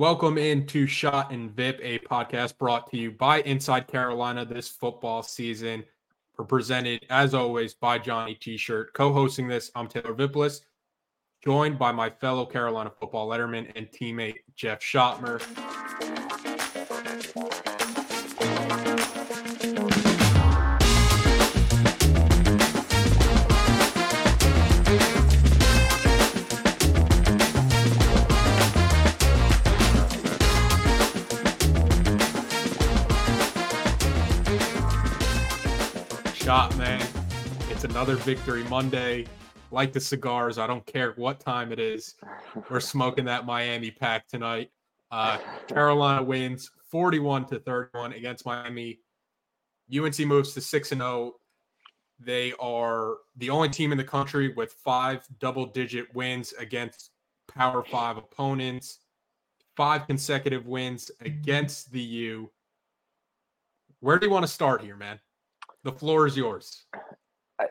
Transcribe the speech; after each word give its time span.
Welcome 0.00 0.38
into 0.38 0.86
Schoett 0.86 1.30
and 1.30 1.54
Vipp, 1.54 1.78
a 1.82 1.98
podcast 1.98 2.56
brought 2.56 2.90
to 2.90 2.96
you 2.96 3.10
by 3.10 3.42
Inside 3.42 3.86
Carolina 3.86 4.46
this 4.46 4.66
football 4.66 5.22
season. 5.22 5.84
We're 6.38 6.46
presented, 6.46 7.04
as 7.10 7.34
always, 7.34 7.74
by 7.74 7.98
Johnny 7.98 8.34
T-Shirt. 8.34 8.94
Co-hosting 8.94 9.46
this, 9.46 9.70
I'm 9.74 9.88
Taylor 9.88 10.14
Vippolis, 10.14 10.62
joined 11.44 11.78
by 11.78 11.92
my 11.92 12.08
fellow 12.08 12.46
Carolina 12.46 12.90
football 12.98 13.28
letterman 13.28 13.70
and 13.76 13.88
teammate 13.90 14.36
Jeff 14.56 14.80
Schoettmer. 14.80 15.38
Another 38.00 38.16
victory 38.16 38.64
Monday. 38.64 39.26
Like 39.70 39.92
the 39.92 40.00
cigars, 40.00 40.56
I 40.56 40.66
don't 40.66 40.86
care 40.86 41.12
what 41.16 41.38
time 41.38 41.70
it 41.70 41.78
is. 41.78 42.14
We're 42.70 42.80
smoking 42.80 43.26
that 43.26 43.44
Miami 43.44 43.90
pack 43.90 44.26
tonight. 44.26 44.70
Uh, 45.10 45.36
Carolina 45.68 46.22
wins 46.22 46.70
41 46.88 47.44
to 47.48 47.58
31 47.58 48.14
against 48.14 48.46
Miami. 48.46 49.00
UNC 49.94 50.18
moves 50.20 50.54
to 50.54 50.62
6 50.62 50.92
and 50.92 51.02
0. 51.02 51.34
They 52.18 52.54
are 52.58 53.16
the 53.36 53.50
only 53.50 53.68
team 53.68 53.92
in 53.92 53.98
the 53.98 54.04
country 54.04 54.54
with 54.54 54.72
five 54.72 55.26
double 55.38 55.66
digit 55.66 56.06
wins 56.14 56.54
against 56.54 57.10
Power 57.54 57.84
5 57.84 58.16
opponents, 58.16 59.00
five 59.76 60.06
consecutive 60.06 60.66
wins 60.66 61.10
against 61.20 61.92
the 61.92 62.00
U. 62.00 62.50
Where 64.00 64.18
do 64.18 64.24
you 64.24 64.32
want 64.32 64.46
to 64.46 64.50
start 64.50 64.80
here, 64.80 64.96
man? 64.96 65.20
The 65.84 65.92
floor 65.92 66.26
is 66.26 66.34
yours. 66.34 66.86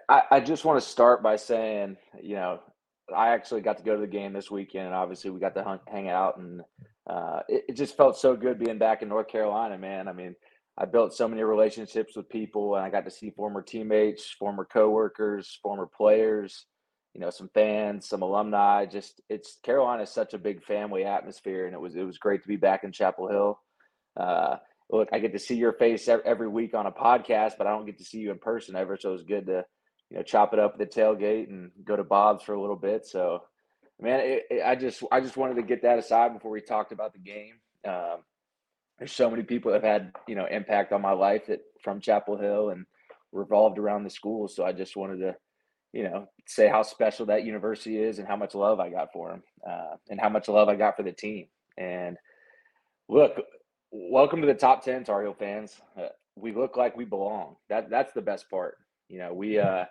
I, 0.07 0.21
I 0.31 0.39
just 0.39 0.65
want 0.65 0.81
to 0.81 0.87
start 0.87 1.23
by 1.23 1.35
saying, 1.35 1.97
you 2.21 2.35
know, 2.35 2.59
I 3.15 3.29
actually 3.29 3.61
got 3.61 3.77
to 3.77 3.83
go 3.83 3.95
to 3.95 4.01
the 4.01 4.07
game 4.07 4.33
this 4.33 4.51
weekend, 4.51 4.85
and 4.85 4.95
obviously 4.95 5.31
we 5.31 5.39
got 5.39 5.55
to 5.55 5.63
hung, 5.63 5.79
hang 5.87 6.09
out, 6.09 6.37
and 6.37 6.61
uh, 7.09 7.41
it, 7.47 7.65
it 7.69 7.73
just 7.73 7.97
felt 7.97 8.17
so 8.17 8.35
good 8.35 8.59
being 8.59 8.77
back 8.77 9.01
in 9.01 9.09
North 9.09 9.27
Carolina, 9.27 9.77
man. 9.77 10.07
I 10.07 10.13
mean, 10.13 10.35
I 10.77 10.85
built 10.85 11.13
so 11.13 11.27
many 11.27 11.43
relationships 11.43 12.15
with 12.15 12.29
people, 12.29 12.75
and 12.75 12.85
I 12.85 12.89
got 12.89 13.05
to 13.05 13.11
see 13.11 13.31
former 13.31 13.61
teammates, 13.61 14.29
former 14.29 14.63
coworkers, 14.63 15.59
former 15.61 15.87
players, 15.87 16.65
you 17.13 17.21
know, 17.21 17.31
some 17.31 17.49
fans, 17.53 18.07
some 18.07 18.21
alumni. 18.21 18.85
Just 18.85 19.21
it's 19.29 19.57
Carolina 19.63 20.03
is 20.03 20.11
such 20.11 20.33
a 20.33 20.37
big 20.37 20.63
family 20.63 21.03
atmosphere, 21.03 21.65
and 21.65 21.73
it 21.73 21.81
was 21.81 21.95
it 21.95 22.03
was 22.03 22.17
great 22.17 22.43
to 22.43 22.47
be 22.47 22.55
back 22.55 22.83
in 22.83 22.91
Chapel 22.91 23.27
Hill. 23.27 23.59
Uh, 24.15 24.57
look, 24.89 25.09
I 25.11 25.19
get 25.19 25.33
to 25.33 25.39
see 25.39 25.55
your 25.55 25.73
face 25.73 26.07
every 26.07 26.47
week 26.47 26.73
on 26.73 26.85
a 26.85 26.91
podcast, 26.91 27.53
but 27.57 27.67
I 27.67 27.71
don't 27.71 27.85
get 27.85 27.97
to 27.97 28.03
see 28.03 28.19
you 28.19 28.31
in 28.31 28.39
person 28.39 28.75
ever. 28.75 28.97
So 28.97 29.09
it 29.09 29.13
was 29.13 29.23
good 29.23 29.47
to, 29.47 29.65
you 30.09 30.17
know, 30.17 30.23
chop 30.23 30.53
it 30.53 30.59
up 30.59 30.73
at 30.73 30.79
the 30.79 31.01
tailgate 31.01 31.49
and 31.49 31.71
go 31.83 31.95
to 31.95 32.03
Bob's 32.03 32.43
for 32.43 32.53
a 32.53 32.61
little 32.61 32.75
bit. 32.75 33.05
So, 33.05 33.43
man, 33.99 34.19
it, 34.21 34.43
it, 34.49 34.63
I 34.65 34.75
just 34.75 35.03
I 35.11 35.21
just 35.21 35.37
wanted 35.37 35.55
to 35.55 35.63
get 35.63 35.81
that 35.83 35.99
aside 35.99 36.33
before 36.33 36.51
we 36.51 36.61
talked 36.61 36.91
about 36.91 37.13
the 37.13 37.19
game. 37.19 37.55
Um, 37.87 38.23
there's 38.97 39.11
so 39.11 39.29
many 39.29 39.43
people 39.43 39.71
that 39.71 39.83
have 39.83 40.01
had 40.01 40.11
you 40.27 40.35
know 40.35 40.45
impact 40.49 40.91
on 40.91 41.01
my 41.01 41.13
life 41.13 41.47
that 41.47 41.61
from 41.83 42.01
Chapel 42.01 42.37
Hill 42.37 42.69
and 42.69 42.85
revolved 43.31 43.77
around 43.77 44.03
the 44.03 44.09
school. 44.09 44.47
So 44.47 44.65
I 44.65 44.71
just 44.71 44.95
wanted 44.95 45.17
to, 45.17 45.35
you 45.93 46.03
know, 46.03 46.27
say 46.47 46.67
how 46.67 46.81
special 46.81 47.27
that 47.27 47.45
university 47.45 47.97
is 47.97 48.17
and 48.17 48.27
how 48.27 48.35
much 48.35 48.55
love 48.55 48.79
I 48.79 48.89
got 48.89 49.13
for 49.13 49.29
them 49.29 49.43
uh, 49.69 49.95
and 50.09 50.19
how 50.19 50.29
much 50.29 50.47
love 50.47 50.67
I 50.67 50.75
got 50.75 50.97
for 50.97 51.03
the 51.03 51.11
team. 51.11 51.45
And 51.77 52.17
look, 53.07 53.39
welcome 53.91 54.41
to 54.41 54.47
the 54.47 54.53
top 54.53 54.83
10 54.83 55.03
tar 55.03 55.23
heel 55.23 55.33
fans 55.33 55.81
uh, 55.97 56.07
we 56.35 56.53
look 56.53 56.77
like 56.77 56.95
we 56.95 57.05
belong 57.05 57.55
that 57.69 57.89
that's 57.89 58.13
the 58.13 58.21
best 58.21 58.49
part 58.49 58.77
you 59.07 59.17
know 59.17 59.33
we 59.33 59.57
uh 59.57 59.83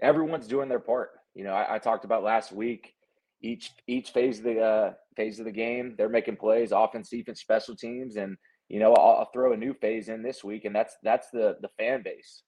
everyone's 0.00 0.46
doing 0.46 0.68
their 0.68 0.80
part. 0.80 1.10
You 1.34 1.44
know 1.44 1.52
i, 1.52 1.74
I 1.74 1.78
talked 1.78 2.04
about 2.06 2.22
last 2.22 2.50
week 2.50 2.94
each 3.42 3.72
each 3.86 4.10
phase 4.10 4.38
of 4.38 4.44
the 4.44 4.60
uh 4.60 4.92
phase 5.16 5.38
of 5.38 5.44
the 5.44 5.52
game 5.52 5.94
they're 5.96 6.08
making 6.08 6.36
plays 6.36 6.72
offense 6.72 7.10
defense 7.10 7.40
special 7.40 7.76
teams 7.76 8.16
and 8.16 8.36
you 8.68 8.80
know 8.80 8.94
I'll, 8.94 9.18
I'll 9.18 9.30
throw 9.32 9.52
a 9.52 9.56
new 9.56 9.74
phase 9.74 10.08
in 10.08 10.22
this 10.22 10.42
week 10.42 10.64
and 10.64 10.74
that's 10.74 10.96
that's 11.02 11.28
the 11.30 11.56
the 11.60 11.68
fan 11.78 12.02
base. 12.02 12.42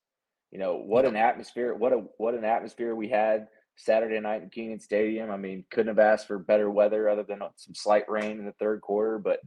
You 0.51 0.59
know 0.59 0.77
what 0.77 1.05
an 1.05 1.17
atmosphere 1.17 1.75
what 1.75 1.93
a 1.93 2.03
what 2.17 2.35
an 2.35 2.45
atmosphere 2.45 2.95
we 2.95 3.09
had 3.09 3.49
saturday 3.77 4.19
night 4.19 4.43
in 4.43 4.49
Kenan 4.49 4.81
stadium. 4.81 5.31
I 5.31 5.37
mean 5.37 5.65
couldn't 5.71 5.95
have 5.95 5.99
asked 5.99 6.27
for 6.27 6.39
better 6.39 6.71
weather 6.71 7.11
other 7.11 7.25
than 7.25 7.41
some 7.57 7.75
slight 7.75 8.09
rain 8.09 8.39
in 8.39 8.47
the 8.47 8.53
third 8.53 8.81
quarter 8.81 9.19
but 9.19 9.41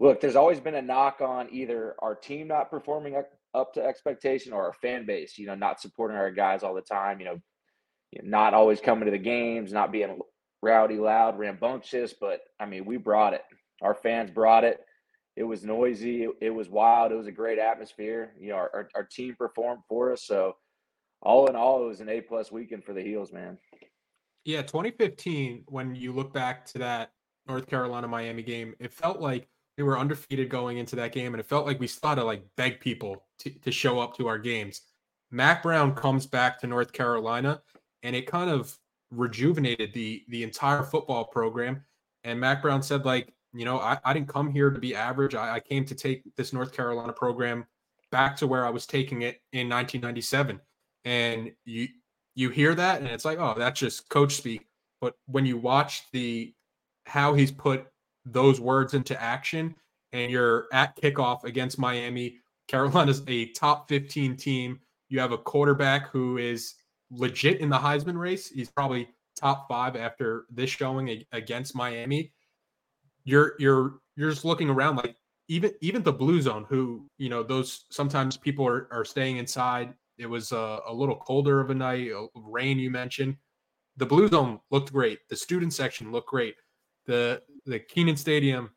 look, 0.00 0.20
there's 0.20 0.36
always 0.36 0.60
been 0.60 0.74
a 0.74 0.82
knock 0.82 1.20
on 1.20 1.48
either 1.50 1.94
our 2.00 2.14
team 2.14 2.48
not 2.48 2.70
performing 2.70 3.14
up- 3.54 3.74
to 3.74 3.84
expectation 3.84 4.52
or 4.52 4.64
our 4.64 4.72
fan 4.74 5.06
base, 5.06 5.38
you 5.38 5.46
know, 5.46 5.54
not 5.54 5.80
supporting 5.80 6.16
our 6.16 6.30
guys 6.30 6.62
all 6.62 6.74
the 6.74 6.80
time, 6.80 7.20
you 7.20 7.26
know, 7.26 7.40
not 8.22 8.54
always 8.54 8.80
coming 8.80 9.04
to 9.04 9.10
the 9.10 9.18
games, 9.18 9.72
not 9.72 9.92
being 9.92 10.18
rowdy, 10.62 10.96
loud, 10.96 11.38
rambunctious. 11.38 12.14
But 12.18 12.40
I 12.58 12.66
mean, 12.66 12.84
we 12.84 12.96
brought 12.96 13.34
it. 13.34 13.42
Our 13.82 13.94
fans 13.94 14.30
brought 14.30 14.64
it. 14.64 14.80
It 15.36 15.44
was 15.44 15.64
noisy. 15.64 16.24
It, 16.24 16.30
it 16.40 16.50
was 16.50 16.68
wild. 16.68 17.12
It 17.12 17.16
was 17.16 17.28
a 17.28 17.32
great 17.32 17.58
atmosphere. 17.58 18.32
You 18.40 18.50
know, 18.50 18.56
our, 18.56 18.70
our, 18.74 18.88
our 18.96 19.04
team 19.04 19.36
performed 19.38 19.82
for 19.88 20.12
us. 20.12 20.24
So, 20.24 20.56
all 21.22 21.46
in 21.46 21.56
all, 21.56 21.84
it 21.84 21.88
was 21.88 22.00
an 22.00 22.08
A 22.08 22.20
plus 22.20 22.50
weekend 22.50 22.84
for 22.84 22.92
the 22.92 23.02
Heels, 23.02 23.32
man. 23.32 23.58
Yeah, 24.44 24.62
2015, 24.62 25.64
when 25.68 25.94
you 25.94 26.12
look 26.12 26.32
back 26.32 26.64
to 26.66 26.78
that 26.78 27.10
North 27.46 27.66
Carolina 27.66 28.08
Miami 28.08 28.42
game, 28.42 28.74
it 28.78 28.92
felt 28.92 29.20
like 29.20 29.48
we 29.78 29.84
were 29.84 29.98
undefeated 29.98 30.50
going 30.50 30.78
into 30.78 30.96
that 30.96 31.12
game, 31.12 31.32
and 31.32 31.40
it 31.40 31.46
felt 31.46 31.66
like 31.66 31.80
we 31.80 31.86
to 31.86 32.24
like 32.24 32.44
beg 32.56 32.80
people 32.80 33.24
to, 33.38 33.50
to 33.50 33.70
show 33.70 34.00
up 34.00 34.16
to 34.16 34.26
our 34.26 34.38
games. 34.38 34.82
Mack 35.30 35.62
Brown 35.62 35.94
comes 35.94 36.26
back 36.26 36.58
to 36.60 36.66
North 36.66 36.92
Carolina, 36.92 37.62
and 38.02 38.16
it 38.16 38.26
kind 38.26 38.50
of 38.50 38.76
rejuvenated 39.10 39.92
the 39.94 40.24
the 40.28 40.42
entire 40.42 40.82
football 40.82 41.24
program. 41.24 41.84
And 42.24 42.40
Mack 42.40 42.62
Brown 42.62 42.82
said, 42.82 43.04
like, 43.04 43.32
you 43.54 43.64
know, 43.64 43.78
I, 43.78 43.98
I 44.04 44.12
didn't 44.12 44.28
come 44.28 44.50
here 44.50 44.70
to 44.70 44.78
be 44.78 44.94
average. 44.94 45.34
I, 45.34 45.56
I 45.56 45.60
came 45.60 45.84
to 45.86 45.94
take 45.94 46.22
this 46.36 46.52
North 46.52 46.72
Carolina 46.72 47.12
program 47.12 47.64
back 48.10 48.36
to 48.38 48.46
where 48.46 48.66
I 48.66 48.70
was 48.70 48.86
taking 48.86 49.22
it 49.22 49.40
in 49.52 49.68
1997. 49.68 50.60
And 51.04 51.52
you 51.64 51.88
you 52.34 52.50
hear 52.50 52.74
that, 52.74 53.00
and 53.00 53.08
it's 53.08 53.24
like, 53.24 53.38
oh, 53.38 53.54
that's 53.56 53.78
just 53.78 54.08
coach 54.08 54.34
speak. 54.34 54.66
But 55.00 55.14
when 55.26 55.46
you 55.46 55.56
watch 55.56 56.02
the 56.12 56.52
how 57.06 57.34
he's 57.34 57.52
put 57.52 57.86
those 58.32 58.60
words 58.60 58.94
into 58.94 59.20
action, 59.20 59.74
and 60.12 60.30
you're 60.30 60.66
at 60.72 60.96
kickoff 60.96 61.44
against 61.44 61.78
Miami, 61.78 62.38
Carolina's 62.68 63.22
a 63.26 63.46
top 63.52 63.88
15 63.88 64.36
team. 64.36 64.80
You 65.08 65.20
have 65.20 65.32
a 65.32 65.38
quarterback 65.38 66.10
who 66.10 66.38
is 66.38 66.74
legit 67.10 67.60
in 67.60 67.70
the 67.70 67.78
Heisman 67.78 68.18
race. 68.18 68.48
He's 68.48 68.70
probably 68.70 69.08
top 69.36 69.68
five 69.68 69.96
after 69.96 70.44
this 70.50 70.70
showing 70.70 71.24
against 71.32 71.74
Miami. 71.74 72.32
You're 73.24 73.54
you're 73.58 74.00
you're 74.16 74.30
just 74.30 74.44
looking 74.44 74.68
around 74.68 74.96
like 74.96 75.16
even 75.48 75.72
even 75.80 76.02
the 76.02 76.12
blue 76.12 76.40
zone 76.40 76.66
who 76.68 77.08
you 77.18 77.28
know 77.28 77.42
those 77.42 77.86
sometimes 77.90 78.36
people 78.36 78.66
are, 78.66 78.88
are 78.90 79.04
staying 79.04 79.38
inside 79.38 79.94
it 80.18 80.26
was 80.26 80.52
a, 80.52 80.80
a 80.86 80.92
little 80.92 81.16
colder 81.16 81.60
of 81.60 81.70
a 81.70 81.74
night 81.74 82.10
rain 82.34 82.78
you 82.78 82.90
mentioned 82.90 83.36
the 83.96 84.06
blue 84.06 84.28
zone 84.28 84.60
looked 84.70 84.92
great 84.92 85.20
the 85.28 85.36
student 85.36 85.72
section 85.72 86.12
looked 86.12 86.28
great 86.28 86.54
the 87.06 87.42
the 87.68 87.78
Kenan 87.78 88.16
Stadium. 88.16 88.70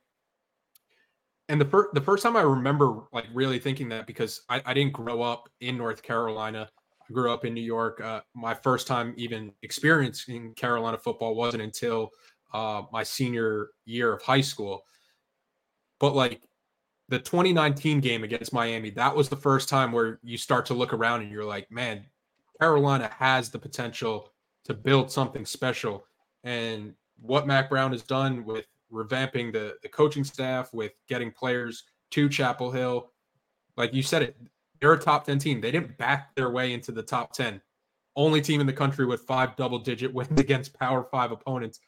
And 1.49 1.59
the 1.59 1.65
first 1.65 1.93
the 1.93 2.01
first 2.01 2.23
time 2.23 2.37
I 2.37 2.41
remember 2.41 3.03
like 3.11 3.25
really 3.33 3.59
thinking 3.59 3.89
that 3.89 4.05
because 4.05 4.41
I, 4.49 4.61
I 4.65 4.73
didn't 4.73 4.93
grow 4.93 5.21
up 5.21 5.49
in 5.61 5.77
North 5.77 6.03
Carolina. 6.03 6.69
I 7.09 7.13
grew 7.13 7.31
up 7.31 7.45
in 7.45 7.53
New 7.53 7.61
York. 7.63 7.99
Uh, 8.01 8.21
my 8.35 8.53
first 8.53 8.87
time 8.87 9.13
even 9.17 9.51
experiencing 9.63 10.53
Carolina 10.53 10.97
football 10.97 11.35
wasn't 11.35 11.63
until 11.63 12.11
uh, 12.53 12.83
my 12.91 13.03
senior 13.03 13.69
year 13.85 14.13
of 14.13 14.21
high 14.21 14.41
school. 14.41 14.83
But 15.99 16.15
like 16.15 16.41
the 17.09 17.19
2019 17.19 17.99
game 17.99 18.23
against 18.23 18.53
Miami, 18.53 18.89
that 18.91 19.15
was 19.15 19.29
the 19.29 19.35
first 19.35 19.67
time 19.67 19.91
where 19.91 20.19
you 20.23 20.37
start 20.37 20.65
to 20.67 20.73
look 20.73 20.93
around 20.93 21.21
and 21.21 21.31
you're 21.31 21.45
like, 21.45 21.69
man, 21.71 22.05
Carolina 22.59 23.11
has 23.17 23.49
the 23.49 23.59
potential 23.59 24.31
to 24.65 24.73
build 24.73 25.11
something 25.11 25.45
special. 25.45 26.05
And 26.43 26.93
what 27.21 27.45
Mack 27.45 27.69
Brown 27.69 27.91
has 27.91 28.03
done 28.03 28.45
with 28.45 28.65
revamping 28.91 29.51
the, 29.51 29.75
the 29.81 29.89
coaching 29.89 30.23
staff, 30.23 30.73
with 30.73 30.93
getting 31.07 31.31
players 31.31 31.83
to 32.11 32.29
Chapel 32.29 32.71
Hill, 32.71 33.11
like 33.77 33.93
you 33.93 34.03
said 34.03 34.21
it, 34.21 34.37
they're 34.79 34.93
a 34.93 34.99
top 34.99 35.25
10 35.25 35.39
team. 35.39 35.61
They 35.61 35.71
didn't 35.71 35.97
back 35.97 36.35
their 36.35 36.49
way 36.49 36.73
into 36.73 36.91
the 36.91 37.03
top 37.03 37.33
10. 37.33 37.61
Only 38.15 38.41
team 38.41 38.59
in 38.59 38.67
the 38.67 38.73
country 38.73 39.05
with 39.05 39.21
five 39.21 39.55
double 39.55 39.79
digit 39.79 40.13
wins 40.13 40.27
against 40.39 40.77
power 40.77 41.07
five 41.09 41.31
opponents. 41.31 41.79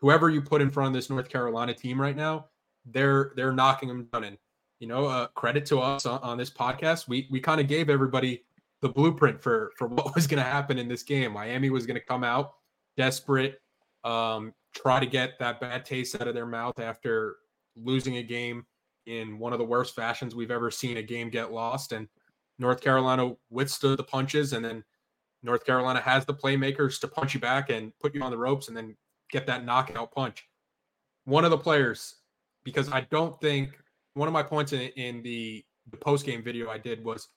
Whoever 0.00 0.30
you 0.30 0.42
put 0.42 0.62
in 0.62 0.70
front 0.70 0.88
of 0.88 0.94
this 0.94 1.10
North 1.10 1.28
Carolina 1.28 1.74
team 1.74 2.00
right 2.00 2.16
now, 2.16 2.46
they're 2.84 3.32
they're 3.36 3.52
knocking 3.52 3.88
them 3.88 4.08
down. 4.12 4.24
And 4.24 4.38
you 4.80 4.86
know, 4.86 5.06
uh, 5.06 5.26
credit 5.28 5.66
to 5.66 5.80
us 5.80 6.06
on, 6.06 6.20
on 6.20 6.38
this 6.38 6.50
podcast. 6.50 7.08
We 7.08 7.28
we 7.30 7.40
kind 7.40 7.60
of 7.60 7.68
gave 7.68 7.90
everybody 7.90 8.44
the 8.80 8.88
blueprint 8.88 9.40
for 9.42 9.72
for 9.76 9.86
what 9.88 10.14
was 10.14 10.26
going 10.26 10.42
to 10.42 10.48
happen 10.48 10.78
in 10.78 10.88
this 10.88 11.02
game. 11.02 11.32
Miami 11.32 11.70
was 11.70 11.86
going 11.86 11.98
to 11.98 12.04
come 12.04 12.24
out 12.24 12.54
desperate, 12.96 13.60
um, 14.04 14.52
try 14.74 15.00
to 15.00 15.06
get 15.06 15.38
that 15.38 15.60
bad 15.60 15.84
taste 15.84 16.20
out 16.20 16.28
of 16.28 16.34
their 16.34 16.46
mouth 16.46 16.78
after 16.78 17.36
losing 17.76 18.16
a 18.16 18.22
game 18.22 18.64
in 19.06 19.38
one 19.38 19.52
of 19.52 19.58
the 19.58 19.64
worst 19.64 19.94
fashions 19.94 20.34
we've 20.34 20.50
ever 20.50 20.70
seen 20.70 20.98
a 20.98 21.02
game 21.02 21.30
get 21.30 21.52
lost. 21.52 21.92
And 21.92 22.08
North 22.58 22.80
Carolina 22.80 23.34
withstood 23.50 23.98
the 23.98 24.04
punches, 24.04 24.52
and 24.52 24.64
then 24.64 24.84
North 25.42 25.64
Carolina 25.64 26.00
has 26.00 26.24
the 26.24 26.34
playmakers 26.34 27.00
to 27.00 27.08
punch 27.08 27.34
you 27.34 27.40
back 27.40 27.70
and 27.70 27.92
put 28.00 28.14
you 28.14 28.22
on 28.22 28.30
the 28.30 28.38
ropes, 28.38 28.68
and 28.68 28.76
then 28.76 28.96
get 29.30 29.46
that 29.46 29.64
knockout 29.64 30.12
punch. 30.12 30.46
One 31.24 31.44
of 31.44 31.50
the 31.50 31.58
players, 31.58 32.16
because 32.64 32.90
I 32.90 33.02
don't 33.10 33.40
think 33.40 33.78
one 34.14 34.28
of 34.28 34.34
my 34.34 34.42
points 34.42 34.72
in, 34.72 34.80
in 34.96 35.22
the, 35.22 35.64
the 35.90 35.96
post 35.96 36.26
game 36.26 36.42
video 36.42 36.68
I 36.68 36.78
did 36.78 37.04
was 37.04 37.28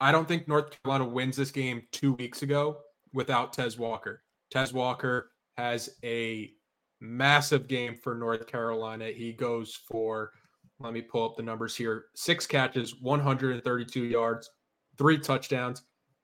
I 0.00 0.12
don't 0.12 0.28
think 0.28 0.46
North 0.46 0.76
Carolina 0.82 1.08
wins 1.08 1.36
this 1.36 1.50
game 1.50 1.82
two 1.92 2.12
weeks 2.14 2.42
ago 2.42 2.78
without 3.12 3.52
Tez 3.52 3.78
Walker. 3.78 4.22
Tez 4.50 4.72
Walker 4.72 5.31
has 5.56 5.90
a 6.04 6.52
massive 7.00 7.68
game 7.68 7.96
for 7.96 8.14
North 8.14 8.46
Carolina. 8.46 9.08
He 9.08 9.32
goes 9.32 9.74
for, 9.74 10.32
let 10.80 10.92
me 10.92 11.02
pull 11.02 11.24
up 11.24 11.36
the 11.36 11.42
numbers 11.42 11.76
here 11.76 12.06
six 12.14 12.46
catches, 12.46 13.00
132 13.00 14.04
yards, 14.04 14.50
three 14.98 15.18
touchdowns. 15.18 15.82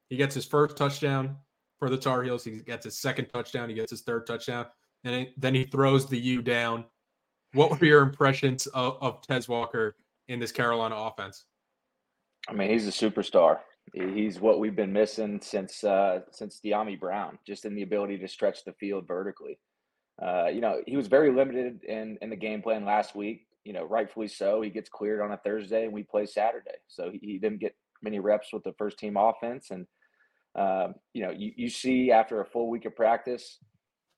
He 0.09 0.17
gets 0.17 0.35
his 0.35 0.47
first 0.47 0.77
touchdown 0.77 1.37
for 1.79 1.91
the 1.91 1.97
Tar 1.97 2.23
Heels. 2.23 2.45
He 2.45 2.59
gets 2.59 2.85
his 2.85 2.99
second 2.99 3.27
touchdown. 3.27 3.69
He 3.69 3.75
gets 3.75 3.91
his 3.91 4.03
third 4.03 4.27
touchdown. 4.27 4.67
And 5.05 5.29
then 5.37 5.55
he 5.55 5.65
throws 5.65 6.07
the 6.07 6.19
U 6.19 6.43
down 6.43 6.85
what 7.53 7.71
were 7.71 7.87
your 7.87 8.03
impressions 8.03 8.67
of, 8.69 8.99
of 9.01 9.23
Tez 9.23 9.49
Walker 9.49 9.97
in 10.29 10.39
this 10.39 10.53
Carolina 10.53 10.95
offense? 10.97 11.45
I 12.49 12.53
mean, 12.53 12.71
he's 12.71 12.87
a 12.87 12.91
superstar. 12.91 13.59
He's 13.95 14.41
what 14.41 14.59
we've 14.59 14.77
been 14.77 14.93
missing 14.93 15.41
since 15.43 15.85
uh, 15.85 16.21
since 16.31 16.61
Dyami 16.65 16.99
Brown, 16.99 17.39
just 17.47 17.65
in 17.65 17.75
the 17.75 17.83
ability 17.83 18.19
to 18.19 18.29
stretch 18.29 18.65
the 18.65 18.73
field 18.75 19.07
vertically. 19.07 19.59
Uh, 20.21 20.47
you 20.47 20.61
know, 20.61 20.83
he 20.87 20.97
was 20.97 21.07
very 21.07 21.33
limited 21.33 21.85
in 21.85 22.19
in 22.21 22.31
the 22.31 22.37
game 22.37 22.63
plan 22.63 22.85
last 22.85 23.15
week. 23.15 23.47
You 23.65 23.73
know, 23.73 23.85
rightfully 23.85 24.29
so. 24.29 24.61
He 24.61 24.71
gets 24.71 24.89
cleared 24.89 25.21
on 25.21 25.33
a 25.33 25.37
Thursday, 25.39 25.85
and 25.85 25.93
we 25.93 26.03
play 26.03 26.27
Saturday, 26.27 26.79
so 26.87 27.11
he, 27.11 27.19
he 27.19 27.39
didn't 27.39 27.61
get 27.61 27.77
many 28.03 28.19
reps 28.19 28.53
with 28.53 28.65
the 28.65 28.75
first 28.79 28.99
team 28.99 29.17
offense. 29.17 29.71
And 29.71 29.87
um, 30.55 30.95
you 31.13 31.23
know, 31.23 31.31
you, 31.31 31.53
you 31.57 31.69
see 31.69 32.11
after 32.11 32.41
a 32.41 32.47
full 32.47 32.69
week 32.69 32.85
of 32.85 32.97
practice, 32.97 33.59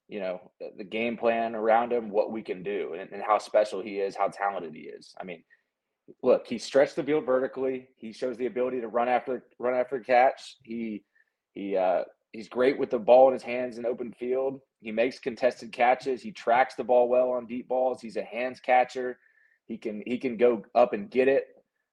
you 0.09 0.21
know, 0.21 0.41
the 0.77 0.85
game 0.85 1.17
plan 1.17 1.55
around 1.55 1.93
him, 1.93 2.11
what 2.11 2.33
we 2.33 2.43
can 2.43 2.63
do, 2.63 2.97
and, 2.99 3.11
and 3.13 3.23
how 3.23 3.39
special 3.39 3.83
he 3.83 3.99
is, 3.99 4.17
how 4.17 4.29
talented 4.29 4.75
he 4.75 4.83
is. 4.83 5.15
I 5.21 5.25
mean, 5.25 5.43
look, 6.23 6.47
he 6.47 6.59
stretched 6.59 6.97
the 6.97 7.05
field 7.05 7.25
vertically. 7.25 7.89
He 7.97 8.13
shows 8.13 8.37
the 8.37 8.47
ability 8.47 8.81
to 8.81 8.89
run 8.89 9.09
after 9.09 9.45
run 9.59 9.75
after 9.75 10.01
catch. 10.01 10.57
He 10.63 11.05
he 11.53 11.77
uh, 11.77 12.05
he's 12.33 12.49
great 12.49 12.79
with 12.79 12.91
the 12.91 12.99
ball 12.99 13.29
in 13.29 13.35
his 13.35 13.43
hands 13.43 13.79
in 13.79 13.87
open 13.87 14.13
field. 14.13 14.61
He 14.81 14.93
makes 14.93 15.19
contested 15.19 15.73
catches. 15.73 16.23
He 16.23 16.33
tracks 16.33 16.75
the 16.75 16.85
ball 16.85 17.09
well 17.09 17.31
on 17.31 17.47
deep 17.47 17.69
balls. 17.69 18.01
He's 18.01 18.17
a 18.17 18.23
hands 18.23 18.61
catcher. 18.61 19.19
He 19.67 19.77
can 19.77 20.03
he 20.07 20.19
can 20.19 20.37
go 20.37 20.65
up 20.75 20.93
and 20.93 21.11
get 21.11 21.29
it. 21.29 21.47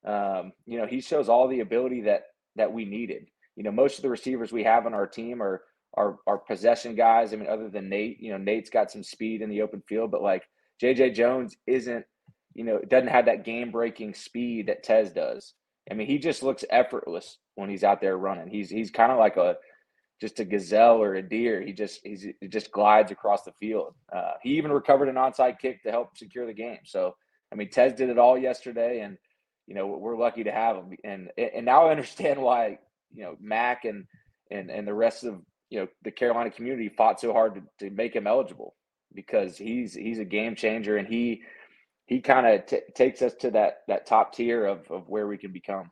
Um, 0.05 0.53
you 0.65 0.79
know, 0.79 0.87
he 0.87 1.01
shows 1.01 1.29
all 1.29 1.47
the 1.47 1.59
ability 1.59 2.01
that 2.01 2.27
that 2.55 2.71
we 2.71 2.85
needed. 2.85 3.27
You 3.55 3.63
know, 3.63 3.71
most 3.71 3.97
of 3.97 4.03
the 4.03 4.09
receivers 4.09 4.51
we 4.51 4.63
have 4.63 4.85
on 4.85 4.93
our 4.93 5.07
team 5.07 5.41
are 5.41 5.63
are 5.95 6.17
our 6.27 6.37
possession 6.37 6.95
guys. 6.95 7.33
I 7.33 7.37
mean, 7.37 7.49
other 7.49 7.69
than 7.69 7.89
Nate, 7.89 8.21
you 8.21 8.31
know, 8.31 8.37
Nate's 8.37 8.69
got 8.69 8.91
some 8.91 9.03
speed 9.03 9.41
in 9.41 9.49
the 9.49 9.61
open 9.61 9.81
field, 9.87 10.11
but 10.11 10.21
like 10.21 10.47
JJ 10.81 11.15
Jones 11.15 11.57
isn't, 11.65 12.05
you 12.57 12.63
know, 12.63 12.77
it 12.77 12.89
doesn't 12.89 13.09
have 13.09 13.25
that 13.25 13.45
game 13.45 13.69
breaking 13.69 14.15
speed 14.15 14.67
that 14.67 14.81
Tez 14.81 15.11
does. 15.11 15.53
I 15.89 15.93
mean, 15.93 16.07
he 16.07 16.17
just 16.17 16.41
looks 16.41 16.65
effortless 16.71 17.37
when 17.53 17.69
he's 17.69 17.83
out 17.83 18.01
there 18.01 18.17
running. 18.17 18.49
He's 18.49 18.69
he's 18.69 18.89
kind 18.89 19.11
of 19.11 19.19
like 19.19 19.37
a 19.37 19.55
just 20.19 20.39
a 20.39 20.45
gazelle 20.45 21.01
or 21.01 21.13
a 21.13 21.21
deer. 21.21 21.61
He 21.61 21.71
just 21.71 22.01
he's 22.03 22.25
he 22.41 22.47
just 22.47 22.71
glides 22.71 23.11
across 23.11 23.43
the 23.43 23.53
field. 23.59 23.93
Uh, 24.13 24.31
he 24.41 24.57
even 24.57 24.71
recovered 24.71 25.07
an 25.07 25.15
onside 25.15 25.59
kick 25.59 25.83
to 25.83 25.91
help 25.91 26.17
secure 26.17 26.47
the 26.47 26.53
game. 26.53 26.79
So 26.83 27.15
I 27.51 27.55
mean, 27.55 27.69
Tez 27.69 27.93
did 27.93 28.09
it 28.09 28.17
all 28.17 28.37
yesterday, 28.37 29.01
and 29.01 29.19
you 29.67 29.75
know 29.75 29.85
we're 29.85 30.17
lucky 30.17 30.43
to 30.43 30.51
have 30.51 30.77
him. 30.77 30.97
And 31.03 31.29
and 31.37 31.63
now 31.63 31.85
I 31.85 31.91
understand 31.91 32.41
why 32.41 32.79
you 33.13 33.23
know 33.23 33.35
Mack 33.39 33.85
and 33.85 34.05
and 34.49 34.71
and 34.71 34.87
the 34.87 34.95
rest 34.95 35.23
of 35.23 35.41
you 35.69 35.79
know 35.79 35.87
the 36.03 36.11
Carolina 36.11 36.49
community 36.49 36.89
fought 36.89 37.21
so 37.21 37.33
hard 37.33 37.53
to, 37.53 37.85
to 37.85 37.95
make 37.95 38.15
him 38.15 38.25
eligible 38.25 38.73
because 39.13 39.59
he's 39.59 39.93
he's 39.93 40.17
a 40.17 40.25
game 40.25 40.55
changer 40.55 40.97
and 40.97 41.07
he 41.07 41.43
he 42.07 42.21
kind 42.21 42.47
of 42.47 42.65
t- 42.65 42.79
takes 42.95 43.21
us 43.21 43.33
to 43.35 43.51
that 43.51 43.83
that 43.87 44.05
top 44.05 44.33
tier 44.33 44.65
of 44.65 44.89
of 44.89 45.07
where 45.07 45.27
we 45.27 45.37
can 45.37 45.51
become. 45.51 45.91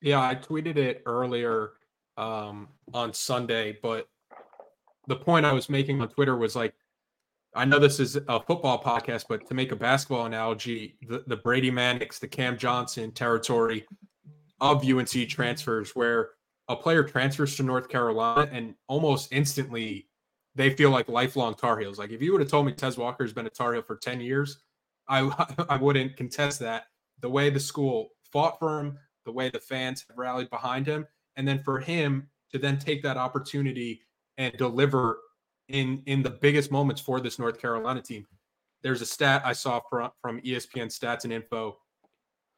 Yeah, 0.00 0.20
I 0.20 0.34
tweeted 0.34 0.76
it 0.76 1.02
earlier 1.06 1.72
um, 2.16 2.68
on 2.92 3.12
Sunday, 3.12 3.78
but 3.82 4.08
the 5.06 5.16
point 5.16 5.46
I 5.46 5.52
was 5.52 5.68
making 5.68 6.00
on 6.00 6.08
Twitter 6.08 6.36
was 6.36 6.54
like, 6.54 6.74
I 7.54 7.64
know 7.64 7.78
this 7.78 7.98
is 7.98 8.16
a 8.16 8.40
football 8.40 8.82
podcast, 8.82 9.24
but 9.28 9.46
to 9.48 9.54
make 9.54 9.72
a 9.72 9.76
basketball 9.76 10.26
analogy, 10.26 10.96
the, 11.08 11.24
the 11.26 11.36
Brady 11.36 11.70
Manek, 11.70 12.18
the 12.20 12.28
Cam 12.28 12.56
Johnson 12.56 13.10
territory 13.10 13.86
of 14.60 14.84
UNC 14.84 15.28
transfers, 15.28 15.96
where 15.96 16.30
a 16.68 16.76
player 16.76 17.02
transfers 17.02 17.56
to 17.56 17.62
North 17.62 17.88
Carolina 17.88 18.48
and 18.52 18.74
almost 18.86 19.32
instantly 19.32 20.06
they 20.54 20.70
feel 20.70 20.90
like 20.90 21.08
lifelong 21.08 21.54
Tar 21.54 21.78
Heels. 21.78 21.98
Like 21.98 22.10
if 22.10 22.20
you 22.20 22.32
would 22.32 22.40
have 22.40 22.50
told 22.50 22.66
me 22.66 22.72
Tez 22.72 22.98
Walker 22.98 23.24
has 23.24 23.32
been 23.32 23.46
a 23.46 23.50
Tar 23.50 23.74
Heel 23.74 23.82
for 23.82 23.96
10 23.96 24.20
years, 24.20 24.58
I 25.08 25.20
I 25.68 25.76
wouldn't 25.76 26.16
contest 26.16 26.60
that. 26.60 26.84
The 27.20 27.30
way 27.30 27.50
the 27.50 27.60
school 27.60 28.10
fought 28.32 28.58
for 28.58 28.80
him, 28.80 28.98
the 29.24 29.32
way 29.32 29.50
the 29.50 29.60
fans 29.60 30.04
have 30.08 30.18
rallied 30.18 30.50
behind 30.50 30.86
him, 30.86 31.06
and 31.36 31.46
then 31.46 31.62
for 31.62 31.80
him 31.80 32.28
to 32.52 32.58
then 32.58 32.78
take 32.78 33.02
that 33.02 33.16
opportunity 33.16 34.02
and 34.36 34.56
deliver 34.56 35.18
in 35.68 36.02
in 36.06 36.22
the 36.22 36.30
biggest 36.30 36.70
moments 36.70 37.00
for 37.00 37.20
this 37.20 37.38
North 37.38 37.60
Carolina 37.60 38.00
team. 38.00 38.26
There's 38.82 39.02
a 39.02 39.06
stat 39.06 39.42
I 39.44 39.52
saw 39.52 39.80
from 39.90 40.10
from 40.22 40.40
ESPN 40.42 40.86
Stats 40.86 41.24
and 41.24 41.32
Info 41.32 41.78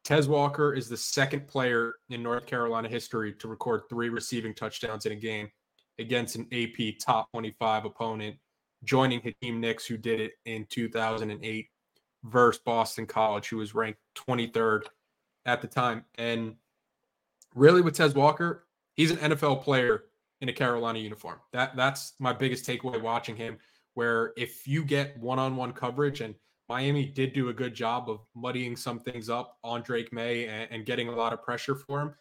Tez 0.05 0.29
Walker 0.29 0.73
is 0.73 0.89
the 0.89 0.97
second 0.97 1.47
player 1.47 1.95
in 2.09 2.23
North 2.23 2.47
Carolina 2.47 2.89
history 2.89 3.35
to 3.35 3.49
record 3.49 3.83
three 3.89 4.09
receiving 4.09 4.55
touchdowns 4.55 5.07
in 5.07 5.13
a 5.13 5.17
game 5.17 5.51
against 5.99 6.37
an 6.37 6.47
AP 6.53 6.99
top 6.99 7.31
25 7.33 7.85
opponent, 7.85 8.37
joining 8.85 9.21
Hakeem 9.21 9.61
Nicks, 9.61 9.85
who 9.87 9.99
did 9.99 10.21
it 10.21 10.33
in 10.47 10.67
2008 10.71 11.69
versus 12.25 12.61
Boston 12.65 13.07
College, 13.07 13.49
who 13.49 13.59
was 13.59 13.75
ranked 13.75 14.01
23rd 14.17 14.83
at 15.47 15.63
the 15.63 15.69
time. 15.69 16.05
And 16.17 16.57
really, 17.55 17.83
with 17.83 17.95
Tez 17.95 18.15
Walker, 18.15 18.67
he's 18.95 19.11
an 19.11 19.19
NFL 19.19 19.63
player 19.63 20.05
in 20.41 20.49
a 20.49 20.53
Carolina 20.53 20.99
uniform. 20.99 21.39
That 21.53 21.77
that's 21.77 22.15
my 22.19 22.33
biggest 22.33 22.67
takeaway 22.67 23.01
watching 23.01 23.37
him. 23.37 23.59
Where 23.95 24.33
if 24.37 24.67
you 24.67 24.85
get 24.85 25.19
one-on-one 25.19 25.73
coverage 25.73 26.21
and 26.21 26.35
Miami 26.69 27.05
did 27.05 27.33
do 27.33 27.49
a 27.49 27.53
good 27.53 27.75
job 27.75 28.09
of 28.09 28.21
muddying 28.35 28.77
some 28.77 29.01
things 29.01 29.29
up 29.29 29.59
on 29.65 29.83
Drake 29.83 30.13
Maye 30.13 30.47
and, 30.47 30.71
and 30.71 30.87
getting 30.87 31.09
a 31.09 31.15
lot 31.15 31.33
of 31.33 31.43
pressure 31.43 31.75
for 31.75 32.01
him. 32.01 32.15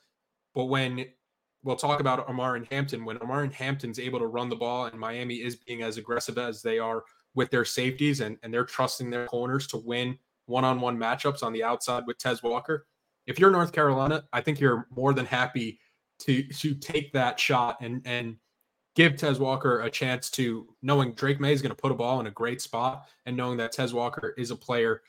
But 0.56 0.66
when 0.66 1.06
we'll 1.64 1.76
talk 1.76 2.00
about 2.00 2.28
Omarion 2.28 2.70
Hampton, 2.72 3.06
when 3.06 3.18
Omarion 3.20 3.54
Hampton's 3.54 4.00
able 4.00 4.18
to 4.18 4.26
run 4.26 4.50
the 4.50 4.56
ball 4.56 4.86
and 4.86 5.00
Miami 5.00 5.36
is 5.36 5.56
being 5.56 5.84
as 5.84 5.98
aggressive 5.98 6.40
as 6.40 6.64
they 6.64 6.80
are 6.80 7.04
with 7.36 7.50
their 7.52 7.66
safeties 7.66 8.22
and, 8.22 8.38
and 8.44 8.54
they're 8.54 8.66
trusting 8.66 9.10
their 9.10 9.28
corners 9.28 9.68
to 9.68 9.78
win 9.78 10.18
one-on-one 10.46 10.98
matchups 10.98 11.44
on 11.44 11.54
the 11.54 11.64
outside 11.64 12.04
with 12.08 12.18
Tez 12.18 12.42
Walker. 12.42 12.88
If 13.28 13.40
you're 13.40 13.52
North 13.52 13.72
Carolina, 13.72 14.24
I 14.34 14.42
think 14.42 14.60
you're 14.60 14.88
more 14.90 15.14
than 15.14 15.26
happy 15.26 15.80
to 16.20 16.44
to 16.44 16.74
take 16.76 17.14
that 17.14 17.40
shot 17.40 17.78
and 17.82 18.02
and 18.06 18.38
give 18.96 19.16
Tez 19.16 19.40
Walker 19.40 19.82
a 19.82 19.90
chance 19.90 20.30
to 20.32 20.68
knowing 20.82 21.14
Drake 21.14 21.40
Maye 21.40 21.54
is 21.54 21.62
going 21.62 21.74
to 21.74 21.82
put 21.82 21.92
a 21.92 21.96
ball 21.96 22.20
in 22.20 22.28
a 22.28 22.32
great 22.32 22.62
spot 22.62 23.08
and 23.26 23.38
knowing 23.38 23.58
that 23.58 23.72
Tez 23.72 23.94
Walker 23.94 24.34
is 24.38 24.52
a 24.52 24.56
player 24.56 25.02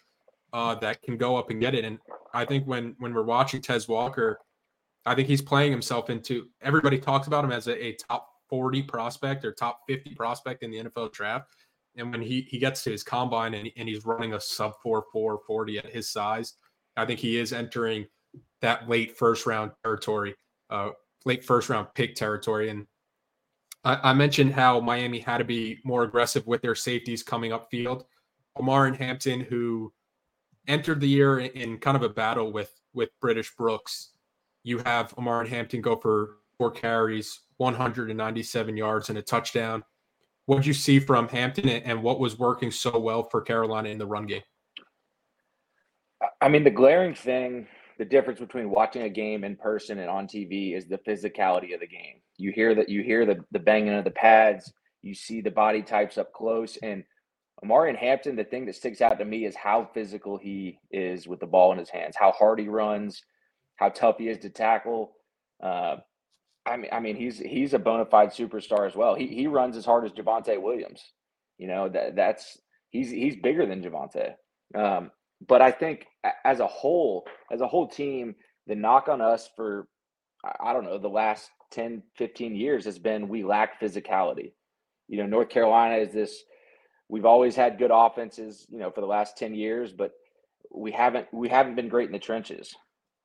uh, 0.52 0.74
that 0.76 1.02
can 1.02 1.16
go 1.16 1.36
up 1.36 1.50
and 1.50 1.60
get 1.60 1.74
it. 1.74 1.84
And 1.84 1.98
I 2.34 2.44
think 2.44 2.66
when 2.66 2.94
when 2.98 3.14
we're 3.14 3.22
watching 3.22 3.62
Tez 3.62 3.88
Walker, 3.88 4.38
I 5.06 5.14
think 5.14 5.28
he's 5.28 5.42
playing 5.42 5.72
himself 5.72 6.10
into 6.10 6.48
everybody 6.60 6.98
talks 6.98 7.26
about 7.26 7.44
him 7.44 7.52
as 7.52 7.66
a, 7.66 7.84
a 7.84 7.94
top 7.94 8.28
40 8.48 8.82
prospect 8.82 9.44
or 9.44 9.52
top 9.52 9.80
50 9.88 10.14
prospect 10.14 10.62
in 10.62 10.70
the 10.70 10.84
NFL 10.84 11.12
draft. 11.12 11.50
And 11.96 12.10
when 12.10 12.22
he 12.22 12.42
he 12.42 12.58
gets 12.58 12.82
to 12.84 12.90
his 12.90 13.02
combine 13.02 13.54
and, 13.54 13.70
and 13.76 13.88
he's 13.88 14.04
running 14.04 14.34
a 14.34 14.40
sub 14.40 14.74
4 14.82 15.04
4 15.12 15.40
40 15.46 15.78
at 15.78 15.86
his 15.86 16.08
size, 16.08 16.54
I 16.96 17.04
think 17.06 17.20
he 17.20 17.36
is 17.36 17.52
entering 17.52 18.06
that 18.60 18.88
late 18.88 19.16
first 19.16 19.46
round 19.46 19.72
territory, 19.82 20.34
uh, 20.70 20.90
late 21.24 21.44
first 21.44 21.68
round 21.68 21.88
pick 21.94 22.14
territory. 22.14 22.70
And 22.70 22.86
I, 23.84 24.10
I 24.10 24.12
mentioned 24.12 24.52
how 24.52 24.80
Miami 24.80 25.18
had 25.18 25.38
to 25.38 25.44
be 25.44 25.78
more 25.84 26.04
aggressive 26.04 26.46
with 26.46 26.62
their 26.62 26.74
safeties 26.74 27.22
coming 27.22 27.52
up 27.52 27.68
field. 27.70 28.04
Omarion 28.58 28.96
Hampton, 28.96 29.40
who 29.40 29.92
entered 30.68 31.00
the 31.00 31.08
year 31.08 31.38
in, 31.38 31.50
in 31.52 31.78
kind 31.78 31.96
of 31.96 32.02
a 32.02 32.08
battle 32.08 32.52
with 32.52 32.72
with 32.92 33.10
British 33.20 33.54
Brooks, 33.56 34.10
you 34.62 34.78
have 34.78 35.14
Omarion 35.16 35.48
Hampton 35.48 35.80
go 35.80 35.96
for 35.96 36.36
four 36.58 36.70
carries, 36.70 37.40
197 37.56 38.76
yards, 38.76 39.08
and 39.08 39.18
a 39.18 39.22
touchdown. 39.22 39.82
What 40.50 40.56
did 40.56 40.66
you 40.66 40.74
see 40.74 40.98
from 40.98 41.28
Hampton, 41.28 41.68
and 41.68 42.02
what 42.02 42.18
was 42.18 42.36
working 42.36 42.72
so 42.72 42.98
well 42.98 43.22
for 43.22 43.40
Carolina 43.40 43.88
in 43.88 43.98
the 43.98 44.06
run 44.06 44.26
game? 44.26 44.42
I 46.40 46.48
mean, 46.48 46.64
the 46.64 46.72
glaring 46.72 47.14
thing, 47.14 47.68
the 47.98 48.04
difference 48.04 48.40
between 48.40 48.68
watching 48.68 49.02
a 49.02 49.08
game 49.08 49.44
in 49.44 49.54
person 49.54 50.00
and 50.00 50.10
on 50.10 50.26
TV 50.26 50.76
is 50.76 50.86
the 50.86 50.98
physicality 50.98 51.72
of 51.72 51.78
the 51.78 51.86
game. 51.86 52.16
You 52.36 52.50
hear 52.50 52.74
that 52.74 52.88
you 52.88 53.04
hear 53.04 53.24
the, 53.24 53.44
the 53.52 53.60
banging 53.60 53.94
of 53.94 54.02
the 54.02 54.10
pads, 54.10 54.72
you 55.02 55.14
see 55.14 55.40
the 55.40 55.52
body 55.52 55.82
types 55.82 56.18
up 56.18 56.32
close. 56.32 56.76
And 56.82 57.04
Omarion 57.64 57.96
Hampton, 57.96 58.34
the 58.34 58.42
thing 58.42 58.66
that 58.66 58.74
sticks 58.74 59.00
out 59.00 59.20
to 59.20 59.24
me 59.24 59.44
is 59.44 59.54
how 59.54 59.88
physical 59.94 60.36
he 60.36 60.80
is 60.90 61.28
with 61.28 61.38
the 61.38 61.46
ball 61.46 61.70
in 61.70 61.78
his 61.78 61.90
hands, 61.90 62.16
how 62.18 62.32
hard 62.32 62.58
he 62.58 62.66
runs, 62.66 63.22
how 63.76 63.90
tough 63.90 64.18
he 64.18 64.26
is 64.26 64.38
to 64.38 64.50
tackle. 64.50 65.12
Uh, 65.62 65.98
I 66.66 66.76
mean, 66.76 66.90
I 66.92 67.00
mean, 67.00 67.16
he's 67.16 67.38
he's 67.38 67.74
a 67.74 67.78
bona 67.78 68.04
fide 68.04 68.30
superstar 68.30 68.86
as 68.86 68.94
well. 68.94 69.14
He 69.14 69.26
he 69.28 69.46
runs 69.46 69.76
as 69.76 69.84
hard 69.84 70.04
as 70.04 70.12
Javonte 70.12 70.60
Williams. 70.60 71.02
You 71.58 71.68
know 71.68 71.88
that 71.88 72.16
that's 72.16 72.58
he's 72.90 73.10
he's 73.10 73.36
bigger 73.36 73.66
than 73.66 73.82
Javonte. 73.82 74.34
Um, 74.74 75.10
but 75.46 75.62
I 75.62 75.70
think 75.70 76.06
as 76.44 76.60
a 76.60 76.66
whole, 76.66 77.26
as 77.50 77.60
a 77.60 77.66
whole 77.66 77.88
team, 77.88 78.34
the 78.66 78.74
knock 78.74 79.08
on 79.08 79.20
us 79.20 79.48
for, 79.56 79.88
I 80.60 80.72
don't 80.72 80.84
know, 80.84 80.98
the 80.98 81.08
last 81.08 81.50
10, 81.72 82.02
15 82.16 82.54
years 82.54 82.84
has 82.84 82.98
been 82.98 83.28
we 83.28 83.42
lack 83.42 83.80
physicality. 83.80 84.52
You 85.08 85.18
know, 85.18 85.26
North 85.26 85.48
Carolina 85.48 85.96
is 85.96 86.12
this, 86.12 86.42
we've 87.08 87.24
always 87.24 87.56
had 87.56 87.78
good 87.78 87.90
offenses, 87.92 88.66
you 88.68 88.78
know, 88.78 88.90
for 88.90 89.00
the 89.00 89.06
last 89.06 89.36
10 89.38 89.54
years, 89.54 89.92
but 89.92 90.12
we 90.72 90.92
haven't, 90.92 91.26
we 91.32 91.48
haven't 91.48 91.74
been 91.74 91.88
great 91.88 92.06
in 92.06 92.12
the 92.12 92.18
trenches 92.18 92.74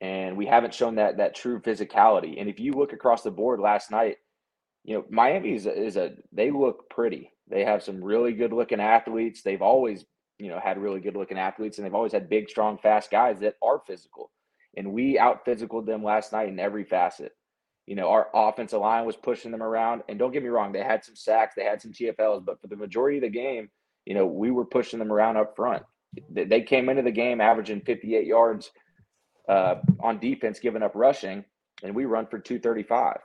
and 0.02 0.38
we 0.38 0.46
haven't 0.46 0.74
shown 0.74 0.96
that, 0.96 1.18
that 1.18 1.36
true 1.36 1.60
physicality. 1.60 2.40
And 2.40 2.50
if 2.50 2.60
you 2.60 2.74
look 2.74 2.94
across 2.94 3.24
the 3.24 3.32
board 3.32 3.60
last 3.60 3.92
night, 3.92 4.18
you 4.84 4.96
know, 4.96 5.06
Miami 5.10 5.56
is 5.56 5.66
a, 5.66 5.74
is 5.74 5.98
a 5.98 6.12
they 6.32 6.52
look 6.52 6.90
pretty. 6.90 7.32
They 7.48 7.64
have 7.64 7.84
some 7.84 8.04
really 8.04 8.34
good 8.34 8.54
looking 8.54 8.80
athletes. 8.80 9.42
They've 9.42 9.62
always 9.62 10.06
you 10.38 10.50
know, 10.50 10.60
had 10.60 10.78
really 10.78 11.00
good 11.00 11.16
looking 11.16 11.38
athletes 11.38 11.78
and 11.78 11.86
they've 11.86 11.96
always 11.96 12.12
had 12.12 12.30
big, 12.30 12.50
strong, 12.50 12.78
fast 12.78 13.10
guys 13.10 13.40
that 13.40 13.56
are 13.64 13.82
physical. 13.88 14.32
And 14.78 14.92
we 14.92 15.18
out 15.18 15.46
physicaled 15.46 15.86
them 15.86 16.04
last 16.04 16.34
night 16.34 16.50
in 16.50 16.60
every 16.60 16.84
facet. 16.84 17.32
You 17.88 17.96
know, 17.96 18.10
our 18.10 18.30
offensive 18.34 18.82
line 18.82 19.06
was 19.06 19.16
pushing 19.16 19.52
them 19.52 19.64
around. 19.64 20.02
And 20.10 20.20
don't 20.20 20.32
get 20.32 20.44
me 20.44 20.50
wrong, 20.50 20.72
they 20.72 20.84
had 20.84 21.06
some 21.06 21.16
sacks, 21.16 21.54
they 21.56 21.64
had 21.64 21.82
some 21.82 21.94
TFLs, 21.94 22.46
but 22.46 22.60
for 22.60 22.68
the 22.68 22.76
majority 22.76 23.18
of 23.18 23.24
the 23.24 23.30
game, 23.30 23.70
you 24.06 24.14
know, 24.14 24.26
we 24.26 24.52
were 24.52 24.66
pushing 24.66 25.00
them 25.00 25.12
around 25.12 25.38
up 25.38 25.56
front. 25.56 25.84
They 26.30 26.62
came 26.62 26.90
into 26.90 27.02
the 27.02 27.12
game 27.12 27.42
averaging 27.42 27.82
58 27.82 28.26
yards 28.26 28.72
uh, 29.48 29.76
on 30.00 30.20
defense, 30.20 30.60
giving 30.60 30.84
up 30.84 30.94
rushing, 30.96 31.44
and 31.84 31.96
we 31.96 32.06
run 32.06 32.28
for 32.28 32.40
235. 32.40 33.18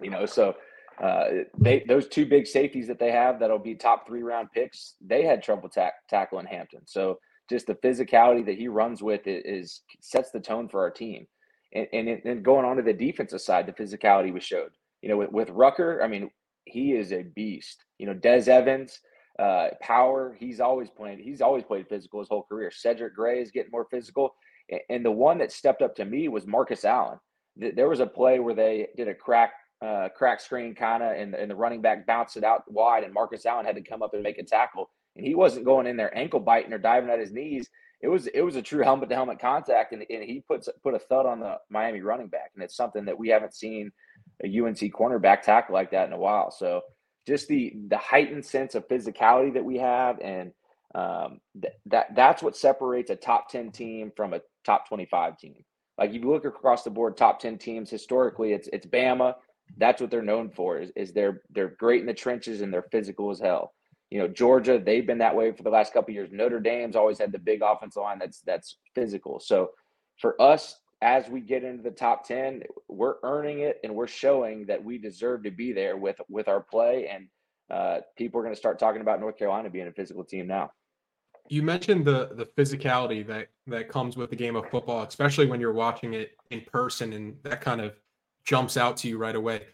You 0.00 0.10
know, 0.10 0.26
so 0.26 0.54
uh, 1.02 1.24
they 1.58 1.84
those 1.86 2.08
two 2.08 2.26
big 2.26 2.46
safeties 2.46 2.86
that 2.88 2.98
they 2.98 3.12
have 3.12 3.38
that'll 3.38 3.58
be 3.58 3.74
top 3.74 4.06
three 4.06 4.22
round 4.22 4.50
picks. 4.52 4.94
They 5.00 5.24
had 5.24 5.42
trouble 5.42 5.68
tack, 5.68 5.94
tackling 6.08 6.46
Hampton. 6.46 6.82
So 6.86 7.18
just 7.48 7.66
the 7.66 7.74
physicality 7.76 8.44
that 8.46 8.58
he 8.58 8.68
runs 8.68 9.02
with 9.02 9.26
is, 9.26 9.42
is 9.44 9.82
sets 10.00 10.30
the 10.30 10.40
tone 10.40 10.68
for 10.68 10.80
our 10.80 10.90
team. 10.90 11.26
And, 11.72 11.86
and 11.92 12.08
and 12.08 12.42
going 12.42 12.64
on 12.64 12.76
to 12.76 12.82
the 12.82 12.92
defensive 12.92 13.40
side, 13.40 13.66
the 13.66 13.72
physicality 13.72 14.32
was 14.32 14.44
showed. 14.44 14.70
You 15.02 15.10
know, 15.10 15.16
with, 15.18 15.30
with 15.30 15.50
Rucker, 15.50 16.02
I 16.02 16.08
mean, 16.08 16.30
he 16.64 16.92
is 16.92 17.12
a 17.12 17.22
beast. 17.22 17.84
You 17.98 18.06
know, 18.06 18.14
Des 18.14 18.50
Evans, 18.50 18.98
uh, 19.38 19.68
power. 19.80 20.36
He's 20.38 20.60
always 20.60 20.90
played. 20.90 21.18
He's 21.20 21.40
always 21.40 21.64
played 21.64 21.88
physical 21.88 22.20
his 22.20 22.28
whole 22.28 22.44
career. 22.48 22.70
Cedric 22.70 23.14
Gray 23.14 23.40
is 23.40 23.50
getting 23.50 23.70
more 23.70 23.86
physical. 23.90 24.34
And 24.88 25.04
the 25.04 25.10
one 25.10 25.38
that 25.38 25.52
stepped 25.52 25.82
up 25.82 25.94
to 25.96 26.04
me 26.04 26.28
was 26.28 26.46
Marcus 26.46 26.84
Allen. 26.84 27.18
There 27.56 27.88
was 27.88 28.00
a 28.00 28.06
play 28.06 28.38
where 28.38 28.54
they 28.54 28.88
did 28.96 29.08
a 29.08 29.14
crack 29.14 29.52
uh, 29.80 30.08
crack 30.14 30.40
screen 30.40 30.74
kind 30.74 31.02
of, 31.02 31.12
and, 31.12 31.34
and 31.34 31.50
the 31.50 31.56
running 31.56 31.80
back 31.80 32.06
bounced 32.06 32.36
it 32.36 32.44
out 32.44 32.62
wide, 32.70 33.04
and 33.04 33.14
Marcus 33.14 33.46
Allen 33.46 33.64
had 33.64 33.76
to 33.76 33.82
come 33.82 34.02
up 34.02 34.14
and 34.14 34.22
make 34.22 34.38
a 34.38 34.42
tackle, 34.42 34.90
and 35.16 35.24
he 35.24 35.34
wasn't 35.34 35.64
going 35.64 35.86
in 35.86 35.96
there 35.96 36.16
ankle 36.16 36.40
biting 36.40 36.72
or 36.72 36.78
diving 36.78 37.10
at 37.10 37.20
his 37.20 37.32
knees. 37.32 37.68
It 38.00 38.08
was 38.08 38.26
it 38.28 38.42
was 38.42 38.56
a 38.56 38.62
true 38.62 38.82
helmet 38.82 39.08
to 39.08 39.14
helmet 39.14 39.40
contact, 39.40 39.92
and, 39.92 40.04
and 40.08 40.24
he 40.24 40.42
puts 40.46 40.68
put 40.82 40.94
a 40.94 40.98
thud 40.98 41.26
on 41.26 41.40
the 41.40 41.56
Miami 41.70 42.00
running 42.00 42.28
back, 42.28 42.50
and 42.54 42.62
it's 42.62 42.76
something 42.76 43.04
that 43.04 43.18
we 43.18 43.28
haven't 43.28 43.54
seen 43.54 43.90
a 44.44 44.46
UNC 44.46 44.78
cornerback 44.92 45.42
tackle 45.42 45.74
like 45.74 45.90
that 45.92 46.06
in 46.06 46.12
a 46.12 46.18
while. 46.18 46.50
So 46.50 46.82
just 47.26 47.48
the 47.48 47.74
the 47.88 47.98
heightened 47.98 48.44
sense 48.44 48.74
of 48.74 48.88
physicality 48.88 49.54
that 49.54 49.64
we 49.64 49.78
have, 49.78 50.20
and 50.20 50.52
um, 50.94 51.40
th- 51.60 51.74
that 51.86 52.14
that's 52.14 52.42
what 52.42 52.56
separates 52.56 53.10
a 53.10 53.16
top 53.16 53.48
ten 53.48 53.70
team 53.70 54.12
from 54.16 54.32
a 54.32 54.40
top 54.68 54.88
twenty 54.88 55.06
five 55.06 55.38
team. 55.38 55.64
Like 55.96 56.10
if 56.10 56.16
you 56.16 56.30
look 56.30 56.44
across 56.44 56.84
the 56.84 56.90
board, 56.90 57.16
top 57.16 57.40
ten 57.40 57.58
teams 57.58 57.90
historically, 57.90 58.52
it's 58.52 58.68
it's 58.72 58.86
Bama, 58.86 59.34
that's 59.76 60.00
what 60.00 60.10
they're 60.10 60.22
known 60.22 60.50
for 60.50 60.78
is, 60.78 60.90
is 60.96 61.12
they're 61.12 61.42
they're 61.50 61.74
great 61.78 62.00
in 62.00 62.06
the 62.06 62.14
trenches 62.14 62.60
and 62.60 62.72
they're 62.72 62.86
physical 62.90 63.30
as 63.30 63.40
hell. 63.40 63.72
You 64.10 64.18
know, 64.20 64.28
Georgia, 64.28 64.80
they've 64.82 65.06
been 65.06 65.18
that 65.18 65.36
way 65.36 65.52
for 65.52 65.62
the 65.62 65.70
last 65.70 65.92
couple 65.92 66.14
years. 66.14 66.30
Notre 66.32 66.60
Dame's 66.60 66.96
always 66.96 67.18
had 67.18 67.32
the 67.32 67.38
big 67.38 67.60
offensive 67.62 68.02
line 68.02 68.18
that's 68.18 68.40
that's 68.40 68.78
physical. 68.94 69.40
So 69.40 69.70
for 70.18 70.40
us, 70.40 70.76
as 71.02 71.28
we 71.28 71.40
get 71.40 71.62
into 71.62 71.82
the 71.82 71.90
top 71.90 72.26
10, 72.26 72.62
we're 72.88 73.16
earning 73.22 73.60
it 73.60 73.78
and 73.84 73.94
we're 73.94 74.08
showing 74.08 74.66
that 74.66 74.82
we 74.82 74.98
deserve 74.98 75.44
to 75.44 75.50
be 75.50 75.72
there 75.72 75.96
with 75.96 76.16
with 76.28 76.48
our 76.48 76.60
play. 76.60 77.08
And 77.08 77.28
uh, 77.70 78.00
people 78.16 78.40
are 78.40 78.42
going 78.42 78.54
to 78.54 78.58
start 78.58 78.78
talking 78.78 79.02
about 79.02 79.20
North 79.20 79.36
Carolina 79.36 79.70
being 79.70 79.88
a 79.88 79.92
physical 79.92 80.24
team 80.24 80.46
now. 80.46 80.70
You 81.48 81.62
mentioned 81.62 82.04
the 82.04 82.30
the 82.34 82.46
physicality 82.46 83.26
that 83.26 83.48
that 83.66 83.88
comes 83.88 84.16
with 84.16 84.30
the 84.30 84.36
game 84.36 84.56
of 84.56 84.68
football, 84.70 85.02
especially 85.02 85.46
when 85.46 85.60
you're 85.60 85.72
watching 85.72 86.14
it 86.14 86.32
in 86.50 86.62
person 86.72 87.12
and 87.12 87.36
that 87.42 87.60
kind 87.60 87.80
of 87.80 87.94
jumps 88.44 88.76
out 88.76 88.96
to 88.98 89.08
you 89.08 89.18
right 89.18 89.36
away. 89.36 89.66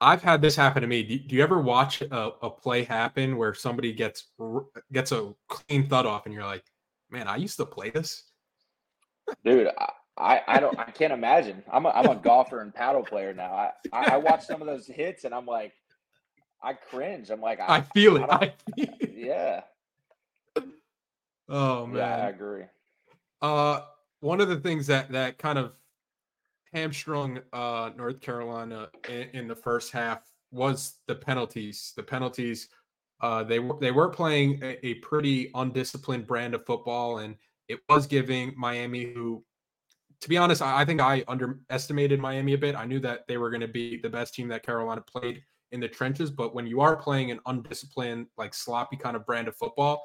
I've 0.00 0.22
had 0.22 0.40
this 0.40 0.54
happen 0.54 0.82
to 0.82 0.88
me. 0.88 1.02
Do, 1.02 1.18
do 1.18 1.34
you 1.34 1.42
ever 1.42 1.60
watch 1.60 2.02
a, 2.02 2.32
a, 2.40 2.50
play 2.50 2.84
happen 2.84 3.36
where 3.36 3.52
somebody 3.52 3.92
gets 3.92 4.28
gets 4.92 5.10
a 5.10 5.34
clean 5.48 5.88
thud 5.88 6.06
off, 6.06 6.24
and 6.24 6.32
you're 6.32 6.44
like, 6.44 6.64
"Man, 7.10 7.26
I 7.26 7.36
used 7.36 7.56
to 7.56 7.66
play 7.66 7.90
this." 7.90 8.22
Dude, 9.44 9.68
I, 10.18 10.42
I 10.46 10.60
don't 10.60 10.78
I 10.78 10.84
can't 10.84 11.12
imagine. 11.12 11.62
I'm 11.72 11.86
a, 11.86 11.90
I'm 11.90 12.06
a 12.06 12.16
golfer 12.16 12.60
and 12.60 12.74
paddle 12.74 13.02
player 13.02 13.32
now. 13.32 13.52
I, 13.52 13.70
I, 13.92 14.14
I 14.14 14.16
watch 14.16 14.44
some 14.44 14.60
of 14.60 14.66
those 14.66 14.86
hits 14.86 15.24
and 15.24 15.34
I'm 15.34 15.46
like, 15.46 15.72
I 16.62 16.72
cringe. 16.72 17.30
I'm 17.30 17.40
like, 17.40 17.60
I, 17.60 17.76
I 17.76 17.80
feel 17.82 18.16
it. 18.16 18.28
I 18.28 18.52
feel 18.76 18.88
it. 19.00 19.10
Yeah. 19.18 19.62
Oh 21.48 21.86
man, 21.86 21.96
yeah, 21.96 22.26
I 22.26 22.28
agree. 22.28 22.64
Uh, 23.40 23.80
one 24.20 24.40
of 24.40 24.48
the 24.48 24.56
things 24.56 24.86
that 24.88 25.10
that 25.12 25.38
kind 25.38 25.58
of 25.58 25.72
hamstrung 26.72 27.40
uh, 27.52 27.90
North 27.96 28.20
Carolina 28.20 28.88
in, 29.08 29.28
in, 29.32 29.48
the 29.48 29.54
first 29.54 29.90
half 29.92 30.22
was 30.50 30.96
the 31.06 31.14
penalties. 31.14 31.92
The 31.96 32.02
penalties. 32.02 32.68
Uh, 33.20 33.42
they 33.42 33.58
were 33.58 33.78
they 33.80 33.90
were 33.90 34.08
playing 34.08 34.60
a, 34.62 34.86
a, 34.86 34.94
pretty 34.94 35.50
undisciplined 35.54 36.26
brand 36.26 36.54
of 36.54 36.64
football, 36.66 37.18
and 37.18 37.34
it 37.68 37.80
was 37.88 38.06
giving 38.06 38.54
Miami, 38.56 39.12
who, 39.12 39.42
to 40.20 40.28
be 40.28 40.36
honest, 40.36 40.62
I, 40.62 40.82
I 40.82 40.84
think 40.84 41.00
I 41.00 41.24
underestimated 41.26 42.20
Miami 42.20 42.54
a 42.54 42.58
bit. 42.58 42.76
I 42.76 42.84
knew 42.84 43.00
that 43.00 43.26
they 43.26 43.36
were 43.36 43.50
going 43.50 43.60
to 43.60 43.68
be 43.68 43.96
the 43.96 44.10
best 44.10 44.34
team 44.34 44.46
that 44.48 44.62
Carolina 44.62 45.00
played 45.00 45.42
in 45.72 45.80
the 45.80 45.88
trenches, 45.88 46.30
but 46.30 46.54
when 46.54 46.66
you 46.66 46.80
are 46.80 46.96
playing 46.96 47.30
an 47.30 47.40
undisciplined, 47.46 48.26
like 48.36 48.54
sloppy 48.54 48.96
kind 48.96 49.16
of 49.16 49.26
brand 49.26 49.48
of 49.48 49.56
football, 49.56 50.02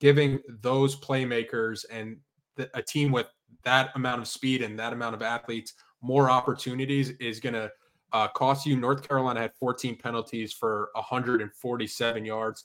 giving 0.00 0.40
those 0.60 0.96
playmakers 0.96 1.84
and 1.90 2.16
the, 2.56 2.70
a 2.74 2.82
team 2.82 3.12
with 3.12 3.26
that 3.64 3.90
amount 3.94 4.20
of 4.20 4.28
speed 4.28 4.62
and 4.62 4.78
that 4.78 4.92
amount 4.92 5.14
of 5.14 5.22
athletes 5.22 5.74
more 6.02 6.30
opportunities 6.30 7.10
is 7.20 7.40
going 7.40 7.54
to 7.54 7.70
uh, 8.12 8.28
cost 8.28 8.66
you. 8.66 8.76
North 8.76 9.06
Carolina 9.06 9.40
had 9.40 9.52
14 9.58 9.96
penalties 9.96 10.52
for 10.52 10.90
147 10.94 12.24
yards. 12.24 12.64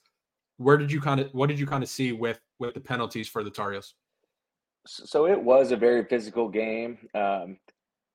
Where 0.57 0.77
did 0.77 0.91
you 0.91 1.01
kind 1.01 1.19
of 1.19 1.29
what 1.33 1.49
did 1.49 1.59
you 1.59 1.65
kind 1.65 1.83
of 1.83 1.89
see 1.89 2.11
with 2.11 2.39
with 2.59 2.75
the 2.75 2.79
penalties 2.79 3.27
for 3.27 3.43
the 3.43 3.49
Tar? 3.49 3.75
So 4.85 5.25
it 5.25 5.41
was 5.41 5.71
a 5.71 5.77
very 5.77 6.05
physical 6.05 6.47
game. 6.47 6.97
Um, 7.15 7.57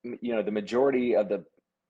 you 0.04 0.34
know, 0.34 0.42
the 0.42 0.50
majority 0.50 1.16
of 1.16 1.28
the 1.28 1.44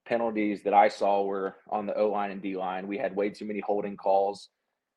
penalties 0.05 0.63
that 0.63 0.73
I 0.73 0.87
saw 0.87 1.23
were 1.23 1.55
on 1.69 1.85
the 1.85 1.95
O 1.95 2.07
line 2.07 2.31
and 2.31 2.41
D 2.41 2.57
line. 2.57 2.87
We 2.87 2.97
had 2.97 3.15
way 3.15 3.29
too 3.29 3.45
many 3.45 3.59
holding 3.59 3.95
calls, 3.95 4.49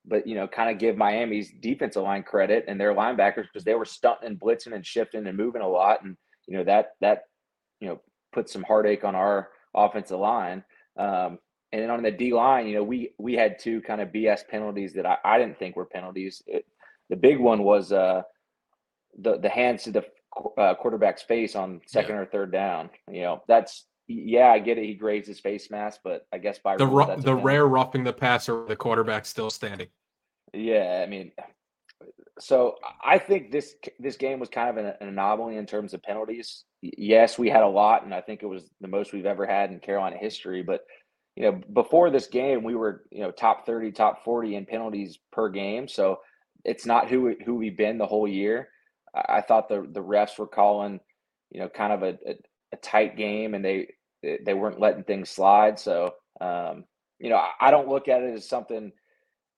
but 0.04 0.26
you 0.26 0.34
know, 0.34 0.48
kind 0.48 0.70
of 0.70 0.78
give 0.78 0.96
Miami's 0.96 1.52
defensive 1.60 2.02
line 2.02 2.22
credit 2.22 2.64
and 2.68 2.80
their 2.80 2.94
linebackers 2.94 3.44
because 3.44 3.64
they 3.64 3.74
were 3.74 3.84
stunting 3.84 4.28
and 4.28 4.40
blitzing 4.40 4.74
and 4.74 4.84
shifting 4.84 5.26
and 5.26 5.36
moving 5.36 5.62
a 5.62 5.68
lot, 5.68 6.02
and 6.02 6.16
you 6.46 6.56
know 6.56 6.64
that 6.64 6.92
that 7.00 7.24
you 7.80 7.88
know 7.88 8.00
put 8.32 8.48
some 8.48 8.62
heartache 8.62 9.04
on 9.04 9.14
our 9.14 9.50
offensive 9.74 10.18
line. 10.18 10.64
Um, 10.96 11.38
and 11.72 11.82
then 11.82 11.90
on 11.90 12.02
the 12.02 12.10
D 12.10 12.34
line, 12.34 12.66
you 12.66 12.74
know, 12.74 12.82
we 12.82 13.12
we 13.18 13.34
had 13.34 13.58
two 13.58 13.80
kind 13.82 14.00
of 14.00 14.08
BS 14.08 14.46
penalties 14.48 14.92
that 14.94 15.06
I, 15.06 15.16
I 15.24 15.38
didn't 15.38 15.58
think 15.58 15.76
were 15.76 15.86
penalties. 15.86 16.42
It, 16.46 16.66
the 17.08 17.16
big 17.16 17.38
one 17.38 17.62
was 17.62 17.92
uh, 17.92 18.22
the 19.18 19.38
the 19.38 19.48
hands 19.48 19.84
to 19.84 19.92
the 19.92 20.04
uh, 20.58 20.74
quarterback's 20.74 21.22
face 21.22 21.56
on 21.56 21.80
second 21.86 22.16
yeah. 22.16 22.22
or 22.22 22.26
third 22.26 22.52
down. 22.52 22.90
You 23.10 23.22
know, 23.22 23.42
that's 23.48 23.86
yeah, 24.08 24.48
I 24.48 24.58
get 24.58 24.78
it. 24.78 24.84
He 24.84 24.94
grazed 24.94 25.28
his 25.28 25.40
face 25.40 25.70
mask, 25.70 26.00
but 26.04 26.26
I 26.32 26.38
guess 26.38 26.58
by 26.58 26.76
the 26.76 26.86
rule, 26.86 27.16
the 27.16 27.34
rare 27.34 27.66
roughing 27.66 28.04
the 28.04 28.12
passer, 28.12 28.64
the 28.66 28.76
quarterback 28.76 29.26
still 29.26 29.50
standing. 29.50 29.88
Yeah, 30.52 31.02
I 31.02 31.08
mean, 31.08 31.32
so 32.38 32.76
I 33.02 33.18
think 33.18 33.50
this 33.50 33.74
this 33.98 34.16
game 34.16 34.40
was 34.40 34.48
kind 34.48 34.70
of 34.70 34.76
an, 34.76 34.94
an, 35.00 35.08
anomaly 35.08 35.56
in 35.56 35.66
terms 35.66 35.94
of 35.94 36.02
penalties. 36.02 36.64
Yes, 36.82 37.38
we 37.38 37.48
had 37.48 37.62
a 37.62 37.68
lot, 37.68 38.04
and 38.04 38.14
I 38.14 38.20
think 38.20 38.42
it 38.42 38.46
was 38.46 38.68
the 38.80 38.88
most 38.88 39.12
we've 39.12 39.26
ever 39.26 39.46
had 39.46 39.70
in 39.70 39.78
Carolina 39.78 40.16
history. 40.18 40.62
But 40.62 40.82
you 41.36 41.44
know, 41.44 41.60
before 41.72 42.10
this 42.10 42.26
game, 42.26 42.64
we 42.64 42.74
were 42.74 43.04
you 43.10 43.20
know 43.20 43.30
top 43.30 43.66
thirty, 43.66 43.92
top 43.92 44.24
forty 44.24 44.56
in 44.56 44.66
penalties 44.66 45.18
per 45.30 45.48
game. 45.48 45.88
So 45.88 46.20
it's 46.64 46.86
not 46.86 47.08
who 47.08 47.34
who 47.44 47.54
we've 47.54 47.76
been 47.76 47.98
the 47.98 48.06
whole 48.06 48.28
year. 48.28 48.68
I, 49.14 49.38
I 49.38 49.40
thought 49.40 49.68
the 49.68 49.86
the 49.90 50.02
refs 50.02 50.38
were 50.38 50.48
calling, 50.48 51.00
you 51.50 51.60
know, 51.60 51.68
kind 51.68 51.92
of 51.92 52.02
a, 52.02 52.18
a, 52.28 52.36
a 52.72 52.76
tight 52.76 53.16
game, 53.16 53.54
and 53.54 53.64
they 53.64 53.88
they 54.22 54.54
weren't 54.54 54.80
letting 54.80 55.04
things 55.04 55.30
slide. 55.30 55.78
So 55.78 56.14
um, 56.40 56.84
you 57.18 57.30
know, 57.30 57.40
I, 57.60 57.70
don't 57.70 57.88
look 57.88 58.08
at 58.08 58.22
it 58.22 58.34
as 58.34 58.48
something 58.48 58.90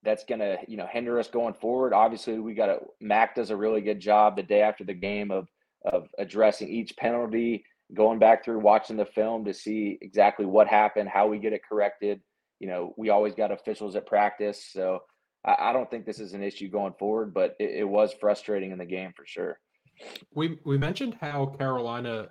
that's 0.03 0.25
going 0.25 0.41
to 0.41 0.59
you 0.69 0.77
know 0.77 0.87
hinder 0.87 1.19
us 1.19 1.29
going 1.29 1.55
forward. 1.55 1.95
Obviously, 1.95 2.39
we 2.39 2.55
got 2.55 2.67
to 2.67 2.79
Mack 3.01 3.35
does 3.35 3.51
a 3.51 3.57
really 3.57 3.81
good 3.81 4.01
job 4.01 4.37
the 4.37 4.43
day 4.43 4.61
after 4.61 4.85
the 4.85 4.95
game 4.95 5.31
of 5.31 5.49
of 5.91 6.09
addressing 6.19 6.69
each 6.69 6.95
penalty, 6.97 7.65
going 7.95 8.19
back 8.19 8.45
through 8.45 8.61
watching 8.61 8.97
the 8.97 9.07
film 9.07 9.45
to 9.47 9.55
see 9.55 9.99
exactly 10.03 10.45
what 10.45 10.69
happened, 10.69 11.09
how 11.09 11.27
we 11.27 11.39
get 11.39 11.53
it 11.53 11.63
corrected. 11.67 12.21
You 12.61 12.69
know, 12.69 12.95
we 12.97 13.09
always 13.09 13.35
got 13.35 13.51
officials 13.51 13.97
at 13.97 14.07
practice, 14.07 14.71
so 14.71 15.01
I, 15.45 15.71
I 15.71 15.73
don't 15.73 15.91
think 15.91 16.05
this 16.05 16.21
is 16.21 16.35
an 16.35 16.43
issue 16.43 16.69
going 16.69 16.95
forward. 16.99 17.33
But 17.33 17.57
it, 17.59 17.71
it 17.77 17.89
was 17.89 18.13
frustrating 18.21 18.73
in 18.73 18.79
the 18.79 18.85
game 18.85 19.13
for 19.17 19.25
sure. 19.27 19.59
We 20.35 20.59
we 20.67 20.77
mentioned 20.77 21.17
how 21.19 21.47
Carolina 21.47 22.29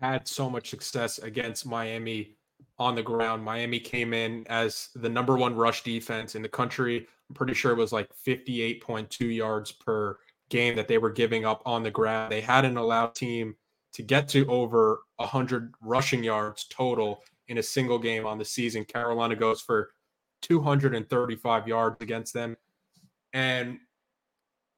had 0.00 0.26
so 0.26 0.48
much 0.50 0.70
success 0.70 1.18
against 1.18 1.66
Miami 1.66 2.36
on 2.78 2.94
the 2.94 3.02
ground. 3.02 3.42
Miami 3.42 3.80
came 3.80 4.12
in 4.12 4.46
as 4.48 4.88
the 4.94 5.08
number 5.08 5.36
one 5.36 5.54
rush 5.54 5.82
defense 5.82 6.34
in 6.34 6.42
the 6.42 6.48
country. 6.48 7.06
I'm 7.28 7.34
pretty 7.34 7.54
sure 7.54 7.72
it 7.72 7.78
was 7.78 7.92
like 7.92 8.10
58.2 8.26 9.34
yards 9.34 9.72
per 9.72 10.18
game 10.48 10.76
that 10.76 10.88
they 10.88 10.98
were 10.98 11.10
giving 11.10 11.44
up 11.44 11.62
on 11.64 11.82
the 11.82 11.90
ground. 11.90 12.30
They 12.30 12.40
hadn't 12.40 12.76
allowed 12.76 13.14
team 13.14 13.56
to 13.94 14.02
get 14.02 14.28
to 14.28 14.46
over 14.46 15.00
100 15.16 15.72
rushing 15.80 16.22
yards 16.22 16.66
total 16.68 17.22
in 17.48 17.58
a 17.58 17.62
single 17.62 17.98
game 17.98 18.26
on 18.26 18.38
the 18.38 18.44
season. 18.44 18.84
Carolina 18.84 19.34
goes 19.34 19.60
for 19.60 19.90
235 20.42 21.66
yards 21.68 21.96
against 22.00 22.34
them. 22.34 22.56
And 23.32 23.78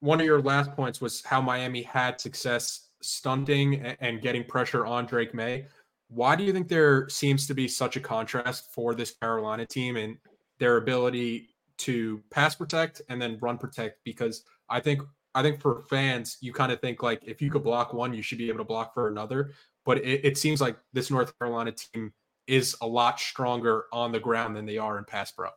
one 0.01 0.21
of 0.21 0.27
your 0.27 0.41
last 0.41 0.73
points 0.73 1.01
was 1.01 1.25
how 1.25 1.41
Miami 1.41 1.83
had 1.83 2.21
success 2.21 2.88
stunting 3.03 3.77
and 4.01 4.21
getting 4.21 4.45
pressure 4.45 4.87
on 4.87 5.07
Drake 5.07 5.35
Maye. 5.35 5.67
Why 6.09 6.37
do 6.37 6.45
you 6.45 6.53
think 6.53 6.69
there 6.69 7.09
seems 7.09 7.47
to 7.47 7.55
be 7.55 7.69
such 7.69 7.97
a 7.97 8.01
contrast 8.01 8.73
for 8.73 8.95
this 8.95 9.13
Carolina 9.13 9.67
team 9.67 9.97
and 9.97 10.17
their 10.59 10.79
ability 10.79 11.51
to 11.79 12.23
pass 12.31 12.55
protect 12.55 13.03
and 13.09 13.21
then 13.21 13.39
run 13.41 13.59
protect? 13.59 13.99
Because 14.05 14.45
I 14.69 14.81
think 14.81 15.03
I 15.35 15.43
think 15.43 15.61
for 15.61 15.83
fans, 15.91 16.39
you 16.41 16.53
kind 16.53 16.73
of 16.73 16.81
think 16.81 17.03
like 17.03 17.23
if 17.25 17.43
you 17.43 17.51
could 17.51 17.63
block 17.63 17.93
one, 17.93 18.15
you 18.15 18.23
should 18.23 18.39
be 18.39 18.49
able 18.49 18.59
to 18.59 18.65
block 18.65 18.95
for 18.95 19.09
another. 19.09 19.53
But 19.85 19.99
it, 19.99 20.25
it 20.25 20.39
seems 20.39 20.61
like 20.61 20.77
this 20.93 21.11
North 21.11 21.39
Carolina 21.39 21.73
team 21.73 22.13
is 22.47 22.75
a 22.81 22.87
lot 22.87 23.21
stronger 23.21 23.85
on 23.93 24.11
the 24.11 24.19
ground 24.19 24.57
than 24.57 24.67
they 24.67 24.79
are 24.79 24.99
in 24.99 25.05
pass 25.05 25.31
pro. 25.31 25.51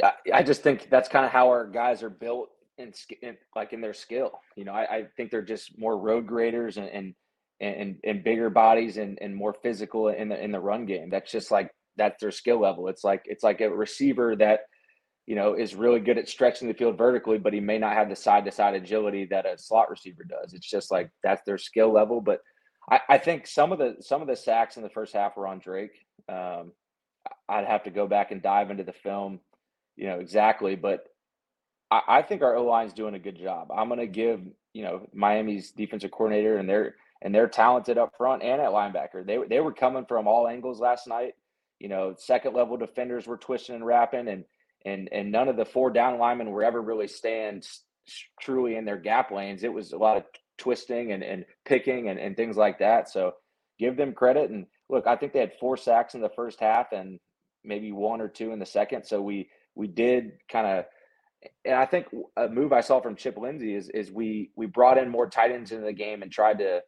Yeah, 0.00 0.12
I 0.32 0.42
just 0.42 0.62
think 0.62 0.88
that's 0.90 1.08
kind 1.08 1.24
of 1.24 1.32
how 1.32 1.48
our 1.48 1.66
guys 1.66 2.02
are 2.02 2.10
built 2.10 2.50
in 2.78 2.92
like 3.54 3.72
in 3.72 3.80
their 3.80 3.94
skill. 3.94 4.32
You 4.56 4.64
know, 4.64 4.72
I, 4.72 4.96
I, 4.96 5.04
think 5.16 5.30
they're 5.30 5.42
just 5.42 5.78
more 5.78 5.98
road 5.98 6.26
graders 6.26 6.76
and, 6.76 6.88
and 6.88 7.14
and, 7.60 7.96
and 8.04 8.24
bigger 8.24 8.50
bodies 8.50 8.96
and, 8.96 9.18
and 9.22 9.34
more 9.34 9.54
physical 9.62 10.08
in 10.08 10.28
the 10.28 10.42
in 10.42 10.52
the 10.52 10.60
run 10.60 10.86
game. 10.86 11.08
That's 11.08 11.30
just 11.30 11.50
like 11.50 11.70
that's 11.96 12.20
their 12.20 12.30
skill 12.30 12.60
level. 12.60 12.88
It's 12.88 13.04
like 13.04 13.22
it's 13.26 13.44
like 13.44 13.60
a 13.60 13.70
receiver 13.70 14.36
that 14.36 14.60
you 15.26 15.36
know 15.36 15.54
is 15.54 15.74
really 15.74 16.00
good 16.00 16.18
at 16.18 16.28
stretching 16.28 16.68
the 16.68 16.74
field 16.74 16.98
vertically, 16.98 17.38
but 17.38 17.52
he 17.52 17.60
may 17.60 17.78
not 17.78 17.94
have 17.94 18.08
the 18.08 18.16
side 18.16 18.44
to 18.44 18.50
side 18.50 18.74
agility 18.74 19.26
that 19.26 19.46
a 19.46 19.56
slot 19.56 19.90
receiver 19.90 20.24
does. 20.24 20.52
It's 20.52 20.68
just 20.68 20.90
like 20.90 21.10
that's 21.22 21.42
their 21.46 21.58
skill 21.58 21.92
level. 21.92 22.20
But 22.20 22.40
I, 22.90 23.00
I 23.08 23.18
think 23.18 23.46
some 23.46 23.72
of 23.72 23.78
the 23.78 23.96
some 24.00 24.20
of 24.20 24.28
the 24.28 24.36
sacks 24.36 24.76
in 24.76 24.82
the 24.82 24.90
first 24.90 25.14
half 25.14 25.36
were 25.36 25.46
on 25.46 25.60
Drake. 25.60 25.98
Um, 26.28 26.72
I'd 27.48 27.66
have 27.66 27.84
to 27.84 27.90
go 27.90 28.06
back 28.06 28.32
and 28.32 28.42
dive 28.42 28.70
into 28.70 28.84
the 28.84 28.92
film, 28.92 29.40
you 29.96 30.06
know 30.06 30.18
exactly, 30.18 30.74
but 30.76 31.06
I, 32.06 32.22
think 32.22 32.42
our 32.42 32.56
O 32.56 32.64
line 32.64 32.86
is 32.86 32.92
doing 32.92 33.14
a 33.14 33.18
good 33.18 33.38
job. 33.38 33.68
I'm 33.70 33.88
going 33.88 34.00
to 34.00 34.06
give 34.06 34.40
you 34.72 34.82
know 34.82 35.06
Miami's 35.12 35.70
defensive 35.72 36.10
coordinator 36.10 36.58
and 36.58 36.68
their 36.68 36.96
and 37.22 37.34
they're 37.34 37.48
talented 37.48 37.98
up 37.98 38.12
front 38.16 38.42
and 38.42 38.60
at 38.60 38.70
linebacker. 38.70 39.26
They 39.26 39.38
they 39.48 39.60
were 39.60 39.72
coming 39.72 40.04
from 40.06 40.26
all 40.26 40.48
angles 40.48 40.80
last 40.80 41.06
night. 41.06 41.34
You 41.80 41.88
know, 41.88 42.14
second 42.18 42.54
level 42.54 42.76
defenders 42.76 43.26
were 43.26 43.36
twisting 43.36 43.76
and 43.76 43.86
wrapping, 43.86 44.28
and 44.28 44.44
and 44.84 45.08
and 45.12 45.32
none 45.32 45.48
of 45.48 45.56
the 45.56 45.64
four 45.64 45.90
down 45.90 46.18
linemen 46.18 46.50
were 46.50 46.64
ever 46.64 46.80
really 46.80 47.08
staying 47.08 47.62
truly 48.40 48.76
in 48.76 48.84
their 48.84 48.98
gap 48.98 49.30
lanes. 49.30 49.64
It 49.64 49.72
was 49.72 49.92
a 49.92 49.96
lot 49.96 50.16
of 50.16 50.24
twisting 50.58 51.12
and, 51.12 51.22
and 51.22 51.44
picking 51.64 52.08
and, 52.08 52.18
and 52.18 52.36
things 52.36 52.56
like 52.56 52.78
that. 52.78 53.08
So 53.10 53.32
give 53.78 53.96
them 53.96 54.12
credit. 54.12 54.50
And 54.50 54.66
look, 54.88 55.06
I 55.06 55.16
think 55.16 55.32
they 55.32 55.40
had 55.40 55.52
four 55.58 55.76
sacks 55.76 56.14
in 56.14 56.20
the 56.20 56.30
first 56.36 56.60
half 56.60 56.92
and 56.92 57.18
maybe 57.64 57.92
one 57.92 58.20
or 58.20 58.28
two 58.28 58.52
in 58.52 58.58
the 58.58 58.66
second. 58.66 59.04
So 59.04 59.20
we 59.20 59.48
we 59.74 59.88
did 59.88 60.32
kind 60.50 60.66
of 60.66 60.84
and 61.64 61.74
I 61.74 61.86
think 61.86 62.06
a 62.36 62.48
move 62.48 62.72
I 62.72 62.80
saw 62.80 63.00
from 63.00 63.16
Chip 63.16 63.36
Lindsey 63.36 63.74
is 63.74 63.88
is 63.90 64.10
we 64.10 64.50
we 64.56 64.66
brought 64.66 64.98
in 64.98 65.08
more 65.08 65.28
tight 65.28 65.52
ends 65.52 65.72
into 65.72 65.84
the 65.84 65.92
game 65.92 66.22
and 66.22 66.30
tried 66.30 66.58
to 66.58 66.82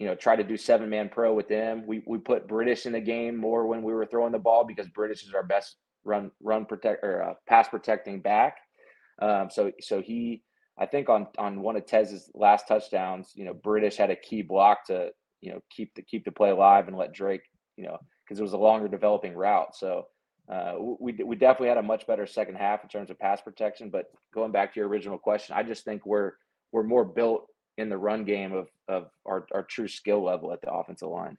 you 0.00 0.06
know, 0.06 0.14
try 0.14 0.34
to 0.34 0.42
do 0.42 0.56
seven 0.56 0.88
man 0.88 1.10
pro 1.10 1.34
with 1.34 1.46
them. 1.46 1.84
We 1.86 2.02
we 2.06 2.16
put 2.16 2.48
British 2.48 2.86
in 2.86 2.92
the 2.92 3.00
game 3.00 3.36
more 3.36 3.66
when 3.66 3.82
we 3.82 3.92
were 3.92 4.06
throwing 4.06 4.32
the 4.32 4.38
ball 4.38 4.64
because 4.64 4.88
British 4.88 5.24
is 5.24 5.34
our 5.34 5.42
best 5.42 5.76
run 6.04 6.30
run 6.42 6.64
protect 6.64 7.04
or 7.04 7.22
uh, 7.22 7.34
pass 7.46 7.68
protecting 7.68 8.22
back. 8.22 8.56
Um, 9.20 9.50
so 9.50 9.70
so 9.78 10.00
he 10.00 10.42
I 10.78 10.86
think 10.86 11.10
on 11.10 11.26
on 11.36 11.60
one 11.60 11.76
of 11.76 11.84
Tez's 11.84 12.30
last 12.34 12.66
touchdowns, 12.66 13.32
you 13.34 13.44
know, 13.44 13.52
British 13.52 13.98
had 13.98 14.08
a 14.08 14.16
key 14.16 14.40
block 14.40 14.86
to 14.86 15.10
you 15.42 15.52
know 15.52 15.60
keep 15.70 15.94
the 15.94 16.00
keep 16.00 16.24
the 16.24 16.32
play 16.32 16.48
alive 16.48 16.88
and 16.88 16.96
let 16.96 17.12
Drake 17.12 17.42
you 17.76 17.84
know 17.84 17.98
because 18.24 18.40
it 18.40 18.42
was 18.42 18.54
a 18.54 18.58
longer 18.58 18.88
developing 18.88 19.34
route. 19.34 19.76
So 19.76 20.04
uh, 20.50 20.74
we 20.78 21.12
we 21.12 21.36
definitely 21.36 21.68
had 21.68 21.78
a 21.78 21.82
much 21.82 22.06
better 22.06 22.26
second 22.26 22.56
half 22.56 22.82
in 22.82 22.88
terms 22.88 23.10
of 23.10 23.18
pass 23.18 23.40
protection. 23.40 23.88
But 23.90 24.06
going 24.34 24.52
back 24.52 24.74
to 24.74 24.80
your 24.80 24.88
original 24.88 25.18
question, 25.18 25.54
I 25.56 25.62
just 25.62 25.84
think 25.84 26.04
we're 26.04 26.32
we're 26.72 26.82
more 26.82 27.04
built 27.04 27.46
in 27.78 27.88
the 27.88 27.96
run 27.96 28.24
game 28.24 28.52
of, 28.52 28.68
of 28.88 29.08
our, 29.26 29.46
our 29.52 29.62
true 29.62 29.88
skill 29.88 30.22
level 30.22 30.52
at 30.52 30.60
the 30.60 30.70
offensive 30.70 31.08
line. 31.08 31.38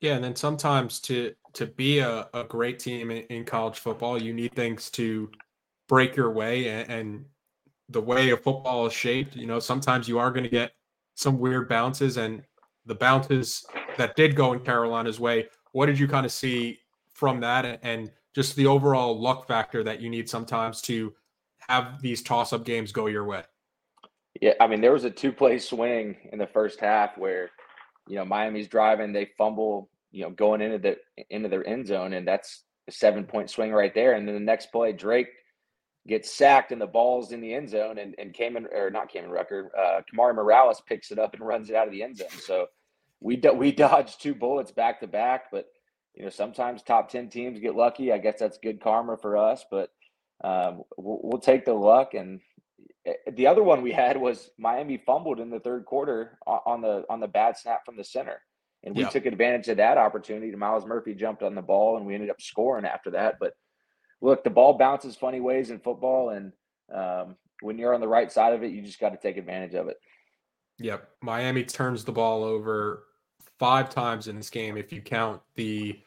Yeah, 0.00 0.14
and 0.14 0.24
then 0.24 0.34
sometimes 0.34 0.98
to 1.00 1.34
to 1.52 1.66
be 1.66 1.98
a, 1.98 2.28
a 2.32 2.44
great 2.44 2.78
team 2.78 3.10
in, 3.10 3.24
in 3.24 3.44
college 3.44 3.78
football, 3.78 4.20
you 4.20 4.32
need 4.32 4.54
things 4.54 4.88
to 4.92 5.30
break 5.88 6.14
your 6.14 6.30
way 6.30 6.68
and, 6.68 6.90
and 6.90 7.24
the 7.88 8.00
way 8.00 8.30
of 8.30 8.40
football 8.40 8.86
is 8.86 8.92
shaped. 8.92 9.34
You 9.34 9.46
know, 9.46 9.58
sometimes 9.58 10.08
you 10.08 10.18
are 10.18 10.30
going 10.30 10.44
to 10.44 10.50
get 10.50 10.72
some 11.16 11.38
weird 11.38 11.68
bounces, 11.68 12.16
and 12.16 12.42
the 12.86 12.94
bounces 12.94 13.64
that 13.98 14.16
did 14.16 14.34
go 14.34 14.52
in 14.52 14.60
Carolina's 14.60 15.20
way. 15.20 15.48
What 15.72 15.86
did 15.86 15.98
you 15.98 16.08
kind 16.08 16.24
of 16.24 16.32
see 16.32 16.78
from 17.12 17.40
that, 17.40 17.80
and 17.82 18.10
just 18.34 18.56
the 18.56 18.66
overall 18.66 19.20
luck 19.20 19.46
factor 19.46 19.84
that 19.84 20.00
you 20.00 20.08
need 20.08 20.30
sometimes 20.30 20.80
to 20.82 21.12
have 21.68 22.00
these 22.00 22.22
toss 22.22 22.52
up 22.54 22.64
games 22.64 22.90
go 22.90 23.06
your 23.06 23.24
way? 23.24 23.42
Yeah, 24.40 24.54
I 24.60 24.66
mean, 24.66 24.80
there 24.80 24.92
was 24.92 25.04
a 25.04 25.10
two 25.10 25.32
play 25.32 25.58
swing 25.58 26.16
in 26.32 26.38
the 26.38 26.46
first 26.46 26.80
half 26.80 27.18
where 27.18 27.50
you 28.10 28.16
know, 28.16 28.24
Miami's 28.24 28.68
driving, 28.68 29.12
they 29.12 29.30
fumble, 29.36 29.89
you 30.10 30.22
know, 30.22 30.30
going 30.30 30.60
into 30.60 30.78
the 30.78 30.96
into 31.30 31.48
their 31.48 31.66
end 31.66 31.86
zone, 31.86 32.12
and 32.12 32.26
that's 32.26 32.64
a 32.88 32.92
seven 32.92 33.24
point 33.24 33.50
swing 33.50 33.72
right 33.72 33.94
there. 33.94 34.14
And 34.14 34.26
then 34.26 34.34
the 34.34 34.40
next 34.40 34.72
play, 34.72 34.92
Drake 34.92 35.28
gets 36.08 36.32
sacked 36.32 36.72
and 36.72 36.80
the 36.80 36.86
ball's 36.86 37.32
in 37.32 37.40
the 37.40 37.54
end 37.54 37.70
zone, 37.70 37.98
and 37.98 38.14
and 38.18 38.34
Kaimon 38.34 38.72
or 38.72 38.90
not 38.90 39.12
Kaimon 39.12 39.30
Rucker, 39.30 39.70
uh, 39.78 40.00
Kamari 40.12 40.34
Morales 40.34 40.82
picks 40.86 41.10
it 41.10 41.18
up 41.18 41.34
and 41.34 41.46
runs 41.46 41.70
it 41.70 41.76
out 41.76 41.86
of 41.86 41.92
the 41.92 42.02
end 42.02 42.16
zone. 42.16 42.28
So 42.40 42.66
we 43.20 43.36
do, 43.36 43.52
we 43.52 43.72
dodged 43.72 44.22
two 44.22 44.34
bullets 44.34 44.72
back 44.72 45.00
to 45.00 45.06
back, 45.06 45.50
but 45.50 45.66
you 46.14 46.24
know 46.24 46.30
sometimes 46.30 46.82
top 46.82 47.10
ten 47.10 47.28
teams 47.28 47.60
get 47.60 47.76
lucky. 47.76 48.12
I 48.12 48.18
guess 48.18 48.38
that's 48.38 48.58
good 48.58 48.80
karma 48.80 49.16
for 49.16 49.36
us, 49.36 49.64
but 49.70 49.90
um, 50.42 50.82
we'll, 50.96 51.20
we'll 51.22 51.40
take 51.40 51.64
the 51.64 51.74
luck 51.74 52.14
and 52.14 52.40
Eh, 53.06 53.12
the 53.32 53.46
other 53.46 53.62
one 53.62 53.82
we 53.82 53.92
had 53.92 54.16
was 54.16 54.50
Miami 54.58 54.98
fumbled 54.98 55.40
in 55.40 55.50
the 55.50 55.60
third 55.60 55.84
quarter 55.86 56.38
on 56.46 56.82
the 56.82 57.04
on 57.08 57.20
the 57.20 57.28
bad 57.28 57.56
snap 57.56 57.84
from 57.84 57.96
the 57.96 58.04
center, 58.04 58.42
and 58.82 58.96
we 58.96 59.04
took 59.04 59.26
advantage 59.26 59.68
of 59.68 59.76
that 59.76 59.98
opportunity. 59.98 60.54
Myles 60.54 60.86
Murphy 60.86 61.14
jumped 61.14 61.42
on 61.42 61.54
the 61.54 61.62
ball, 61.62 61.96
and 61.96 62.06
we 62.06 62.14
ended 62.14 62.30
up 62.30 62.40
scoring 62.40 62.84
after 62.86 63.10
that. 63.10 63.34
But 63.38 63.52
look, 64.22 64.42
the 64.42 64.50
ball 64.50 64.78
bounces 64.78 65.16
funny 65.16 65.40
ways 65.40 65.70
in 65.70 65.80
football, 65.80 66.30
and 66.30 66.52
um, 66.94 67.36
when 67.60 67.78
you're 67.78 67.94
on 67.94 68.00
the 68.00 68.08
right 68.08 68.32
side 68.32 68.54
of 68.54 68.62
it, 68.62 68.72
you 68.72 68.82
just 68.82 69.00
got 69.00 69.10
to 69.10 69.18
take 69.18 69.36
advantage 69.36 69.74
of 69.74 69.88
it. 69.88 69.98
Yep, 70.78 71.08
Miami 71.22 71.64
turns 71.64 72.04
the 72.04 72.12
ball 72.12 72.42
over 72.42 73.04
five 73.58 73.90
times 73.90 74.28
in 74.28 74.36
this 74.36 74.48
game 74.48 74.78
if 74.78 74.92
you 74.92 75.02
count 75.02 75.42
the 75.54 76.00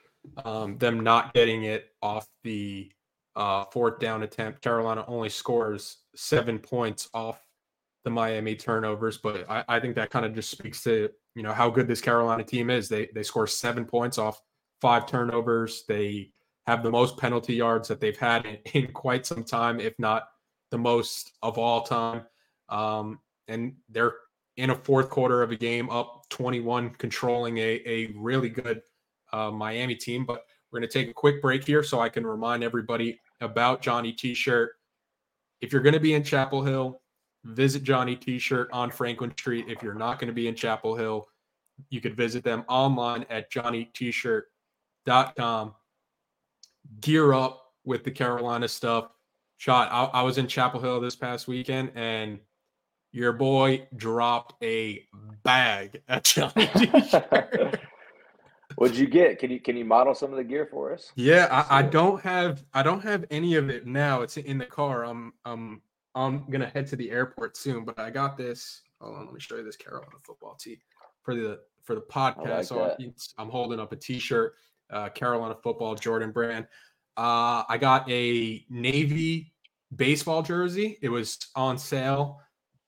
um, 0.44 0.78
them 0.78 1.02
not 1.02 1.34
getting 1.34 1.64
it 1.64 1.92
off 2.02 2.28
the 2.44 2.92
uh, 3.36 3.66
fourth 3.72 4.00
down 4.00 4.24
attempt. 4.24 4.62
Carolina 4.62 5.04
only 5.08 5.30
scores 5.30 5.98
seven 6.16 6.58
points 6.58 7.10
off 7.14 7.44
the 8.04 8.10
Miami 8.10 8.56
turnovers, 8.56 9.18
but 9.18 9.50
I, 9.50 9.64
I 9.68 9.80
think 9.80 9.96
that 9.96 10.10
kind 10.10 10.26
of 10.26 10.34
just 10.34 10.52
speaks 10.52 10.84
to 10.84 11.10
you 11.36 11.44
know 11.44 11.54
how 11.54 11.70
good 11.70 11.88
this 11.88 12.02
Carolina 12.02 12.44
team 12.44 12.70
is. 12.70 12.90
They 12.90 13.10
they 13.14 13.24
score 13.24 13.48
seven 13.48 13.86
points 13.86 14.18
off 14.18 14.42
five 14.82 15.08
turnovers. 15.08 15.84
They 15.88 16.32
have 16.68 16.84
the 16.84 16.92
most 16.92 17.18
penalty 17.18 17.56
yards 17.56 17.88
that 17.88 18.00
they've 18.00 18.18
had 18.18 18.46
in, 18.46 18.58
in 18.74 18.92
quite 18.92 19.26
some 19.26 19.44
time, 19.44 19.80
if 19.80 19.94
not 20.00 20.28
the 20.72 20.78
most 20.78 21.34
of 21.42 21.58
all 21.58 21.84
time. 21.84 22.24
Um, 22.70 23.20
and 23.48 23.76
they're 23.90 24.16
in 24.58 24.70
a 24.70 24.76
fourth 24.76 25.10
quarter 25.10 25.42
of 25.42 25.52
a 25.52 25.56
game 25.56 25.90
up 25.90 26.24
21, 26.30 26.92
controlling 26.92 27.58
a, 27.58 27.82
a 27.86 28.14
really 28.16 28.50
good 28.50 28.82
uh, 29.32 29.52
Miami 29.52 29.96
team. 29.96 30.26
But 30.26 30.44
we're 30.72 30.80
going 30.80 30.90
to 30.90 31.00
take 31.00 31.10
a 31.10 31.14
quick 31.14 31.42
break 31.42 31.66
here 31.66 31.84
so 31.84 32.00
I 32.00 32.10
can 32.10 32.26
remind 32.26 32.64
everybody 32.64 33.20
about 33.42 33.82
Johnny 33.82 34.12
T 34.12 34.34
shirt. 34.34 34.72
If 35.62 35.72
you're 35.72 35.82
going 35.82 35.94
to 35.94 36.00
be 36.00 36.14
in 36.14 36.24
Chapel 36.24 36.64
Hill, 36.64 37.02
visit 37.44 37.84
Johnny 37.84 38.16
T 38.16 38.40
shirt 38.40 38.70
on 38.72 38.92
Franklin 38.92 39.32
Street. 39.32 39.66
If 39.68 39.84
you're 39.84 39.94
not 39.94 40.20
going 40.20 40.28
to 40.28 40.34
be 40.34 40.48
in 40.48 40.56
Chapel 40.56 40.96
Hill, 40.96 41.28
you 41.90 42.02
could 42.02 42.16
visit 42.16 42.44
them 42.44 42.64
online 42.68 43.26
at 43.30 43.52
johnnytshirt.com. 43.52 45.76
Gear 47.02 47.34
up 47.34 47.74
with 47.86 48.04
the 48.04 48.12
Carolina 48.12 48.68
stuff. 48.68 49.10
Schoett, 49.60 49.88
I, 49.92 50.10
I 50.14 50.22
was 50.24 50.38
in 50.38 50.48
Chapel 50.48 50.80
Hill 50.80 51.00
this 51.00 51.16
past 51.16 51.48
weekend 51.48 51.92
and 51.96 52.40
your 53.12 53.32
boy 53.32 53.88
dropped 53.96 54.56
a 54.64 55.06
bag 55.44 56.02
at 56.10 56.24
Johnny 56.24 56.68
T-shirt. 56.76 57.80
What'd 58.76 58.98
you 58.98 59.08
get? 59.08 59.38
Can 59.38 59.52
you 59.52 59.60
can 59.60 59.78
you 59.78 59.86
model 59.86 60.16
some 60.16 60.32
of 60.32 60.38
the 60.38 60.44
gear 60.44 60.68
for 60.70 60.94
us? 60.94 61.12
Yeah, 61.16 61.48
I, 61.52 61.80
I, 61.80 61.82
don't 61.84 62.20
have 62.22 62.64
I 62.74 62.82
don't 62.82 63.02
have 63.02 63.24
any 63.30 63.56
of 63.56 63.70
it 63.70 63.86
now. 63.86 64.22
It's 64.22 64.38
in 64.38 64.58
the 64.58 64.66
car. 64.66 65.06
I'm 65.06 65.34
I'm 65.46 65.82
I'm 66.16 66.46
gonna 66.50 66.70
head 66.70 66.88
to 66.88 66.96
the 66.96 67.10
airport 67.12 67.58
soon, 67.58 67.86
but 67.86 68.00
I 68.00 68.10
got 68.10 68.38
this. 68.38 68.82
Hold 69.02 69.18
on, 69.18 69.26
let 69.26 69.34
me 69.34 69.40
show 69.40 69.58
you 69.58 69.64
this 69.64 69.76
Carolina 69.76 70.12
football 70.24 70.56
tee 70.56 70.80
for 71.24 71.36
the 71.36 71.60
for 71.84 71.96
the 71.96 72.02
podcast. 72.02 72.48
Like 72.48 72.66
so 72.66 72.96
I'm 73.38 73.50
holding 73.50 73.80
up 73.80 73.92
a 73.92 73.96
T-shirt, 73.96 74.54
uh, 74.92 75.10
Carolina 75.10 75.56
football 75.62 75.96
Jordan 75.96 76.32
brand. 76.32 76.68
Uh, 77.18 77.64
I 77.68 77.78
got 77.80 78.10
a 78.10 78.66
navy 78.70 79.54
baseball 79.96 80.42
jersey. 80.42 80.98
It 81.02 81.10
was 81.10 81.38
on 81.56 81.78
sale. 81.78 82.40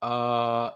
Uh, 0.02 0.72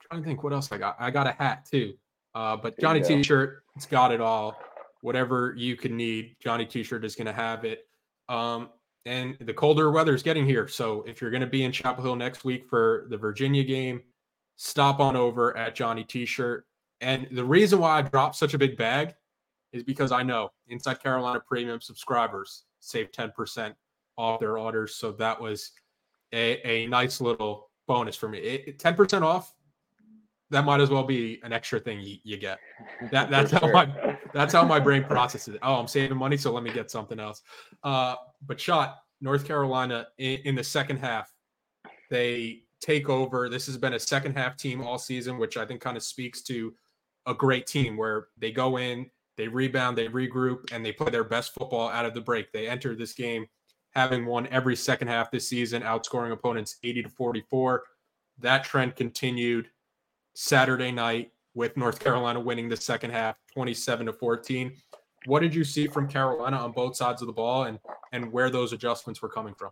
trying 0.00 0.22
to 0.22 0.28
think 0.28 0.42
what 0.42 0.52
else 0.52 0.70
I 0.72 0.78
got. 0.78 0.96
I 0.98 1.10
got 1.10 1.26
a 1.26 1.32
hat 1.32 1.66
too. 1.70 1.94
Uh, 2.34 2.56
but 2.56 2.78
Johnny 2.78 3.02
T-shirt, 3.02 3.62
it's 3.76 3.86
got 3.86 4.12
it 4.12 4.20
all. 4.20 4.56
Whatever 5.00 5.54
you 5.56 5.76
can 5.76 5.96
need, 5.96 6.36
Johnny 6.40 6.64
T-shirt 6.64 7.04
is 7.04 7.14
going 7.14 7.26
to 7.26 7.32
have 7.32 7.64
it. 7.64 7.88
Um, 8.28 8.70
and 9.04 9.36
the 9.40 9.54
colder 9.54 9.90
weather 9.90 10.14
is 10.14 10.22
getting 10.22 10.46
here, 10.46 10.68
so 10.68 11.02
if 11.02 11.20
you're 11.20 11.30
going 11.30 11.40
to 11.40 11.46
be 11.46 11.64
in 11.64 11.72
Chapel 11.72 12.04
Hill 12.04 12.16
next 12.16 12.44
week 12.44 12.68
for 12.68 13.06
the 13.10 13.16
Virginia 13.16 13.64
game, 13.64 14.02
stop 14.56 15.00
on 15.00 15.16
over 15.16 15.56
at 15.56 15.74
Johnny 15.74 16.04
T-shirt. 16.04 16.66
And 17.00 17.26
the 17.32 17.44
reason 17.44 17.80
why 17.80 17.98
I 17.98 18.02
dropped 18.02 18.36
such 18.36 18.54
a 18.54 18.58
big 18.58 18.76
bag 18.76 19.14
is 19.72 19.82
because 19.82 20.12
I 20.12 20.22
know 20.22 20.50
Inside 20.68 21.02
Carolina 21.02 21.40
Premium 21.40 21.80
subscribers 21.80 22.64
save 22.78 23.10
10% 23.10 23.74
off 24.16 24.38
their 24.38 24.58
orders. 24.58 24.94
So 24.94 25.12
that 25.12 25.40
was 25.40 25.72
a, 26.32 26.64
a 26.66 26.86
nice 26.86 27.20
little 27.20 27.70
bonus 27.88 28.14
for 28.14 28.28
me. 28.28 28.38
It, 28.38 28.78
10% 28.78 29.22
off 29.22 29.52
that 30.52 30.64
might 30.64 30.80
as 30.80 30.90
well 30.90 31.02
be 31.02 31.40
an 31.42 31.52
extra 31.52 31.80
thing 31.80 32.00
you, 32.00 32.18
you 32.22 32.36
get. 32.36 32.58
That 33.10 33.30
that's 33.30 33.50
how 33.50 33.60
sure. 33.60 33.72
my 33.72 34.16
that's 34.34 34.52
how 34.52 34.64
my 34.64 34.78
brain 34.78 35.02
processes 35.02 35.54
it. 35.54 35.60
Oh, 35.62 35.74
I'm 35.74 35.88
saving 35.88 36.16
money, 36.16 36.36
so 36.36 36.52
let 36.52 36.62
me 36.62 36.72
get 36.72 36.90
something 36.90 37.18
else. 37.18 37.42
Uh, 37.82 38.14
but 38.46 38.58
Schoett 38.58 38.94
North 39.20 39.46
Carolina 39.46 40.06
in, 40.18 40.40
in 40.44 40.54
the 40.54 40.62
second 40.62 40.98
half, 40.98 41.32
they 42.10 42.62
take 42.80 43.08
over. 43.08 43.48
This 43.48 43.66
has 43.66 43.78
been 43.78 43.94
a 43.94 43.98
second 43.98 44.36
half 44.36 44.56
team 44.56 44.82
all 44.82 44.98
season, 44.98 45.38
which 45.38 45.56
I 45.56 45.64
think 45.64 45.80
kind 45.80 45.96
of 45.96 46.02
speaks 46.02 46.42
to 46.42 46.74
a 47.26 47.34
great 47.34 47.66
team 47.66 47.96
where 47.96 48.28
they 48.36 48.52
go 48.52 48.78
in, 48.78 49.08
they 49.36 49.48
rebound, 49.48 49.96
they 49.96 50.08
regroup, 50.08 50.72
and 50.72 50.84
they 50.84 50.92
play 50.92 51.10
their 51.10 51.24
best 51.24 51.54
football 51.54 51.88
out 51.88 52.04
of 52.04 52.14
the 52.14 52.20
break. 52.20 52.52
They 52.52 52.68
enter 52.68 52.94
this 52.94 53.14
game 53.14 53.46
having 53.94 54.26
won 54.26 54.46
every 54.48 54.76
second 54.76 55.08
half 55.08 55.30
this 55.30 55.48
season, 55.48 55.82
outscoring 55.82 56.32
opponents 56.32 56.76
80 56.82 57.04
to 57.04 57.08
44. 57.08 57.82
That 58.38 58.64
trend 58.64 58.96
continued 58.96 59.68
Saturday 60.34 60.92
night 60.92 61.30
with 61.54 61.76
North 61.76 62.00
Carolina 62.00 62.40
winning 62.40 62.68
the 62.68 62.76
second 62.76 63.10
half 63.10 63.36
27 63.52 64.06
to 64.06 64.12
14. 64.12 64.72
What 65.26 65.40
did 65.40 65.54
you 65.54 65.64
see 65.64 65.86
from 65.86 66.08
Carolina 66.08 66.56
on 66.56 66.72
both 66.72 66.96
sides 66.96 67.22
of 67.22 67.26
the 67.26 67.32
ball 67.32 67.64
and 67.64 67.78
and 68.12 68.30
where 68.32 68.50
those 68.50 68.72
adjustments 68.72 69.22
were 69.22 69.28
coming 69.28 69.54
from? 69.54 69.70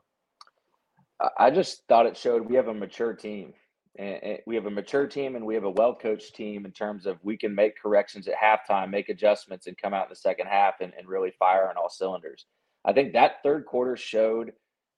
I 1.39 1.51
just 1.51 1.83
thought 1.89 2.07
it 2.07 2.17
showed 2.17 2.49
we 2.49 2.57
have 2.57 2.69
a 2.69 2.75
mature 2.75 3.13
team. 3.13 3.53
And 3.99 4.39
we 4.47 4.55
have 4.55 4.67
a 4.67 4.71
mature 4.71 5.07
team 5.07 5.35
and 5.37 5.45
we 5.45 5.55
have 5.55 5.65
a 5.65 5.71
well 5.71 5.95
coached 5.95 6.35
team 6.35 6.65
in 6.65 6.73
terms 6.73 7.07
of 7.07 7.19
we 7.23 7.37
can 7.37 7.55
make 7.55 7.81
corrections 7.81 8.29
at 8.29 8.35
halftime, 8.37 8.89
make 8.89 9.09
adjustments, 9.09 9.67
and 9.67 9.77
come 9.77 9.93
out 9.93 10.07
in 10.07 10.11
the 10.11 10.17
second 10.17 10.47
half 10.47 10.81
and, 10.81 10.93
and 10.97 11.09
really 11.09 11.33
fire 11.39 11.69
on 11.69 11.77
all 11.77 11.91
cylinders. 11.91 12.47
I 12.85 12.93
think 12.93 13.13
that 13.13 13.43
third 13.43 13.67
quarter 13.67 13.97
showed 13.97 14.53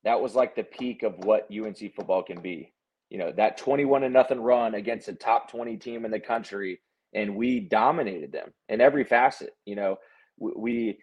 that 0.04 0.20
was 0.20 0.34
like 0.34 0.54
the 0.54 0.62
peak 0.62 1.02
of 1.02 1.16
what 1.24 1.48
UNC 1.50 1.94
football 1.96 2.22
can 2.22 2.40
be 2.40 2.72
you 3.12 3.18
know 3.18 3.30
that 3.36 3.58
21 3.58 4.00
to 4.00 4.08
nothing 4.08 4.40
run 4.40 4.74
against 4.74 5.06
a 5.06 5.12
top 5.12 5.50
20 5.50 5.76
team 5.76 6.06
in 6.06 6.10
the 6.10 6.18
country 6.18 6.80
and 7.14 7.36
we 7.36 7.60
dominated 7.60 8.32
them 8.32 8.50
in 8.70 8.80
every 8.80 9.04
facet 9.04 9.50
you 9.66 9.76
know. 9.76 9.96
We 10.38 10.98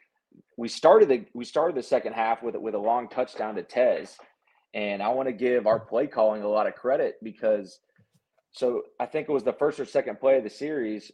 we 0.58 0.68
started 0.68 1.08
the 1.08 1.26
we 1.36 1.46
started 1.46 1.78
the 1.78 1.84
second 1.84 2.14
half 2.14 2.42
with 2.42 2.56
with 2.56 2.74
a 2.74 2.80
long 2.80 3.10
touchdown 3.10 3.56
to 3.56 3.64
Tez 3.64 4.18
and 4.74 5.04
I 5.04 5.10
want 5.10 5.28
to 5.28 5.34
give 5.34 5.68
our 5.68 5.80
play 5.80 6.08
calling 6.08 6.42
a 6.42 6.48
lot 6.48 6.66
of 6.66 6.74
credit 6.74 7.16
because 7.24 7.80
so 8.54 8.82
I 9.00 9.06
think 9.06 9.30
it 9.30 9.32
was 9.32 9.44
the 9.44 9.54
first 9.54 9.80
or 9.80 9.86
second 9.86 10.20
play 10.20 10.40
of 10.40 10.44
the 10.44 10.50
series 10.50 11.12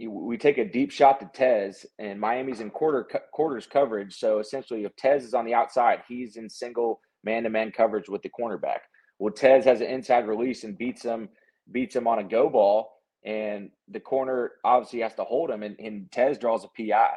we 0.00 0.38
take 0.38 0.56
a 0.56 0.64
deep 0.64 0.90
shot 0.90 1.20
to 1.20 1.30
Tez 1.34 1.84
and 1.98 2.18
Miami's 2.18 2.60
in 2.60 2.70
quarter 2.70 3.06
quarters 3.32 3.66
coverage 3.66 4.14
so 4.16 4.38
essentially 4.38 4.84
if 4.84 4.96
Tez 4.96 5.24
is 5.24 5.34
on 5.34 5.44
the 5.44 5.54
outside 5.54 6.02
he's 6.08 6.36
in 6.36 6.48
single 6.48 7.00
man-to-man 7.22 7.70
coverage 7.70 8.08
with 8.08 8.22
the 8.22 8.30
cornerback 8.30 8.78
well, 9.18 9.32
Tez 9.32 9.64
has 9.64 9.80
an 9.80 9.88
inside 9.88 10.28
release 10.28 10.64
and 10.64 10.78
beats 10.78 11.02
him, 11.02 11.28
beats 11.72 11.96
him 11.96 12.06
on 12.06 12.20
a 12.20 12.24
go 12.24 12.48
ball, 12.48 12.92
and 13.24 13.70
the 13.88 14.00
corner 14.00 14.52
obviously 14.64 15.00
has 15.00 15.14
to 15.14 15.24
hold 15.24 15.50
him, 15.50 15.62
and, 15.62 15.76
and 15.80 16.10
Tez 16.12 16.38
draws 16.38 16.64
a 16.64 16.68
PI. 16.76 17.10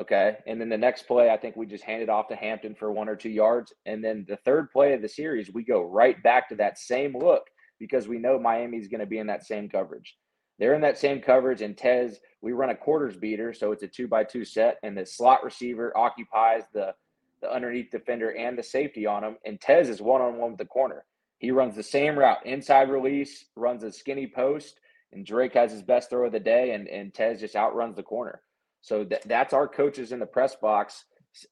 Okay. 0.00 0.36
And 0.46 0.60
then 0.60 0.68
the 0.68 0.78
next 0.78 1.08
play, 1.08 1.28
I 1.28 1.36
think 1.36 1.56
we 1.56 1.66
just 1.66 1.82
hand 1.82 2.02
it 2.02 2.08
off 2.08 2.28
to 2.28 2.36
Hampton 2.36 2.76
for 2.76 2.92
one 2.92 3.08
or 3.08 3.16
two 3.16 3.30
yards. 3.30 3.72
And 3.84 4.02
then 4.02 4.24
the 4.28 4.38
third 4.44 4.70
play 4.70 4.92
of 4.92 5.02
the 5.02 5.08
series, 5.08 5.52
we 5.52 5.64
go 5.64 5.82
right 5.82 6.22
back 6.22 6.48
to 6.48 6.54
that 6.56 6.78
same 6.78 7.18
look 7.18 7.42
because 7.80 8.06
we 8.06 8.18
know 8.18 8.38
Miami's 8.38 8.86
going 8.86 9.00
to 9.00 9.06
be 9.06 9.18
in 9.18 9.26
that 9.26 9.44
same 9.44 9.68
coverage. 9.68 10.16
they're 10.58 10.74
in 10.74 10.80
that 10.80 10.98
same 10.98 11.20
coverage, 11.20 11.62
and 11.62 11.76
Tez, 11.76 12.18
we 12.42 12.52
run 12.52 12.70
a 12.70 12.76
quarters 12.76 13.16
beater, 13.16 13.52
so 13.52 13.70
it's 13.72 13.82
a 13.82 13.88
two 13.88 14.08
by 14.08 14.24
two 14.24 14.44
set, 14.44 14.76
and 14.82 14.96
the 14.96 15.06
slot 15.06 15.44
receiver 15.44 15.96
occupies 15.96 16.62
the 16.72 16.92
the 17.40 17.52
underneath 17.52 17.90
defender 17.92 18.34
and 18.36 18.58
the 18.58 18.62
safety 18.62 19.06
on 19.06 19.22
him, 19.22 19.36
and 19.44 19.60
Tez 19.60 19.88
is 19.88 20.02
one 20.02 20.20
on 20.20 20.38
one 20.38 20.50
with 20.50 20.58
the 20.58 20.64
corner. 20.64 21.04
He 21.38 21.50
runs 21.50 21.76
the 21.76 21.82
same 21.82 22.18
route, 22.18 22.44
inside 22.44 22.90
release, 22.90 23.46
runs 23.56 23.82
a 23.84 23.92
skinny 23.92 24.26
post, 24.26 24.80
and 25.12 25.24
Drake 25.24 25.54
has 25.54 25.72
his 25.72 25.82
best 25.82 26.10
throw 26.10 26.26
of 26.26 26.32
the 26.32 26.40
day, 26.40 26.72
and 26.72 26.88
and 26.88 27.14
Tez 27.14 27.40
just 27.40 27.56
outruns 27.56 27.96
the 27.96 28.02
corner. 28.02 28.42
So 28.80 29.04
th- 29.04 29.22
that's 29.26 29.54
our 29.54 29.68
coaches 29.68 30.12
in 30.12 30.18
the 30.18 30.26
press 30.26 30.56
box 30.56 31.04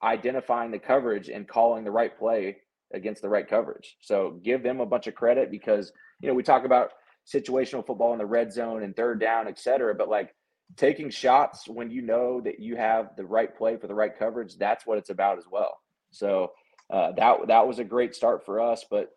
identifying 0.02 0.70
the 0.70 0.78
coverage 0.78 1.28
and 1.28 1.46
calling 1.46 1.84
the 1.84 1.90
right 1.90 2.16
play 2.18 2.56
against 2.92 3.22
the 3.22 3.28
right 3.28 3.48
coverage. 3.48 3.96
So 4.00 4.40
give 4.42 4.62
them 4.62 4.80
a 4.80 4.86
bunch 4.86 5.06
of 5.06 5.14
credit 5.14 5.50
because 5.50 5.92
you 6.20 6.28
know 6.28 6.34
we 6.34 6.42
talk 6.42 6.64
about 6.64 6.90
situational 7.26 7.86
football 7.86 8.12
in 8.12 8.18
the 8.18 8.26
red 8.26 8.52
zone 8.52 8.82
and 8.82 8.94
third 8.94 9.20
down, 9.20 9.48
et 9.48 9.58
cetera. 9.58 9.94
But 9.94 10.08
like 10.08 10.34
taking 10.76 11.10
shots 11.10 11.68
when 11.68 11.90
you 11.90 12.02
know 12.02 12.40
that 12.40 12.60
you 12.60 12.76
have 12.76 13.10
the 13.16 13.24
right 13.24 13.56
play 13.56 13.76
for 13.76 13.86
the 13.86 13.94
right 13.94 14.16
coverage, 14.16 14.56
that's 14.56 14.86
what 14.86 14.98
it's 14.98 15.10
about 15.10 15.38
as 15.38 15.44
well. 15.50 15.78
So 16.10 16.52
uh, 16.90 17.12
that 17.12 17.48
that 17.48 17.66
was 17.66 17.78
a 17.78 17.84
great 17.84 18.14
start 18.14 18.44
for 18.44 18.60
us. 18.60 18.84
But 18.90 19.10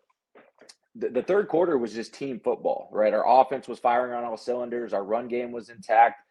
the, 0.94 1.08
the 1.08 1.22
third 1.22 1.48
quarter 1.48 1.78
was 1.78 1.94
just 1.94 2.14
team 2.14 2.40
football, 2.42 2.88
right? 2.92 3.14
Our 3.14 3.40
offense 3.40 3.68
was 3.68 3.78
firing 3.78 4.12
on 4.12 4.24
all 4.24 4.36
cylinders. 4.36 4.92
Our 4.92 5.04
run 5.04 5.28
game 5.28 5.52
was 5.52 5.68
intact. 5.68 6.22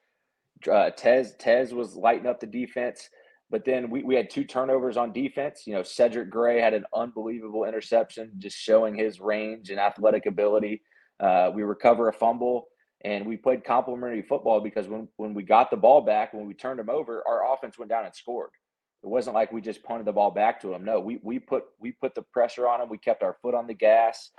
Uh, 0.70 0.90
Tez 0.92 1.36
Tez 1.40 1.74
was 1.74 1.96
lighting 1.96 2.28
up 2.28 2.40
the 2.40 2.48
defense. 2.48 3.10
But 3.52 3.66
then 3.66 3.90
we, 3.90 4.04
we 4.04 4.16
had 4.16 4.30
two 4.30 4.44
turnovers 4.44 4.96
on 4.96 5.12
defense. 5.12 5.64
You 5.66 5.74
know, 5.74 5.84
Cedric 5.84 6.30
Gray 6.30 6.62
had 6.62 6.74
an 6.74 6.86
unbelievable 6.94 7.66
interception, 7.66 8.32
just 8.38 8.58
showing 8.58 8.96
his 8.96 9.20
range 9.20 9.72
and 9.72 9.80
athletic 9.80 10.28
ability. 10.28 10.84
Uh, 11.20 11.52
we 11.54 11.64
recover 11.64 12.10
a 12.10 12.14
fumble, 12.14 12.68
and 13.04 13.26
we 13.26 13.38
played 13.38 13.64
complementary 13.64 14.22
football 14.22 14.62
because 14.62 14.88
when 14.88 15.08
when 15.18 15.34
we 15.34 15.44
got 15.44 15.72
the 15.72 15.78
ball 15.78 16.02
back, 16.02 16.34
when 16.34 16.46
we 16.46 16.54
turned 16.54 16.80
them 16.80 16.90
over, 16.90 17.24
our 17.28 17.54
offense 17.54 17.78
went 17.78 17.90
down 17.90 18.06
and 18.06 18.16
scored. 18.16 18.52
It 19.04 19.08
wasn't 19.08 19.36
like 19.36 19.52
we 19.52 19.62
just 19.62 19.84
punted 19.84 20.06
the 20.06 20.12
ball 20.12 20.32
back 20.32 20.60
to 20.62 20.68
them. 20.68 20.84
No, 20.84 21.00
we 21.00 21.20
we 21.24 21.40
put 21.40 21.64
we 21.80 21.92
put 21.92 22.16
the 22.16 22.22
pressure 22.34 22.68
on 22.68 22.80
them. 22.80 22.90
We 22.90 22.98
kept 22.98 23.24
our 23.24 23.38
foot 23.42 23.56
on 23.56 23.68
the 23.68 23.74
gas, 23.74 24.32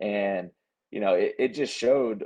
and 0.00 0.50
you 0.90 1.00
know 1.00 1.14
it, 1.14 1.34
it 1.38 1.54
just 1.54 1.76
showed. 1.76 2.24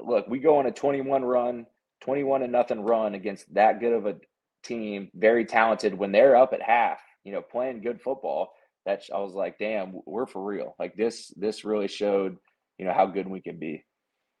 Look, 0.00 0.28
we 0.28 0.38
go 0.38 0.58
on 0.58 0.66
a 0.66 0.70
21 0.70 1.24
run, 1.24 1.66
21 2.02 2.44
and 2.44 2.52
nothing 2.52 2.82
run 2.82 3.16
against 3.16 3.52
that 3.54 3.80
good 3.80 3.92
of 3.92 4.06
a 4.06 4.14
team, 4.62 5.10
very 5.14 5.44
talented. 5.44 5.92
When 5.92 6.12
they're 6.12 6.36
up 6.36 6.52
at 6.52 6.62
half, 6.62 7.00
you 7.24 7.32
know, 7.32 7.42
playing 7.42 7.80
good 7.80 8.00
football, 8.00 8.52
that 8.86 9.02
I 9.12 9.18
was 9.18 9.34
like, 9.34 9.58
damn, 9.58 10.00
we're 10.06 10.26
for 10.26 10.44
real. 10.44 10.76
Like 10.78 10.96
this, 10.96 11.32
this 11.36 11.64
really 11.64 11.88
showed 11.88 12.36
you 12.78 12.86
know 12.86 12.92
how 12.92 13.06
good 13.06 13.28
we 13.28 13.40
can 13.40 13.58
be. 13.58 13.84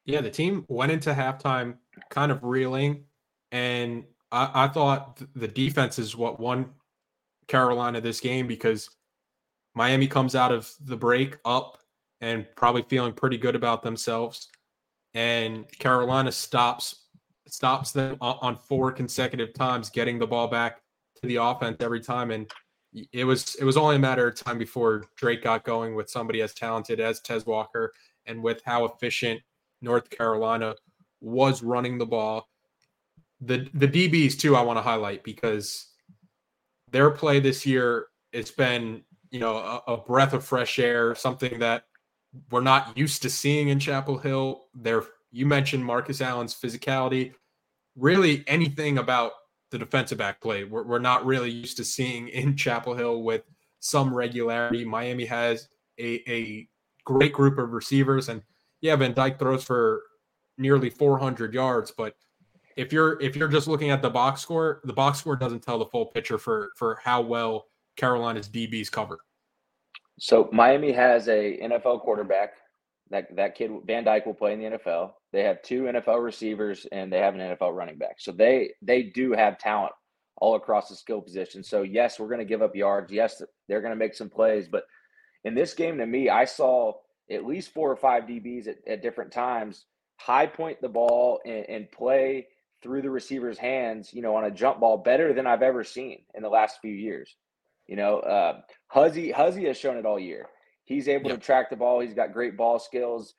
Yeah, 0.04 0.22
the 0.22 0.30
team 0.30 0.64
went 0.68 0.92
into 0.92 1.12
halftime 1.12 1.76
kind 2.08 2.32
of 2.32 2.42
reeling, 2.42 3.04
and 3.52 4.04
I, 4.30 4.64
I 4.64 4.68
thought 4.68 5.20
the 5.34 5.48
defense 5.48 5.98
is 5.98 6.16
what 6.16 6.40
won 6.40 6.70
Carolina 7.46 8.00
this 8.00 8.20
game 8.20 8.46
because 8.46 8.88
Miami 9.74 10.06
comes 10.06 10.34
out 10.34 10.52
of 10.52 10.70
the 10.84 10.96
break 10.96 11.36
up 11.44 11.78
and 12.20 12.46
probably 12.56 12.82
feeling 12.82 13.12
pretty 13.12 13.38
good 13.38 13.54
about 13.54 13.82
themselves, 13.82 14.48
and 15.14 15.66
Carolina 15.78 16.32
stops 16.32 17.06
stops 17.46 17.92
them 17.92 18.16
on 18.20 18.56
four 18.56 18.92
consecutive 18.92 19.54
times, 19.54 19.88
getting 19.88 20.18
the 20.18 20.26
ball 20.26 20.48
back 20.48 20.82
to 21.22 21.28
the 21.28 21.36
offense 21.36 21.78
every 21.80 22.00
time, 22.00 22.30
and 22.30 22.50
it 23.12 23.24
was 23.24 23.54
it 23.56 23.64
was 23.64 23.76
only 23.76 23.96
a 23.96 23.98
matter 23.98 24.28
of 24.28 24.34
time 24.34 24.58
before 24.58 25.04
Drake 25.16 25.42
got 25.42 25.64
going 25.64 25.94
with 25.94 26.10
somebody 26.10 26.42
as 26.42 26.54
talented 26.54 27.00
as 27.00 27.20
Tez 27.20 27.46
Walker 27.46 27.92
and 28.26 28.42
with 28.42 28.62
how 28.64 28.84
efficient 28.84 29.40
North 29.80 30.10
Carolina 30.10 30.74
was 31.20 31.62
running 31.62 31.98
the 31.98 32.06
ball. 32.06 32.48
The 33.40 33.68
the 33.74 33.88
DBs 33.88 34.38
too 34.38 34.56
I 34.56 34.62
want 34.62 34.78
to 34.78 34.82
highlight 34.82 35.22
because 35.22 35.86
their 36.90 37.10
play 37.10 37.40
this 37.40 37.64
year 37.64 38.06
it's 38.32 38.50
been, 38.50 39.02
you 39.30 39.40
know, 39.40 39.56
a, 39.56 39.92
a 39.92 39.96
breath 39.96 40.32
of 40.32 40.44
fresh 40.44 40.78
air, 40.78 41.14
something 41.14 41.58
that 41.60 41.84
we're 42.50 42.60
not 42.60 42.96
used 42.96 43.22
to 43.22 43.30
seeing 43.30 43.68
in 43.68 43.78
Chapel 43.78 44.18
Hill. 44.18 44.64
There 44.74 45.04
you 45.30 45.46
mentioned 45.46 45.84
Marcus 45.84 46.20
Allen's 46.20 46.54
physicality, 46.54 47.34
really 47.96 48.44
anything 48.46 48.98
about 48.98 49.32
the 49.70 49.78
defensive 49.78 50.18
back 50.18 50.40
play. 50.40 50.64
We're, 50.64 50.84
we're 50.84 50.98
not 50.98 51.26
really 51.26 51.50
used 51.50 51.76
to 51.78 51.84
seeing 51.84 52.28
in 52.28 52.56
Chapel 52.56 52.94
Hill 52.94 53.22
with 53.22 53.42
some 53.80 54.14
regularity. 54.14 54.84
Miami 54.84 55.26
has 55.26 55.68
a, 55.98 56.22
a 56.30 56.68
great 57.04 57.32
group 57.32 57.58
of 57.58 57.72
receivers. 57.72 58.28
And 58.28 58.42
yeah, 58.80 58.96
Van 58.96 59.12
Dyck 59.12 59.38
throws 59.38 59.64
for 59.64 60.02
nearly 60.56 60.90
400 60.90 61.52
yards, 61.52 61.90
but 61.90 62.14
if 62.78 62.92
you're 62.92 63.20
if 63.20 63.34
you're 63.34 63.48
just 63.48 63.66
looking 63.66 63.90
at 63.90 64.00
the 64.02 64.08
box 64.08 64.40
score, 64.40 64.80
the 64.84 64.92
box 64.92 65.18
score 65.18 65.34
doesn't 65.34 65.62
tell 65.64 65.78
the 65.78 65.86
full 65.86 66.06
picture 66.06 66.38
for 66.38 66.70
for 66.76 67.00
how 67.02 67.20
well 67.20 67.66
Carolina's 67.96 68.48
DBs 68.48 68.90
cover. 68.90 69.18
So 70.20 70.48
Miami 70.52 70.92
has 70.92 71.28
a 71.28 71.58
NFL 71.58 72.00
quarterback. 72.00 72.54
That 73.10 73.34
that 73.34 73.56
kid 73.56 73.72
Van 73.84 74.04
Dyck 74.04 74.26
will 74.26 74.34
play 74.34 74.52
in 74.52 74.60
the 74.60 74.78
NFL. 74.78 75.12
They 75.32 75.42
have 75.42 75.60
two 75.62 75.82
NFL 75.82 76.22
receivers 76.22 76.86
and 76.92 77.12
they 77.12 77.18
have 77.18 77.34
an 77.34 77.40
NFL 77.40 77.74
running 77.74 77.98
back. 77.98 78.20
So 78.20 78.30
they 78.30 78.70
they 78.80 79.02
do 79.02 79.32
have 79.32 79.58
talent 79.58 79.92
all 80.36 80.54
across 80.54 80.88
the 80.88 80.94
skill 80.94 81.20
position. 81.20 81.64
So 81.64 81.82
yes, 81.82 82.20
we're 82.20 82.28
going 82.28 82.38
to 82.38 82.44
give 82.44 82.62
up 82.62 82.76
yards. 82.76 83.12
Yes, 83.12 83.42
they're 83.68 83.80
going 83.80 83.92
to 83.92 83.96
make 83.96 84.14
some 84.14 84.30
plays, 84.30 84.68
but 84.68 84.84
in 85.44 85.54
this 85.54 85.74
game, 85.74 85.98
to 85.98 86.06
me, 86.06 86.28
I 86.28 86.44
saw 86.44 86.92
at 87.30 87.44
least 87.44 87.72
four 87.72 87.90
or 87.90 87.96
five 87.96 88.24
DBs 88.24 88.68
at, 88.68 88.76
at 88.86 89.02
different 89.02 89.32
times 89.32 89.86
high 90.18 90.46
point 90.46 90.80
the 90.80 90.88
ball 90.88 91.40
and, 91.44 91.64
and, 91.68 91.90
play 91.92 92.46
through 92.82 93.02
the 93.02 93.10
receiver's 93.10 93.58
hands, 93.58 94.12
you 94.12 94.22
know, 94.22 94.36
on 94.36 94.44
a 94.44 94.50
jump 94.50 94.80
ball 94.80 94.98
better 94.98 95.32
than 95.32 95.46
I've 95.46 95.62
ever 95.62 95.84
seen 95.84 96.22
in 96.34 96.42
the 96.42 96.48
last 96.48 96.78
few 96.80 96.92
years. 96.92 97.36
You 97.86 97.96
know, 97.96 98.18
uh, 98.20 98.60
Huzzie 98.88 99.32
Huzzie 99.32 99.66
has 99.66 99.78
shown 99.78 99.96
it 99.96 100.06
all 100.06 100.18
year. 100.18 100.46
He's 100.84 101.08
able 101.08 101.30
yep. 101.30 101.40
to 101.40 101.44
track 101.44 101.70
the 101.70 101.76
ball. 101.76 102.00
He's 102.00 102.14
got 102.14 102.32
great 102.32 102.56
ball 102.56 102.78
skills. 102.78 103.34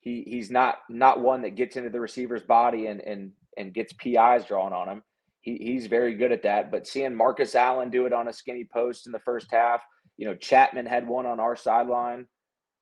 He 0.00 0.24
he's 0.26 0.50
not 0.50 0.78
not 0.90 1.20
one 1.20 1.42
that 1.42 1.54
gets 1.54 1.76
into 1.76 1.90
the 1.90 2.00
receiver's 2.00 2.42
body 2.42 2.86
and 2.86 3.00
and 3.00 3.32
and 3.56 3.72
gets 3.72 3.92
PIs 3.92 4.44
drawn 4.46 4.72
on 4.72 4.88
him. 4.88 5.02
He, 5.40 5.56
he's 5.56 5.86
very 5.86 6.14
good 6.14 6.32
at 6.32 6.42
that. 6.42 6.70
But 6.70 6.86
seeing 6.86 7.14
Marcus 7.14 7.54
Allen 7.54 7.90
do 7.90 8.06
it 8.06 8.12
on 8.12 8.28
a 8.28 8.32
skinny 8.32 8.66
post 8.72 9.06
in 9.06 9.12
the 9.12 9.18
first 9.20 9.48
half, 9.50 9.82
you 10.16 10.26
know, 10.26 10.34
Chatman 10.34 10.86
had 10.86 11.06
one 11.06 11.26
on 11.26 11.40
our 11.40 11.56
sideline. 11.56 12.26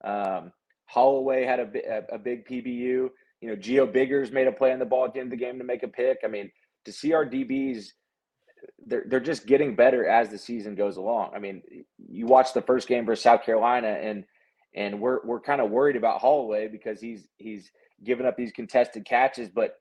Um, 0.04 0.52
Holloway 0.86 1.44
had 1.44 1.60
a, 1.60 1.70
a, 1.88 2.14
a 2.16 2.18
big 2.18 2.46
PBU. 2.46 3.08
You 3.40 3.48
know, 3.48 3.56
Gio 3.56 3.90
Biggers 3.90 4.30
made 4.30 4.46
a 4.46 4.52
play 4.52 4.72
on 4.72 4.78
the 4.78 4.84
ball 4.84 5.04
at 5.06 5.14
the 5.14 5.20
end 5.20 5.32
of 5.32 5.38
the 5.38 5.44
game 5.44 5.58
to 5.58 5.64
make 5.64 5.82
a 5.82 5.88
pick. 5.88 6.18
I 6.24 6.28
mean, 6.28 6.50
to 6.84 6.92
see 6.92 7.12
our 7.12 7.24
DBs, 7.24 7.86
they're 8.86 9.04
they're 9.06 9.20
just 9.20 9.46
getting 9.46 9.74
better 9.74 10.06
as 10.06 10.28
the 10.28 10.38
season 10.38 10.74
goes 10.74 10.96
along. 10.96 11.32
I 11.34 11.38
mean, 11.38 11.62
you 11.98 12.26
watch 12.26 12.52
the 12.52 12.62
first 12.62 12.88
game 12.88 13.06
versus 13.06 13.22
South 13.22 13.44
Carolina, 13.44 13.88
and 13.88 14.24
and 14.74 15.00
we're 15.00 15.24
we're 15.24 15.40
kind 15.40 15.60
of 15.60 15.70
worried 15.70 15.96
about 15.96 16.20
Holloway 16.20 16.68
because 16.68 17.00
he's 17.00 17.28
he's 17.38 17.70
given 18.04 18.26
up 18.26 18.36
these 18.36 18.52
contested 18.52 19.04
catches, 19.04 19.48
but 19.48 19.76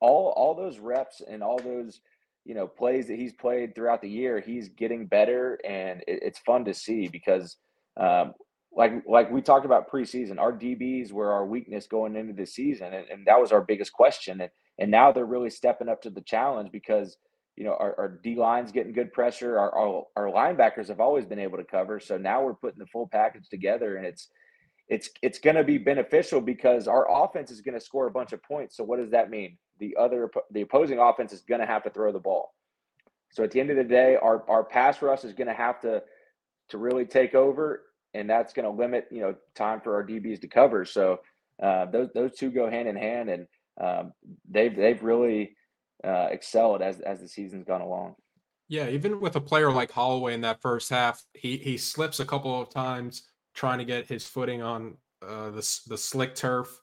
all 0.00 0.32
all 0.36 0.54
those 0.54 0.78
reps 0.78 1.22
and 1.28 1.42
all 1.42 1.58
those 1.58 2.00
you 2.44 2.54
know 2.54 2.66
plays 2.66 3.06
that 3.08 3.18
he's 3.18 3.32
played 3.32 3.74
throughout 3.74 4.00
the 4.00 4.08
year, 4.08 4.40
he's 4.40 4.68
getting 4.70 5.06
better, 5.06 5.58
and 5.64 6.00
it, 6.06 6.20
it's 6.22 6.38
fun 6.40 6.64
to 6.64 6.74
see 6.74 7.08
because 7.08 7.56
um, 7.98 8.32
like 8.72 8.92
like 9.06 9.30
we 9.30 9.42
talked 9.42 9.64
about 9.66 9.90
preseason, 9.90 10.38
our 10.38 10.52
DBs 10.52 11.12
were 11.12 11.32
our 11.32 11.46
weakness 11.46 11.86
going 11.86 12.16
into 12.16 12.32
the 12.32 12.46
season, 12.46 12.94
and, 12.94 13.08
and 13.08 13.26
that 13.26 13.40
was 13.40 13.52
our 13.52 13.62
biggest 13.62 13.92
question. 13.92 14.40
And 14.40 14.50
and 14.78 14.90
now 14.90 15.12
they're 15.12 15.24
really 15.24 15.50
stepping 15.50 15.88
up 15.88 16.02
to 16.02 16.10
the 16.10 16.20
challenge 16.20 16.70
because 16.70 17.16
you 17.56 17.64
know 17.64 17.76
our, 17.78 17.94
our 17.98 18.08
D 18.22 18.36
line's 18.36 18.72
getting 18.72 18.92
good 18.92 19.12
pressure. 19.12 19.58
Our, 19.58 19.74
our 19.74 20.04
our 20.16 20.26
linebackers 20.26 20.88
have 20.88 21.00
always 21.00 21.24
been 21.24 21.38
able 21.38 21.58
to 21.58 21.64
cover, 21.64 21.98
so 21.98 22.18
now 22.18 22.42
we're 22.42 22.54
putting 22.54 22.78
the 22.78 22.86
full 22.86 23.08
package 23.10 23.48
together, 23.48 23.96
and 23.96 24.06
it's 24.06 24.28
it's 24.88 25.10
it's 25.22 25.38
going 25.38 25.56
to 25.56 25.64
be 25.64 25.78
beneficial 25.78 26.40
because 26.40 26.88
our 26.88 27.06
offense 27.24 27.50
is 27.50 27.60
going 27.60 27.78
to 27.78 27.84
score 27.84 28.06
a 28.06 28.12
bunch 28.12 28.32
of 28.32 28.42
points. 28.42 28.76
So 28.76 28.84
what 28.84 28.98
does 28.98 29.10
that 29.10 29.30
mean? 29.30 29.58
The 29.80 29.96
other 29.98 30.30
the 30.50 30.62
opposing 30.62 30.98
offense 30.98 31.32
is 31.32 31.42
going 31.42 31.60
to 31.60 31.66
have 31.66 31.82
to 31.84 31.90
throw 31.90 32.12
the 32.12 32.18
ball. 32.18 32.54
So 33.32 33.44
at 33.44 33.50
the 33.50 33.60
end 33.60 33.70
of 33.70 33.76
the 33.76 33.84
day, 33.84 34.16
our 34.16 34.48
our 34.48 34.64
pass 34.64 35.02
rush 35.02 35.24
is 35.24 35.32
going 35.32 35.48
to 35.48 35.54
have 35.54 35.80
to 35.80 36.02
to 36.70 36.78
really 36.78 37.04
take 37.04 37.34
over, 37.34 37.82
and 38.14 38.28
that's 38.28 38.52
going 38.52 38.64
to 38.64 38.70
limit 38.70 39.06
you 39.10 39.20
know 39.20 39.34
time 39.54 39.80
for 39.80 39.94
our 39.94 40.04
DBs 40.04 40.40
to 40.40 40.48
cover. 40.48 40.84
So 40.84 41.20
uh, 41.62 41.86
those 41.86 42.08
those 42.14 42.34
two 42.36 42.50
go 42.50 42.70
hand 42.70 42.88
in 42.88 42.96
hand, 42.96 43.30
and 43.30 43.46
um, 43.80 44.12
they've 44.48 44.74
they've 44.74 45.02
really 45.02 45.56
uh, 46.04 46.28
excelled 46.30 46.82
as 46.82 47.00
as 47.00 47.20
the 47.20 47.28
season's 47.28 47.64
gone 47.64 47.80
along. 47.80 48.14
Yeah, 48.68 48.88
even 48.88 49.20
with 49.20 49.34
a 49.36 49.40
player 49.40 49.72
like 49.72 49.90
Holloway 49.90 50.34
in 50.34 50.42
that 50.42 50.60
first 50.60 50.90
half, 50.90 51.22
he 51.32 51.56
he 51.56 51.76
slips 51.78 52.20
a 52.20 52.26
couple 52.26 52.60
of 52.60 52.70
times 52.70 53.24
trying 53.54 53.78
to 53.78 53.84
get 53.84 54.06
his 54.06 54.26
footing 54.26 54.62
on 54.62 54.96
uh, 55.26 55.50
the 55.50 55.80
the 55.88 55.98
slick 55.98 56.34
turf, 56.34 56.80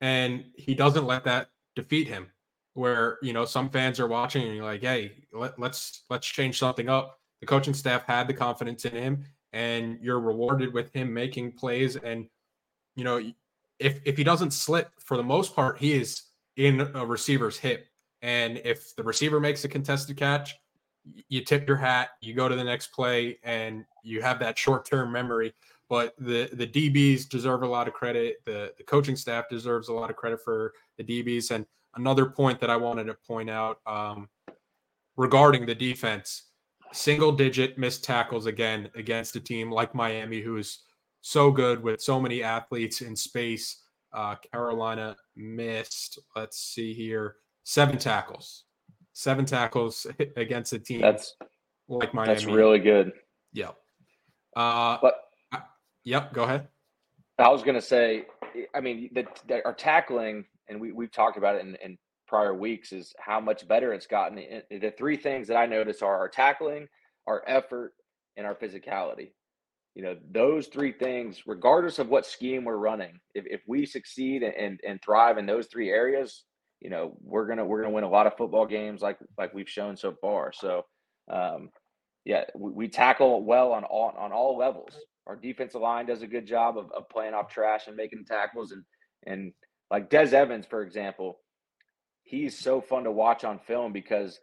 and 0.00 0.44
he 0.56 0.74
doesn't 0.74 1.06
let 1.06 1.24
that 1.24 1.48
defeat 1.74 2.08
him. 2.08 2.28
Where 2.74 3.18
you 3.22 3.32
know 3.32 3.44
some 3.44 3.70
fans 3.70 4.00
are 4.00 4.08
watching 4.08 4.46
and 4.46 4.54
you're 4.54 4.64
like, 4.64 4.82
hey, 4.82 5.24
let, 5.32 5.58
let's 5.58 6.04
let's 6.10 6.26
change 6.26 6.58
something 6.58 6.88
up. 6.88 7.18
The 7.40 7.46
coaching 7.46 7.74
staff 7.74 8.04
had 8.06 8.28
the 8.28 8.34
confidence 8.34 8.84
in 8.84 8.92
him, 8.92 9.24
and 9.56 9.98
you're 10.02 10.20
rewarded 10.20 10.74
with 10.74 10.92
him 10.92 11.14
making 11.14 11.52
plays. 11.52 11.96
And 11.96 12.28
you 12.94 13.04
know, 13.04 13.22
if 13.78 14.00
if 14.04 14.16
he 14.16 14.22
doesn't 14.22 14.52
slip 14.52 14.90
for 15.00 15.16
the 15.16 15.22
most 15.22 15.56
part, 15.56 15.78
he 15.78 15.94
is 15.94 16.24
in 16.56 16.82
a 16.94 17.06
receiver's 17.06 17.56
hip. 17.56 17.86
And 18.20 18.60
if 18.64 18.94
the 18.96 19.02
receiver 19.02 19.40
makes 19.40 19.64
a 19.64 19.68
contested 19.68 20.18
catch, 20.18 20.54
you 21.28 21.42
tip 21.42 21.66
your 21.66 21.78
hat, 21.78 22.10
you 22.20 22.34
go 22.34 22.48
to 22.50 22.54
the 22.54 22.64
next 22.64 22.88
play, 22.88 23.38
and 23.44 23.86
you 24.02 24.20
have 24.20 24.38
that 24.40 24.58
short 24.58 24.84
term 24.84 25.10
memory. 25.10 25.54
But 25.88 26.14
the 26.18 26.50
the 26.52 26.66
DBs 26.66 27.26
deserve 27.26 27.62
a 27.62 27.66
lot 27.66 27.88
of 27.88 27.94
credit. 27.94 28.44
The 28.44 28.74
the 28.76 28.84
coaching 28.84 29.16
staff 29.16 29.46
deserves 29.48 29.88
a 29.88 29.94
lot 29.94 30.10
of 30.10 30.16
credit 30.16 30.40
for 30.44 30.74
the 30.98 31.04
DBs. 31.04 31.50
And 31.50 31.64
another 31.94 32.26
point 32.26 32.60
that 32.60 32.68
I 32.68 32.76
wanted 32.76 33.04
to 33.04 33.14
point 33.14 33.48
out 33.48 33.78
um, 33.86 34.28
regarding 35.16 35.64
the 35.64 35.74
defense, 35.74 36.42
single 36.92 37.32
digit 37.32 37.78
missed 37.78 38.04
tackles 38.04 38.46
again 38.46 38.90
against 38.94 39.36
a 39.36 39.40
team 39.40 39.70
like 39.70 39.94
Miami, 39.94 40.40
who 40.40 40.56
is 40.56 40.80
so 41.20 41.50
good 41.50 41.82
with 41.82 42.00
so 42.00 42.20
many 42.20 42.42
athletes 42.42 43.00
in 43.00 43.16
space. 43.16 43.82
Uh, 44.12 44.36
Carolina 44.52 45.16
missed. 45.34 46.18
Let's 46.34 46.58
see 46.58 46.94
here, 46.94 47.36
seven 47.64 47.98
tackles 47.98 48.64
seven 49.16 49.46
tackles 49.46 50.06
against 50.36 50.74
a 50.74 50.78
team 50.78 51.00
that's 51.00 51.36
like 51.88 52.12
Miami. 52.12 52.34
That's 52.34 52.44
really 52.44 52.78
good. 52.78 53.12
Yep. 53.54 53.74
Uh, 54.54 54.98
but 55.00 55.24
yep, 56.04 56.32
go 56.32 56.44
ahead. 56.44 56.68
I 57.38 57.48
was 57.48 57.62
going 57.62 57.74
to 57.74 57.82
say, 57.82 58.26
I 58.74 58.80
mean, 58.80 59.10
the, 59.12 59.26
the, 59.48 59.64
our 59.64 59.74
tackling, 59.74 60.44
and 60.68 60.80
we 60.80 60.92
we've 60.92 61.12
talked 61.12 61.36
about 61.36 61.56
it 61.56 61.62
in, 61.62 61.76
in 61.82 61.98
prior 62.26 62.54
weeks, 62.54 62.92
is 62.92 63.14
how 63.18 63.40
much 63.40 63.66
better 63.66 63.92
it's 63.92 64.06
gotten. 64.06 64.62
The 64.70 64.94
three 64.96 65.16
things 65.16 65.48
that 65.48 65.56
I 65.56 65.66
notice 65.66 66.02
are 66.02 66.16
our 66.16 66.28
tackling, 66.28 66.88
our 67.26 67.42
effort, 67.46 67.92
and 68.36 68.46
our 68.46 68.54
physicality. 68.54 69.32
You 69.94 70.02
know, 70.02 70.16
those 70.30 70.66
three 70.66 70.92
things, 70.92 71.42
regardless 71.46 71.98
of 71.98 72.08
what 72.08 72.26
scheme 72.26 72.64
we're 72.64 72.76
running, 72.76 73.18
if, 73.34 73.46
if 73.46 73.62
we 73.66 73.86
succeed 73.86 74.42
and, 74.42 74.78
and 74.86 75.00
thrive 75.02 75.38
in 75.38 75.46
those 75.46 75.68
three 75.68 75.90
areas, 75.90 76.44
you 76.80 76.90
know 76.90 77.16
we're 77.22 77.46
gonna 77.46 77.64
we're 77.64 77.82
gonna 77.82 77.94
win 77.94 78.04
a 78.04 78.08
lot 78.08 78.26
of 78.26 78.36
football 78.36 78.66
games 78.66 79.00
like 79.00 79.18
like 79.38 79.54
we've 79.54 79.68
shown 79.68 79.96
so 79.96 80.14
far. 80.20 80.52
So 80.52 80.84
um, 81.30 81.70
yeah, 82.24 82.44
we, 82.54 82.70
we, 82.72 82.88
tackle 82.88 83.44
well 83.44 83.72
on 83.72 83.84
all 83.84 84.14
on 84.18 84.32
all 84.32 84.56
levels. 84.58 84.96
Our 85.26 85.36
defensive 85.36 85.80
line 85.80 86.06
does 86.06 86.22
a 86.22 86.26
good 86.26 86.46
job 86.46 86.78
of, 86.78 86.90
of 86.92 87.08
playing 87.08 87.34
off 87.34 87.50
trash 87.50 87.86
and 87.86 87.96
making 87.96 88.24
tackles 88.26 88.72
and 88.72 88.84
and 89.26 89.52
like 89.90 90.10
Des 90.10 90.36
Evans, 90.36 90.66
for 90.68 90.82
example, 90.82 91.38
he's 92.26 92.58
so 92.58 92.80
fun 92.80 93.04
to 93.04 93.12
watch 93.12 93.44
on 93.44 93.58
film 93.60 93.92
because 93.92 94.40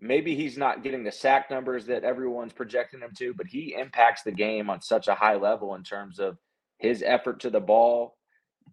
maybe 0.00 0.36
he's 0.36 0.56
not 0.56 0.82
getting 0.82 1.02
the 1.02 1.10
sack 1.10 1.50
numbers 1.50 1.86
that 1.86 2.04
everyone's 2.04 2.52
projecting 2.52 3.00
him 3.00 3.10
to, 3.18 3.34
but 3.34 3.46
he 3.46 3.74
impacts 3.78 4.22
the 4.22 4.32
game 4.32 4.70
on 4.70 4.80
such 4.80 5.08
a 5.08 5.14
high 5.14 5.34
level 5.34 5.74
in 5.74 5.82
terms 5.82 6.18
of 6.18 6.36
his 6.78 7.02
effort 7.04 7.40
to 7.40 7.50
the 7.50 7.60
ball, 7.60 8.16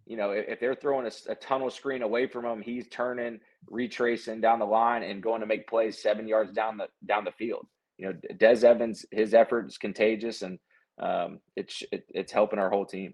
you 0.06 0.16
know, 0.16 0.32
if 0.32 0.60
they're 0.60 0.76
throwing 0.76 1.06
a, 1.06 1.32
a, 1.32 1.36
tunnel 1.36 1.70
screen 1.70 2.02
away 2.02 2.28
from 2.28 2.46
him, 2.46 2.62
he's 2.62 2.88
turning, 2.88 3.40
retracing 3.70 4.40
down 4.40 4.60
the 4.60 4.66
line, 4.66 5.04
and 5.04 5.24
going 5.24 5.42
to 5.42 5.48
make 5.48 5.68
plays 5.68 6.02
seven 6.02 6.28
yards 6.28 6.52
down 6.54 6.78
the 6.78 6.88
down 7.06 7.26
the 7.26 7.32
field. 7.32 7.66
You 7.98 8.08
know, 8.08 8.14
Des 8.38 8.66
Evans, 8.66 9.06
his 9.12 9.34
effort 9.34 9.68
is 9.68 9.78
contagious, 9.78 10.44
and 10.44 10.60
um, 11.02 11.40
it's 11.58 11.84
it, 11.92 12.06
it's 12.10 12.32
helping 12.32 12.60
our 12.60 12.70
whole 12.70 12.86
team. 12.86 13.14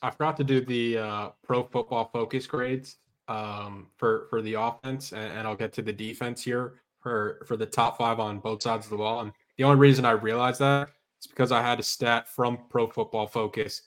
I 0.00 0.10
forgot 0.10 0.36
to 0.38 0.44
do 0.44 0.64
the 0.64 0.98
uh, 0.98 1.28
Pro 1.44 1.62
Football 1.62 2.10
Focus 2.12 2.48
grades 2.48 2.96
um, 3.32 3.86
for 3.96 4.26
for 4.30 4.42
the 4.42 4.54
offense, 4.54 5.12
and, 5.12 5.32
and 5.32 5.46
I'll 5.46 5.56
get 5.56 5.72
to 5.74 5.82
the 5.82 5.92
defense 5.92 6.42
here 6.42 6.74
for 7.00 7.44
for 7.46 7.56
the 7.56 7.66
top 7.66 7.98
five 7.98 8.20
on 8.20 8.38
both 8.38 8.62
sides 8.62 8.86
of 8.86 8.90
the 8.90 8.98
ball. 8.98 9.20
And 9.20 9.32
the 9.56 9.64
only 9.64 9.78
reason 9.78 10.04
I 10.04 10.12
realized 10.12 10.60
that 10.60 10.88
is 11.20 11.26
because 11.26 11.52
I 11.52 11.62
had 11.62 11.80
a 11.80 11.82
stat 11.82 12.28
from 12.28 12.58
Pro 12.68 12.86
Football 12.88 13.26
Focus 13.26 13.82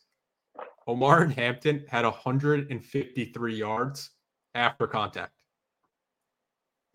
Omarion 0.88 1.34
Hampton 1.34 1.84
had 1.88 2.06
153 2.06 3.56
yards 3.56 4.12
after 4.54 4.88
contact. 4.88 5.34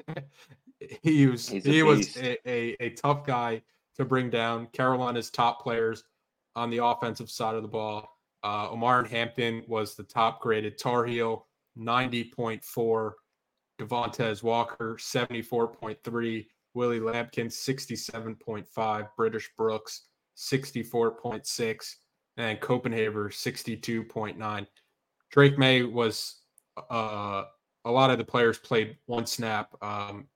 he 1.02 1.26
was 1.26 1.48
he 1.48 1.82
was 1.82 2.16
a, 2.16 2.36
a, 2.48 2.76
a, 2.80 2.90
tough 2.90 3.26
guy 3.26 3.62
to 3.96 4.04
bring 4.04 4.30
down. 4.30 4.66
Carolina's 4.72 5.30
top 5.30 5.62
players 5.62 6.04
on 6.56 6.70
the 6.70 6.82
offensive 6.84 7.30
side 7.30 7.54
of 7.54 7.62
the 7.62 7.68
ball. 7.68 8.16
Uh, 8.42 8.68
Omarion 8.68 9.08
Hampton 9.08 9.62
was 9.66 9.94
the 9.94 10.02
top 10.02 10.40
graded 10.40 10.78
Tar 10.78 11.04
Heel, 11.04 11.46
90.4. 11.78 13.12
Devontez 13.80 14.42
Walker, 14.42 14.96
74.3. 15.00 16.46
Willie 16.74 17.00
Lampkin, 17.00 17.46
67.5. 17.46 19.08
British 19.16 19.50
Brooks, 19.56 20.02
64.6 20.36 21.94
and 22.36 22.60
Copenhaver 22.60 23.28
62.9. 23.28 24.66
Drake 25.30 25.58
Maye 25.58 25.82
was 25.82 26.40
uh, 26.90 27.44
a 27.84 27.90
lot 27.90 28.10
of 28.10 28.18
the 28.18 28.24
players 28.24 28.58
played 28.58 28.96
one 29.06 29.26
snap, 29.26 29.74
um, 29.82 30.26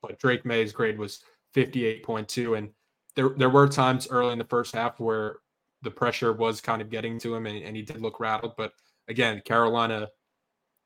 but 0.00 0.18
Drake 0.18 0.44
Maye's 0.44 0.72
grade 0.72 0.98
was 0.98 1.20
58.2. 1.54 2.58
And 2.58 2.70
there, 3.16 3.30
there 3.30 3.50
were 3.50 3.68
times 3.68 4.08
early 4.10 4.32
in 4.32 4.38
the 4.38 4.44
first 4.44 4.74
half 4.74 4.98
where 5.00 5.36
the 5.82 5.90
pressure 5.90 6.32
was 6.32 6.60
kind 6.60 6.80
of 6.80 6.90
getting 6.90 7.18
to 7.20 7.34
him 7.34 7.46
and, 7.46 7.62
and 7.62 7.76
he 7.76 7.82
did 7.82 8.00
look 8.00 8.20
rattled. 8.20 8.54
But 8.56 8.72
again, 9.08 9.42
Carolina 9.44 10.08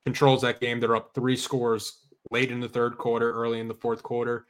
controls 0.06 0.40
that 0.42 0.60
game. 0.60 0.78
They're 0.78 0.94
up 0.94 1.12
three 1.14 1.36
scores 1.36 2.06
late 2.30 2.52
in 2.52 2.60
the 2.60 2.68
third 2.68 2.96
quarter, 2.96 3.32
early 3.32 3.58
in 3.58 3.66
the 3.66 3.74
fourth 3.74 4.04
quarter. 4.04 4.46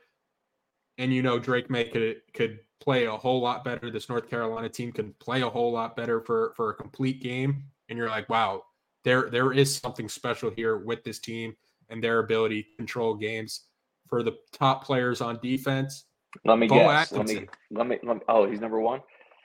And 0.98 1.12
you 1.12 1.22
know 1.22 1.38
Drake 1.38 1.70
Maye 1.70 1.88
could 1.88 2.20
could 2.34 2.60
play 2.80 3.06
a 3.06 3.16
whole 3.16 3.40
lot 3.40 3.64
better. 3.64 3.90
This 3.90 4.08
North 4.08 4.28
Carolina 4.28 4.68
team 4.68 4.92
can 4.92 5.14
play 5.18 5.40
a 5.40 5.48
whole 5.48 5.72
lot 5.72 5.96
better 5.96 6.20
for 6.20 6.52
for 6.56 6.70
a 6.70 6.74
complete 6.74 7.22
game. 7.22 7.64
And 7.88 7.98
you're 7.98 8.08
like, 8.08 8.28
wow, 8.28 8.64
there 9.02 9.30
there 9.30 9.52
is 9.52 9.74
something 9.74 10.08
special 10.08 10.50
here 10.50 10.76
with 10.76 11.02
this 11.04 11.18
team 11.18 11.56
and 11.88 12.04
their 12.04 12.18
ability 12.18 12.62
to 12.62 12.68
control 12.76 13.14
games. 13.14 13.64
For 14.08 14.22
the 14.22 14.36
top 14.52 14.84
players 14.84 15.20
on 15.20 15.40
defense, 15.42 16.04
let 16.44 16.58
me 16.58 16.68
Bo 16.68 16.76
guess. 16.76 17.12
Let 17.12 17.26
me, 17.26 17.46
let 17.72 17.86
me, 17.88 17.98
let 18.04 18.16
me 18.16 18.22
oh, 18.28 18.48
he's 18.48 18.60
number 18.60 18.78
one. 18.78 19.00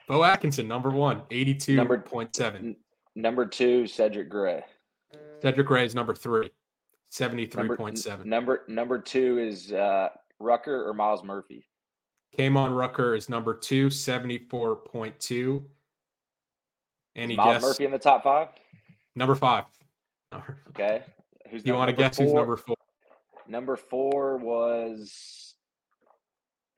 Bo 0.07 0.23
Atkinson, 0.23 0.67
number 0.67 0.91
one, 0.91 1.21
82.7. 1.31 2.75
Number 3.15 3.45
two, 3.45 3.87
Cedric 3.87 4.29
Gray. 4.29 4.63
Cedric 5.41 5.67
Gray 5.67 5.85
is 5.85 5.95
number 5.95 6.13
three, 6.13 6.51
73.7. 7.11 8.05
Number, 8.05 8.25
number, 8.25 8.63
number 8.67 8.99
two 8.99 9.39
is 9.39 9.71
uh, 9.71 10.09
Rucker 10.39 10.87
or 10.87 10.93
Myles 10.93 11.23
Murphy. 11.23 11.65
Kaimon 12.37 12.75
Rucker 12.77 13.15
is 13.15 13.27
number 13.27 13.53
two, 13.53 13.87
74.2. 13.87 15.63
Any 17.15 17.35
Myles 17.35 17.53
guess? 17.53 17.61
Murphy 17.61 17.85
in 17.85 17.91
the 17.91 17.99
top 17.99 18.23
five? 18.23 18.49
Number 19.15 19.35
five. 19.35 19.65
Okay. 20.69 21.01
Who's 21.49 21.65
you 21.65 21.73
want 21.73 21.89
to 21.89 21.95
guess 21.95 22.17
four? 22.17 22.25
who's 22.25 22.33
number 22.33 22.57
four? 22.57 22.75
Number 23.47 23.75
four 23.75 24.37
was 24.37 25.55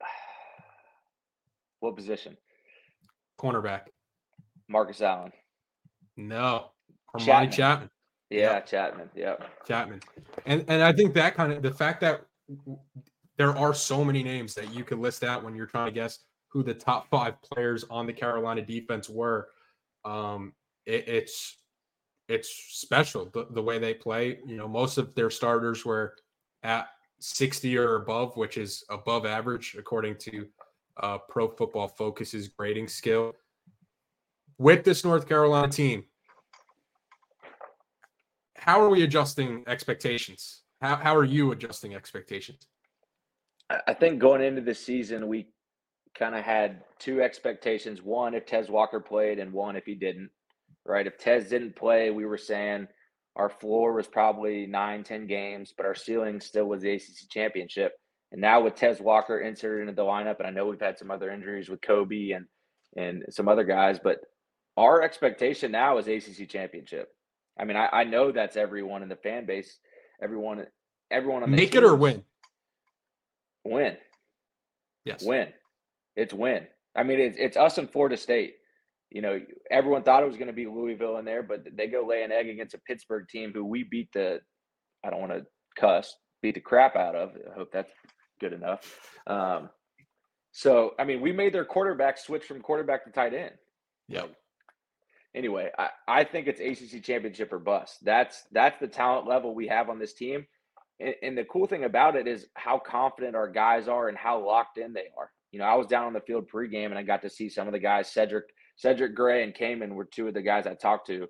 what 1.80 1.94
position? 1.94 2.36
Cornerback. 3.38 3.82
Marcus 4.68 5.00
Allen. 5.02 5.32
No. 6.16 6.70
Armani 7.14 7.48
Chatman. 7.48 7.52
Chatman. 7.52 7.88
Yeah, 8.34 8.54
yep. 8.54 8.68
Chatman. 8.68 9.08
Yeah. 9.14 9.36
Chatman. 9.68 10.02
And 10.46 10.64
and 10.68 10.82
I 10.82 10.92
think 10.92 11.14
that 11.14 11.34
kind 11.34 11.52
of 11.52 11.62
the 11.62 11.70
fact 11.70 12.00
that 12.00 12.22
there 13.36 13.56
are 13.56 13.74
so 13.74 14.04
many 14.04 14.22
names 14.22 14.54
that 14.54 14.74
you 14.74 14.84
could 14.84 14.98
list 14.98 15.24
out 15.24 15.44
when 15.44 15.54
you're 15.54 15.66
trying 15.66 15.86
to 15.86 15.92
guess 15.92 16.20
who 16.48 16.62
the 16.62 16.74
top 16.74 17.08
five 17.10 17.40
players 17.42 17.84
on 17.90 18.06
the 18.06 18.12
Carolina 18.12 18.62
defense 18.62 19.08
were. 19.08 19.48
Um, 20.04 20.52
it, 20.86 21.08
it's 21.08 21.58
it's 22.28 22.48
special 22.48 23.30
the, 23.32 23.46
the 23.50 23.62
way 23.62 23.78
they 23.78 23.94
play. 23.94 24.38
You 24.46 24.56
know, 24.56 24.68
most 24.68 24.98
of 24.98 25.14
their 25.14 25.30
starters 25.30 25.84
were 25.84 26.14
at 26.62 26.88
60 27.20 27.76
or 27.78 27.96
above, 27.96 28.36
which 28.36 28.56
is 28.56 28.84
above 28.90 29.26
average 29.26 29.76
according 29.78 30.16
to 30.18 30.46
uh, 31.02 31.18
Pro 31.28 31.48
Football 31.48 31.88
Focus's 31.88 32.48
grading 32.48 32.88
skill. 32.88 33.34
With 34.58 34.84
this 34.84 35.04
North 35.04 35.28
Carolina 35.28 35.70
team, 35.70 36.04
how 38.64 38.80
are 38.80 38.88
we 38.88 39.02
adjusting 39.02 39.62
expectations? 39.66 40.62
How, 40.80 40.96
how 40.96 41.14
are 41.14 41.24
you 41.24 41.52
adjusting 41.52 41.94
expectations? 41.94 42.66
I 43.86 43.92
think 43.92 44.20
going 44.20 44.42
into 44.42 44.62
the 44.62 44.74
season, 44.74 45.28
we 45.28 45.48
kind 46.18 46.34
of 46.34 46.44
had 46.44 46.82
two 46.98 47.20
expectations. 47.20 48.00
One, 48.00 48.32
if 48.32 48.46
Tez 48.46 48.70
Walker 48.70 49.00
played, 49.00 49.38
and 49.38 49.52
one, 49.52 49.76
if 49.76 49.84
he 49.84 49.94
didn't. 49.94 50.30
Right? 50.86 51.06
If 51.06 51.18
Tez 51.18 51.50
didn't 51.50 51.76
play, 51.76 52.10
we 52.10 52.24
were 52.24 52.38
saying 52.38 52.88
our 53.36 53.50
floor 53.50 53.92
was 53.92 54.06
probably 54.06 54.66
nine, 54.66 55.04
ten 55.04 55.26
games, 55.26 55.74
but 55.76 55.84
our 55.84 55.94
ceiling 55.94 56.40
still 56.40 56.64
was 56.64 56.80
the 56.80 56.92
ACC 56.92 57.28
championship. 57.30 57.92
And 58.32 58.40
now 58.40 58.62
with 58.62 58.76
Tez 58.76 58.98
Walker 58.98 59.40
inserted 59.40 59.82
into 59.82 59.94
the 59.94 60.08
lineup, 60.08 60.38
and 60.38 60.46
I 60.46 60.50
know 60.50 60.64
we've 60.66 60.80
had 60.80 60.98
some 60.98 61.10
other 61.10 61.30
injuries 61.30 61.68
with 61.68 61.82
Kobe 61.82 62.30
and 62.30 62.46
and 62.96 63.24
some 63.28 63.48
other 63.48 63.64
guys, 63.64 63.98
but 64.02 64.20
our 64.78 65.02
expectation 65.02 65.70
now 65.70 65.98
is 65.98 66.08
ACC 66.08 66.48
championship. 66.48 67.13
I 67.58 67.64
mean, 67.64 67.76
I, 67.76 67.88
I 67.92 68.04
know 68.04 68.32
that's 68.32 68.56
everyone 68.56 69.02
in 69.02 69.08
the 69.08 69.16
fan 69.16 69.46
base, 69.46 69.78
everyone, 70.22 70.66
everyone 71.10 71.42
on 71.42 71.50
the 71.50 71.56
make 71.56 71.74
it 71.74 71.84
or 71.84 71.94
win. 71.94 72.24
Win. 73.64 73.96
Yes. 75.04 75.22
Win. 75.22 75.48
It's 76.16 76.34
win. 76.34 76.66
I 76.96 77.02
mean, 77.02 77.20
it's 77.20 77.36
it's 77.38 77.56
us 77.56 77.78
and 77.78 77.90
Florida 77.90 78.16
State. 78.16 78.54
You 79.10 79.22
know, 79.22 79.40
everyone 79.70 80.02
thought 80.02 80.22
it 80.22 80.26
was 80.26 80.36
going 80.36 80.48
to 80.48 80.52
be 80.52 80.66
Louisville 80.66 81.18
in 81.18 81.24
there, 81.24 81.42
but 81.42 81.64
they 81.76 81.86
go 81.86 82.04
lay 82.06 82.22
an 82.24 82.32
egg 82.32 82.48
against 82.48 82.74
a 82.74 82.78
Pittsburgh 82.78 83.26
team 83.28 83.52
who 83.54 83.64
we 83.64 83.84
beat 83.84 84.08
the 84.12 84.40
I 85.04 85.10
don't 85.10 85.20
want 85.20 85.32
to 85.32 85.46
cuss, 85.76 86.14
beat 86.42 86.54
the 86.54 86.60
crap 86.60 86.96
out 86.96 87.14
of. 87.14 87.30
I 87.30 87.54
hope 87.54 87.70
that's 87.72 87.92
good 88.40 88.52
enough. 88.52 88.98
Um, 89.26 89.70
so, 90.52 90.92
I 90.98 91.04
mean, 91.04 91.20
we 91.20 91.32
made 91.32 91.52
their 91.52 91.64
quarterback 91.64 92.16
switch 92.16 92.44
from 92.44 92.60
quarterback 92.60 93.04
to 93.04 93.10
tight 93.10 93.34
end. 93.34 93.54
Yeah. 94.08 94.26
Anyway, 95.34 95.70
I, 95.76 95.88
I 96.06 96.24
think 96.24 96.46
it's 96.46 96.60
ACC 96.60 97.02
championship 97.02 97.52
or 97.52 97.58
bust. 97.58 98.04
That's 98.04 98.44
that's 98.52 98.78
the 98.78 98.86
talent 98.86 99.26
level 99.26 99.54
we 99.54 99.66
have 99.68 99.90
on 99.90 99.98
this 99.98 100.14
team. 100.14 100.46
And, 101.00 101.14
and 101.22 101.38
the 101.38 101.44
cool 101.44 101.66
thing 101.66 101.84
about 101.84 102.14
it 102.14 102.28
is 102.28 102.46
how 102.54 102.78
confident 102.78 103.34
our 103.34 103.48
guys 103.48 103.88
are 103.88 104.08
and 104.08 104.16
how 104.16 104.44
locked 104.44 104.78
in 104.78 104.92
they 104.92 105.08
are. 105.18 105.30
You 105.50 105.58
know, 105.58 105.66
I 105.66 105.74
was 105.74 105.88
down 105.88 106.04
on 106.04 106.12
the 106.12 106.20
field 106.20 106.48
pregame 106.48 106.86
and 106.86 106.98
I 106.98 107.02
got 107.02 107.22
to 107.22 107.30
see 107.30 107.48
some 107.48 107.66
of 107.66 107.72
the 107.72 107.78
guys. 107.80 108.12
Cedric 108.12 108.44
Cedric 108.76 109.14
Gray 109.14 109.42
and 109.42 109.54
Kaimon 109.54 109.94
were 109.94 110.04
two 110.04 110.28
of 110.28 110.34
the 110.34 110.42
guys 110.42 110.66
I 110.66 110.74
talked 110.74 111.08
to, 111.08 111.28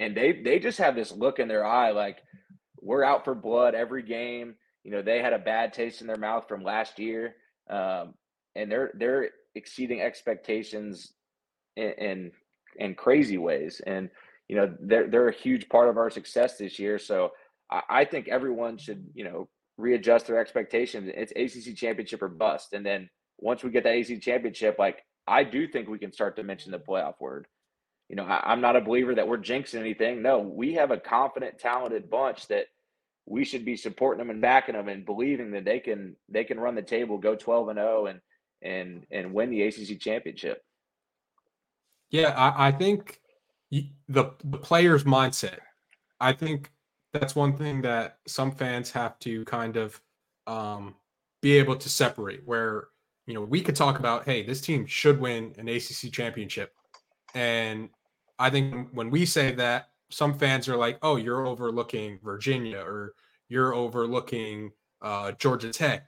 and 0.00 0.16
they 0.16 0.42
they 0.42 0.58
just 0.58 0.78
have 0.78 0.94
this 0.94 1.12
look 1.12 1.38
in 1.38 1.48
their 1.48 1.64
eye 1.64 1.90
like 1.90 2.18
we're 2.80 3.04
out 3.04 3.24
for 3.24 3.34
blood 3.34 3.74
every 3.74 4.02
game. 4.02 4.54
You 4.84 4.90
know, 4.90 5.02
they 5.02 5.20
had 5.20 5.32
a 5.32 5.38
bad 5.38 5.72
taste 5.72 6.00
in 6.00 6.08
their 6.08 6.16
mouth 6.16 6.48
from 6.48 6.64
last 6.64 6.98
year, 6.98 7.36
um, 7.70 8.14
and 8.56 8.70
they're 8.70 8.92
they're 8.94 9.30
exceeding 9.54 10.00
expectations 10.00 11.12
and, 11.76 11.94
in 11.98 12.32
in 12.76 12.94
crazy 12.94 13.38
ways. 13.38 13.80
And 13.86 14.10
you 14.48 14.56
know, 14.56 14.74
they're 14.80 15.08
they're 15.08 15.28
a 15.28 15.34
huge 15.34 15.68
part 15.68 15.88
of 15.88 15.96
our 15.96 16.10
success 16.10 16.58
this 16.58 16.78
year. 16.78 16.98
So 16.98 17.30
I, 17.70 17.82
I 17.88 18.04
think 18.04 18.28
everyone 18.28 18.78
should 18.78 19.06
you 19.14 19.24
know 19.24 19.48
readjust 19.76 20.26
their 20.26 20.38
expectations. 20.38 21.10
It's 21.14 21.32
ACC 21.32 21.76
championship 21.76 22.22
or 22.22 22.28
bust, 22.28 22.72
and 22.72 22.84
then 22.84 23.08
once 23.38 23.62
we 23.62 23.70
get 23.70 23.84
that 23.84 23.96
ACC 23.96 24.20
championship, 24.20 24.76
like 24.78 25.04
I 25.26 25.44
do 25.44 25.66
think 25.66 25.88
we 25.88 25.98
can 25.98 26.12
start 26.12 26.36
to 26.36 26.42
mention 26.42 26.72
the 26.72 26.78
playoff 26.78 27.14
word. 27.20 27.46
You 28.08 28.16
know, 28.16 28.24
I, 28.24 28.52
am 28.52 28.60
not 28.60 28.76
a 28.76 28.80
believer 28.80 29.14
that 29.14 29.26
we're 29.26 29.38
jinxing 29.38 29.80
anything. 29.80 30.22
No, 30.22 30.40
we 30.40 30.74
have 30.74 30.90
a 30.90 30.98
confident, 30.98 31.58
talented 31.58 32.10
bunch 32.10 32.46
that 32.48 32.66
we 33.26 33.44
should 33.44 33.64
be 33.64 33.76
supporting 33.76 34.18
them 34.18 34.30
and 34.30 34.42
backing 34.42 34.74
them 34.74 34.88
and 34.88 35.06
believing 35.06 35.52
that 35.52 35.64
they 35.64 35.80
can 35.80 36.16
they 36.28 36.44
can 36.44 36.60
run 36.60 36.74
the 36.74 36.82
table, 36.82 37.18
go 37.18 37.34
12 37.34 37.68
and 37.68 37.78
0 37.78 38.06
and 38.06 38.20
and 38.62 39.06
and 39.10 39.32
win 39.32 39.50
the 39.50 39.62
ACC 39.62 39.98
championship. 39.98 40.62
Yeah, 42.12 42.34
I, 42.36 42.68
I 42.68 42.72
think 42.72 43.20
the 43.70 44.30
the 44.44 44.58
player's 44.58 45.04
mindset. 45.04 45.58
I 46.20 46.32
think 46.32 46.70
that's 47.12 47.34
one 47.34 47.56
thing 47.56 47.82
that 47.82 48.18
some 48.28 48.52
fans 48.52 48.90
have 48.92 49.18
to 49.20 49.44
kind 49.46 49.76
of 49.76 50.00
um, 50.46 50.94
be 51.40 51.52
able 51.52 51.76
to 51.76 51.88
separate. 51.88 52.42
Where 52.44 52.88
you 53.26 53.34
know 53.34 53.42
we 53.42 53.62
could 53.62 53.74
talk 53.74 53.98
about, 53.98 54.24
hey, 54.24 54.42
this 54.44 54.60
team 54.60 54.86
should 54.86 55.20
win 55.20 55.54
an 55.58 55.68
ACC 55.68 56.12
championship, 56.12 56.74
and 57.34 57.88
I 58.38 58.50
think 58.50 58.90
when 58.92 59.10
we 59.10 59.24
say 59.24 59.52
that, 59.52 59.88
some 60.10 60.38
fans 60.38 60.68
are 60.68 60.76
like, 60.76 60.98
"Oh, 61.02 61.16
you're 61.16 61.46
overlooking 61.46 62.18
Virginia 62.22 62.80
or 62.80 63.14
you're 63.48 63.74
overlooking 63.74 64.72
uh, 65.00 65.32
Georgia 65.32 65.70
Tech." 65.70 66.06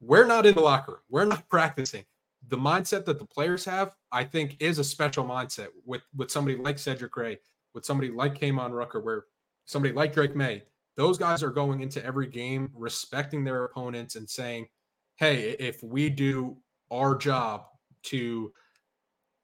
We're 0.00 0.26
not 0.26 0.44
in 0.44 0.54
the 0.54 0.60
locker 0.60 0.92
room. 0.92 1.00
We're 1.08 1.24
not 1.24 1.48
practicing. 1.48 2.04
The 2.48 2.56
mindset 2.56 3.04
that 3.06 3.18
the 3.18 3.24
players 3.24 3.64
have, 3.64 3.94
I 4.12 4.24
think, 4.24 4.56
is 4.60 4.78
a 4.78 4.84
special 4.84 5.24
mindset 5.24 5.68
with 5.84 6.02
with 6.14 6.30
somebody 6.30 6.56
like 6.56 6.78
Cedric 6.78 7.12
Gray, 7.12 7.38
with 7.74 7.84
somebody 7.84 8.10
like 8.10 8.38
Kaimon 8.38 8.72
Rucker, 8.72 9.00
where 9.00 9.24
somebody 9.64 9.94
like 9.94 10.12
Drake 10.12 10.36
Maye, 10.36 10.62
those 10.96 11.18
guys 11.18 11.42
are 11.42 11.50
going 11.50 11.80
into 11.80 12.04
every 12.04 12.26
game 12.26 12.70
respecting 12.74 13.44
their 13.44 13.64
opponents 13.64 14.16
and 14.16 14.28
saying, 14.28 14.68
"Hey, 15.16 15.56
if 15.58 15.82
we 15.82 16.10
do 16.10 16.56
our 16.90 17.16
job 17.16 17.66
to 18.04 18.52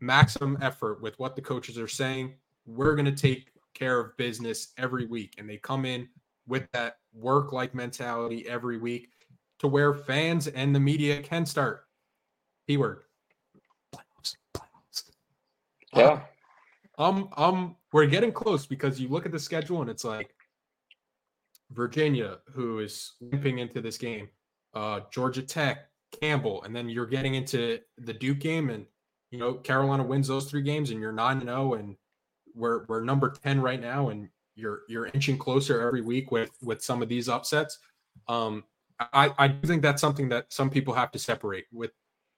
maximum 0.01 0.59
effort 0.61 1.03
with 1.03 1.19
what 1.19 1.37
the 1.37 1.43
coaches 1.43 1.79
are 1.79 1.89
saying, 1.89 2.35
we're 2.67 2.95
going 2.95 3.05
to 3.05 3.13
take 3.13 3.51
care 3.75 4.01
of 4.01 4.17
business 4.17 4.69
every 4.79 5.07
week. 5.07 5.35
And 5.39 5.49
they 5.49 5.57
come 5.59 5.85
in 5.85 6.09
with 6.47 6.71
that 6.73 6.97
work 7.13 7.53
like 7.53 7.75
mentality 7.75 8.49
every 8.49 8.79
week 8.79 9.09
to 9.59 9.69
where 9.69 9.95
fans 9.95 10.49
and 10.49 10.75
the 10.75 10.81
media 10.81 11.23
can 11.23 11.47
start. 11.47 11.85
Keyword. 12.71 13.01
Playoffs. 13.93 14.37
Playoffs. 14.55 15.03
Yeah. 15.93 16.21
Um, 16.99 17.29
um, 17.37 17.75
we're 17.93 18.07
getting 18.07 18.31
close 18.31 18.65
because 18.65 19.01
you 19.01 19.09
look 19.09 19.27
at 19.27 19.33
the 19.33 19.41
schedule 19.41 19.81
and 19.81 19.91
it's 19.91 20.05
like 20.05 20.33
Virginia, 21.73 22.39
who 22.53 22.79
is 22.79 23.15
limping 23.21 23.59
into 23.59 23.81
this 23.81 23.99
game, 23.99 24.29
uh, 24.75 25.01
Georgia 25.11 25.43
Tech, 25.43 25.89
Campbell, 26.21 26.63
and 26.63 26.77
then 26.77 26.89
you're 26.89 27.07
getting 27.07 27.35
into 27.35 27.81
the 27.99 28.13
Duke 28.13 28.39
game, 28.39 28.71
and 28.71 28.87
you 29.33 29.41
know 29.41 29.55
Carolina 29.55 30.05
wins 30.05 30.29
those 30.29 30.49
three 30.49 30.63
games, 30.63 30.91
and 30.91 31.01
you're 31.01 31.11
nine 31.11 31.39
and 31.39 31.49
zero, 31.49 31.73
oh, 31.73 31.75
and 31.75 31.97
we're 32.55 32.85
we're 32.87 33.03
number 33.03 33.31
10 33.31 33.61
right 33.61 33.81
now 33.81 34.09
and 34.09 34.29
you're 34.57 34.81
you're 34.89 35.07
inching 35.07 35.39
closer 35.39 35.81
every 35.87 36.01
week 36.01 36.33
with 36.33 36.51
with 36.63 36.83
some 36.83 37.01
of 37.01 37.09
these 37.09 37.29
upsets 37.29 37.79
um 38.27 38.65
i 39.13 39.33
i 39.39 39.47
do 39.47 39.69
think 39.69 39.83
that's 39.83 40.01
something 40.01 40.29
that 40.29 40.53
some 40.53 40.69
people 40.69 40.93
have 40.93 41.13
to 41.13 41.19
separate 41.19 41.67
with 41.73 41.93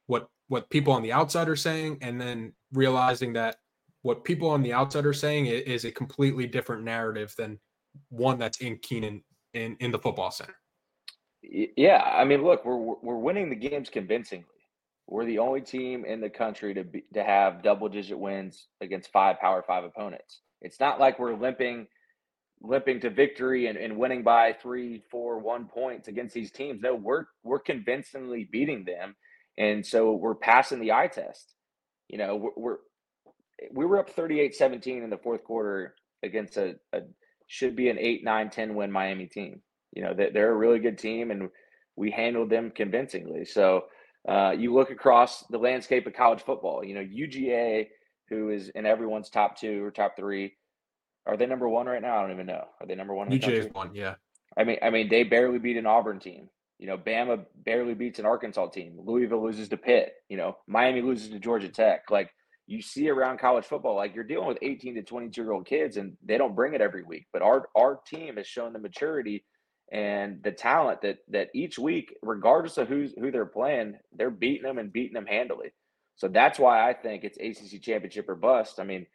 what 0.07 0.29
what 0.49 0.69
people 0.71 0.93
on 0.93 1.03
the 1.03 1.13
outside 1.13 1.49
are 1.49 1.57
saying 1.57 1.99
and 2.03 2.21
then 2.21 2.53
realizing 2.73 3.33
that 3.33 3.57
what 4.03 4.25
people 4.25 4.49
on 4.49 4.63
the 4.63 4.73
outside 4.73 5.07
are 5.07 5.13
saying 5.13 5.47
is, 5.47 5.85
a 5.85 5.91
completely 5.93 6.47
different 6.47 6.83
narrative 6.83 7.33
than 7.39 7.59
one 8.09 8.39
that's 8.39 8.61
in 8.61 8.79
Kenan 8.79 9.23
in 9.55 9.77
in 9.81 9.91
the 9.91 9.99
football 9.99 10.31
center 10.31 10.55
yeah 11.43 12.01
i 12.15 12.25
mean 12.25 12.43
look 12.43 12.65
we're 12.65 12.77
we're 13.03 13.19
winning 13.19 13.51
the 13.51 13.57
games 13.57 13.91
convincingly 13.91 14.47
we're 15.13 15.27
the 15.27 15.39
only 15.39 15.61
team 15.61 16.05
in 16.05 16.21
the 16.21 16.31
country 16.31 16.73
to 16.75 16.85
be, 16.85 17.05
to 17.15 17.23
have 17.23 17.63
double 17.63 17.89
digit 17.89 18.19
wins 18.19 18.69
against 18.81 19.13
five 19.13 19.39
Power 19.41 19.63
Five 19.63 19.85
opponents. 19.85 20.41
It's 20.61 20.81
not 20.81 21.01
like 21.01 21.19
we're 21.19 21.35
limping 21.35 21.87
limping 22.65 23.01
to 23.01 23.11
victory 23.11 23.67
and, 23.67 23.77
and 23.77 23.99
winning 23.99 24.23
by 24.23 24.53
three, 24.53 25.03
four, 25.11 25.41
one 25.41 25.67
points 25.67 26.07
against 26.07 26.33
these 26.33 26.53
teams. 26.53 26.81
No, 26.81 26.95
we're 26.95 27.25
we're 27.43 27.59
convincingly 27.59 28.49
beating 28.51 28.85
them, 28.85 29.15
and 29.59 29.85
so 29.85 30.13
we're 30.13 30.35
passing 30.35 30.81
the 30.81 30.93
eye 30.93 31.09
test. 31.09 31.55
You 32.09 32.19
know, 32.19 32.37
we're, 32.37 32.51
we're 32.57 32.77
we 33.73 33.87
were 33.87 33.99
up 33.99 34.15
38-17 34.15 35.05
in 35.05 35.11
the 35.11 35.19
fourth 35.19 35.45
quarter 35.45 35.95
against 36.25 36.57
a, 36.57 36.75
a 36.93 37.01
should 37.47 37.77
be 37.77 37.89
an 37.91 37.99
8 37.99 38.25
9 38.25 38.51
10 38.51 38.75
win 38.75 38.91
miami 38.91 39.27
team 39.27 39.61
you 39.93 40.03
know 40.03 40.15
they're 40.15 40.51
a 40.51 40.57
really 40.57 40.81
good 40.81 40.99
team 40.99 41.31
and 41.31 41.49
we 41.95 42.11
handled 42.11 42.51
them 42.51 42.73
convincingly 42.75 43.45
so 43.45 43.85
uh, 44.29 44.53
you 44.57 44.73
look 44.73 44.91
across 44.91 45.45
the 45.51 45.59
landscape 45.59 46.07
of 46.07 46.15
college 46.15 46.43
football. 46.43 46.85
You 46.85 46.95
know, 46.95 47.01
UGA, 47.01 47.89
who 48.29 48.51
is 48.51 48.69
in 48.71 48.87
everyone's 48.87 49.31
top 49.31 49.59
two 49.59 49.85
or 49.85 49.91
top 49.91 50.17
three, 50.17 50.55
are 51.27 51.37
they 51.37 51.47
number 51.47 51.69
one 51.69 51.87
right 51.87 52.03
now? 52.03 52.19
I 52.19 52.23
don't 52.23 52.33
even 52.33 52.47
know. 52.47 52.65
Are 52.81 52.87
they 52.87 52.95
number 52.95 53.15
one? 53.15 53.31
UGA 53.31 53.53
is 53.53 53.69
one, 53.73 53.91
yeah. 53.95 54.15
I 54.57 54.65
mean, 54.65 54.79
I 54.83 54.91
mean, 54.91 55.09
they 55.09 55.25
barely 55.25 55.59
beat 55.59 55.77
an 55.77 55.87
Auburn 55.87 56.21
team. 56.21 56.49
You 56.83 56.89
know, 56.89 56.99
Bama 56.99 57.45
barely 57.65 57.95
beats 57.95 58.19
an 58.19 58.27
Arkansas 58.27 58.67
team. 58.71 58.99
Louisville 58.99 59.41
loses 59.41 59.69
to 59.69 59.77
Pitt. 59.77 60.15
You 60.29 60.37
know, 60.37 60.57
Miami 60.67 61.01
loses 61.01 61.29
to 61.29 61.39
Georgia 61.39 61.69
Tech. 61.69 62.11
Like 62.11 62.29
you 62.67 62.83
see 62.83 63.09
around 63.09 63.39
college 63.39 63.67
football, 63.67 63.95
like 63.95 64.17
you're 64.17 64.25
dealing 64.25 64.49
with 64.49 64.59
18 64.63 64.97
to 64.97 65.03
22 65.05 65.41
year 65.41 65.53
old 65.53 65.65
kids, 65.65 65.97
and 65.97 66.17
they 66.25 66.37
don't 66.37 66.57
bring 66.57 66.75
it 66.75 66.81
every 66.81 67.05
week. 67.05 67.29
But 67.33 67.43
our 67.43 67.69
our 67.77 68.01
team 68.05 68.37
has 68.37 68.49
shown 68.49 68.73
the 68.73 68.81
maturity 68.81 69.45
and 69.93 70.43
the 70.43 70.51
talent 70.51 71.03
that 71.03 71.19
that 71.29 71.51
each 71.55 71.79
week, 71.79 72.17
regardless 72.21 72.79
of 72.79 72.89
who's 72.89 73.13
who 73.17 73.31
they're 73.31 73.47
playing, 73.47 73.95
they're 74.17 74.33
beating 74.33 74.65
them 74.65 74.79
and 74.79 74.93
beating 74.93 75.15
them 75.15 75.27
handily. 75.27 75.73
So 76.17 76.27
that's 76.27 76.59
why 76.59 76.91
I 76.91 76.95
think 76.95 77.23
it's 77.23 77.39
ACC 77.39 77.81
championship 77.81 78.29
or 78.29 78.35
bust. 78.35 78.81
I 78.81 78.83
mean, 78.83 79.07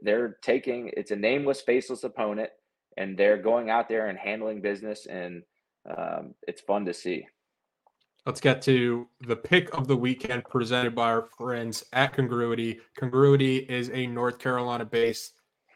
they're 0.00 0.38
taking 0.42 0.92
it's 0.96 1.10
a 1.10 1.16
nameless, 1.16 1.60
faceless 1.60 2.04
opponent, 2.04 2.50
and 2.96 3.18
they're 3.18 3.42
going 3.42 3.68
out 3.68 3.88
there 3.88 4.06
and 4.06 4.16
handling 4.16 4.60
business, 4.60 5.06
and 5.06 5.42
um, 5.86 6.34
it's 6.46 6.60
fun 6.60 6.84
to 6.86 6.94
see. 6.94 7.26
Let's 8.26 8.40
get 8.40 8.60
to 8.62 9.08
the 9.20 9.36
pick 9.36 9.74
of 9.74 9.86
the 9.88 9.96
weekend 9.96 10.44
presented 10.44 10.94
by 10.94 11.10
our 11.10 11.26
friends 11.38 11.84
at 11.92 12.12
Congruity. 12.12 12.80
Congruity 12.96 13.58
is 13.58 13.90
a 13.90 14.06
North 14.06 14.38
Carolina 14.38 14.84
based 14.84 15.32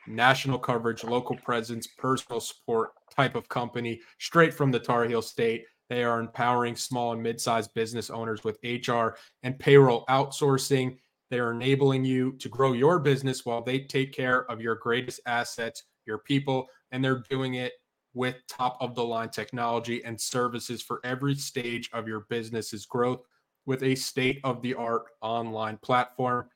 national 0.07 0.59
coverage, 0.59 1.05
local 1.05 1.37
presence, 1.37 1.87
personal 1.87 2.41
support 2.41 2.91
type 3.17 3.35
of 3.35 3.49
company 3.49 4.01
straight 4.19 4.53
from 4.53 4.71
the 4.71 4.79
Tar 4.79 5.05
Heel 5.05 5.23
State. 5.23 5.65
They 5.89 6.05
are 6.05 6.21
empowering 6.21 6.77
small 6.77 7.13
and 7.13 7.23
mid 7.23 7.41
sized 7.41 7.73
business 7.75 8.11
owners 8.11 8.45
with 8.45 8.59
HR 8.63 9.17
and 9.43 9.59
payroll 9.59 10.05
outsourcing. 10.11 10.99
They 11.31 11.39
are 11.39 11.53
enabling 11.53 12.05
you 12.05 12.33
to 12.41 12.49
grow 12.49 12.73
your 12.73 12.99
business 12.99 13.47
while 13.47 13.63
they 13.63 13.81
take 13.81 14.13
care 14.13 14.51
of 14.51 14.61
your 14.61 14.77
greatest 14.77 15.21
assets, 15.27 15.83
your 16.07 16.19
people, 16.19 16.67
and 16.91 17.03
they're 17.03 17.23
doing 17.31 17.55
it 17.55 17.73
with 18.15 18.37
top 18.49 18.77
of 18.81 18.95
the 18.95 19.05
line 19.05 19.29
technology 19.29 20.05
and 20.05 20.21
services 20.21 20.81
for 20.81 21.01
every 21.05 21.35
stage 21.35 21.91
of 21.93 22.09
your 22.09 22.21
business's 22.31 22.87
growth 22.87 23.21
with 23.67 23.83
a 23.83 23.95
state 23.95 24.41
of 24.45 24.63
the 24.63 24.75
art 24.75 25.03
online 25.21 25.79
platform. 25.79 26.49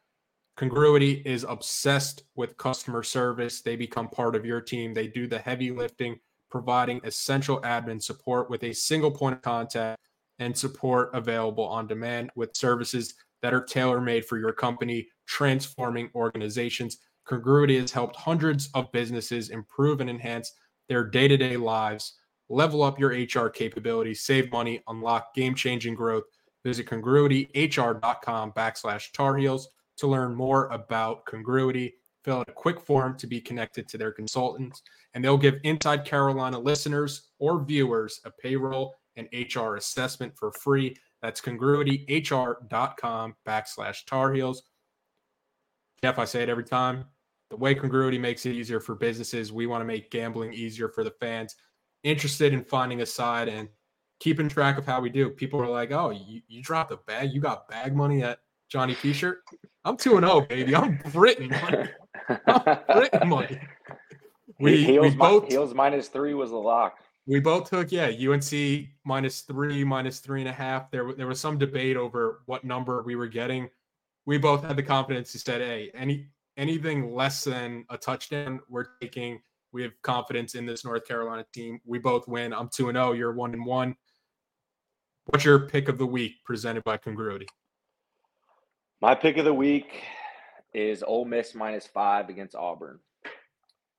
Congruity 0.56 1.22
is 1.24 1.44
obsessed 1.48 2.24
with 2.34 2.56
customer 2.56 3.02
service. 3.02 3.61
They 3.61 3.76
become 3.76 4.09
part 4.09 4.34
of 4.34 4.44
your 4.44 4.61
team. 4.61 4.94
They 4.94 5.06
do 5.06 5.26
the 5.26 5.38
heavy 5.38 5.70
lifting 5.70 6.18
providing 6.50 7.00
essential 7.04 7.61
admin 7.62 8.02
support 8.02 8.50
with 8.50 8.64
a 8.64 8.72
single 8.72 9.11
point 9.11 9.36
of 9.36 9.42
contact 9.42 10.00
and 10.38 10.56
support 10.56 11.11
available 11.14 11.64
on 11.64 11.86
demand 11.86 12.30
with 12.36 12.56
services 12.56 13.14
that 13.42 13.54
are 13.54 13.62
tailor 13.62 14.00
made 14.00 14.24
for 14.24 14.38
your 14.38 14.52
company, 14.52 15.09
transforming 15.26 16.11
organizations. 16.14 16.98
Congruity 17.26 17.78
has 17.78 17.90
helped 17.90 18.16
hundreds 18.16 18.70
of 18.74 18.90
businesses 18.92 19.50
improve 19.50 20.00
and 20.00 20.09
enhance 20.09 20.52
their 20.89 21.05
day 21.05 21.28
to 21.28 21.36
day 21.36 21.57
lives. 21.57 22.14
Level 22.49 22.82
up 22.82 22.99
your 22.99 23.11
HR 23.11 23.49
capabilities, 23.51 24.22
save 24.22 24.51
money, 24.51 24.82
unlock 24.89 25.34
game 25.34 25.55
changing 25.55 25.95
growth. 25.95 26.24
Visit 26.64 26.86
congruityhr.com 26.86 28.53
backslash 28.53 29.12
Tar 29.12 29.36
Heels 29.36 29.68
to 29.99 30.07
learn 30.07 30.34
more 30.34 30.68
about 30.68 31.26
Congruity. 31.26 31.95
Fill 32.24 32.39
out 32.39 32.49
a 32.49 32.53
quick 32.53 32.80
form 32.80 33.16
to 33.18 33.26
be 33.26 33.41
connected 33.41 33.89
to 33.89 33.99
their 33.99 34.12
consultants, 34.12 34.82
and 35.14 35.24
they'll 35.24 35.39
give 35.39 35.61
Inside 35.64 36.05
Carolina 36.05 36.59
listeners 36.59 37.28
or 37.39 37.64
viewers 37.64 38.20
a 38.24 38.30
payroll 38.30 38.95
and 39.16 39.28
HR 39.32 39.76
assessment 39.76 40.36
for 40.36 40.53
free. 40.53 40.97
That's 41.22 41.41
congruityhr.com 41.41 43.34
backslash 43.47 44.05
Tar 44.07 44.32
Heels. 44.32 44.62
Jeff, 46.03 46.18
I 46.18 46.24
say 46.24 46.43
it 46.43 46.49
every 46.49 46.64
time. 46.64 47.05
The 47.51 47.57
way 47.57 47.74
Congruity 47.74 48.18
makes 48.18 48.44
it 48.46 48.53
easier 48.53 48.80
for 48.80 48.94
businesses, 48.94 49.53
we 49.53 49.66
want 49.66 49.80
to 49.80 49.86
make 49.86 50.11
gambling 50.11 50.53
easier 50.53 50.88
for 50.88 51.03
the 51.03 51.11
fans 51.12 51.57
interested 52.03 52.53
in 52.53 52.62
finding 52.62 53.01
a 53.01 53.07
side 53.07 53.49
and 53.49 53.68
keeping 54.20 54.49
track 54.49 54.78
of 54.78 54.86
how 54.86 55.01
we 55.01 55.11
do. 55.11 55.30
People 55.30 55.61
are 55.61 55.68
like, 55.68 55.92
oh, 55.92 56.11
you, 56.11 56.42
you 56.49 56.62
dropped 56.62 56.92
a 56.92 56.96
bag. 56.96 57.30
You 57.32 57.40
got 57.40 57.68
bag 57.68 57.94
money 57.94 58.22
at 58.22 58.40
Johnny 58.68 58.94
T-shirt. 58.94 59.42
I'm 59.84 59.96
2 59.96 60.16
and 60.16 60.26
0, 60.26 60.42
baby. 60.42 60.74
I'm 60.74 61.01
Britain 61.12 61.49
money. 61.49 61.88
I'm 62.46 62.78
Britain 62.92 63.28
money. 63.28 63.61
We, 64.61 64.84
heels, 64.84 65.12
we 65.12 65.16
both 65.16 65.49
heels 65.49 65.72
minus 65.72 66.09
three 66.09 66.34
was 66.34 66.51
the 66.51 66.57
lock. 66.57 66.99
We 67.26 67.40
both 67.40 67.70
took, 67.70 67.92
yeah, 67.92 68.07
UNC 68.07 68.88
minus 69.05 69.42
three, 69.42 69.84
minus 69.84 70.18
three 70.20 70.40
and 70.40 70.49
a 70.49 70.53
half. 70.53 70.90
There, 70.90 71.12
there 71.12 71.26
was 71.26 71.38
some 71.38 71.59
debate 71.59 71.96
over 71.96 72.42
what 72.46 72.64
number 72.64 73.03
we 73.03 73.16
were 73.16 73.28
getting. 73.28 73.68
We 74.26 74.38
both 74.38 74.64
had 74.64 74.76
the 74.76 74.82
confidence 74.82 75.32
to 75.32 75.38
say, 75.38 75.59
hey, 75.59 75.90
any 75.94 76.26
anything 76.59 77.14
less 77.14 77.44
than 77.44 77.86
a 77.88 77.96
touchdown, 77.96 78.61
we're 78.68 78.86
taking. 79.00 79.40
We 79.72 79.82
have 79.82 79.92
confidence 80.02 80.54
in 80.54 80.66
this 80.66 80.84
North 80.84 81.06
Carolina 81.06 81.44
team. 81.54 81.80
We 81.84 81.98
both 81.98 82.26
win. 82.26 82.52
I'm 82.52 82.68
2 82.68 82.92
0. 82.92 83.12
You're 83.12 83.32
1 83.32 83.54
and 83.54 83.64
1. 83.64 83.96
What's 85.26 85.44
your 85.44 85.61
pick 85.61 85.88
of 85.88 85.98
the 85.98 86.06
week 86.06 86.32
presented 86.44 86.84
by 86.84 86.96
Congruity? 86.96 87.46
My 89.00 89.14
pick 89.14 89.36
of 89.36 89.44
the 89.44 89.54
week 89.54 90.02
is 90.74 91.02
Ole 91.02 91.24
Miss 91.24 91.54
minus 91.54 91.86
five 91.86 92.28
against 92.30 92.54
Auburn. 92.54 92.98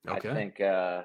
Okay. 0.08 0.30
I 0.30 0.34
think 0.34 0.60
uh, 0.60 1.02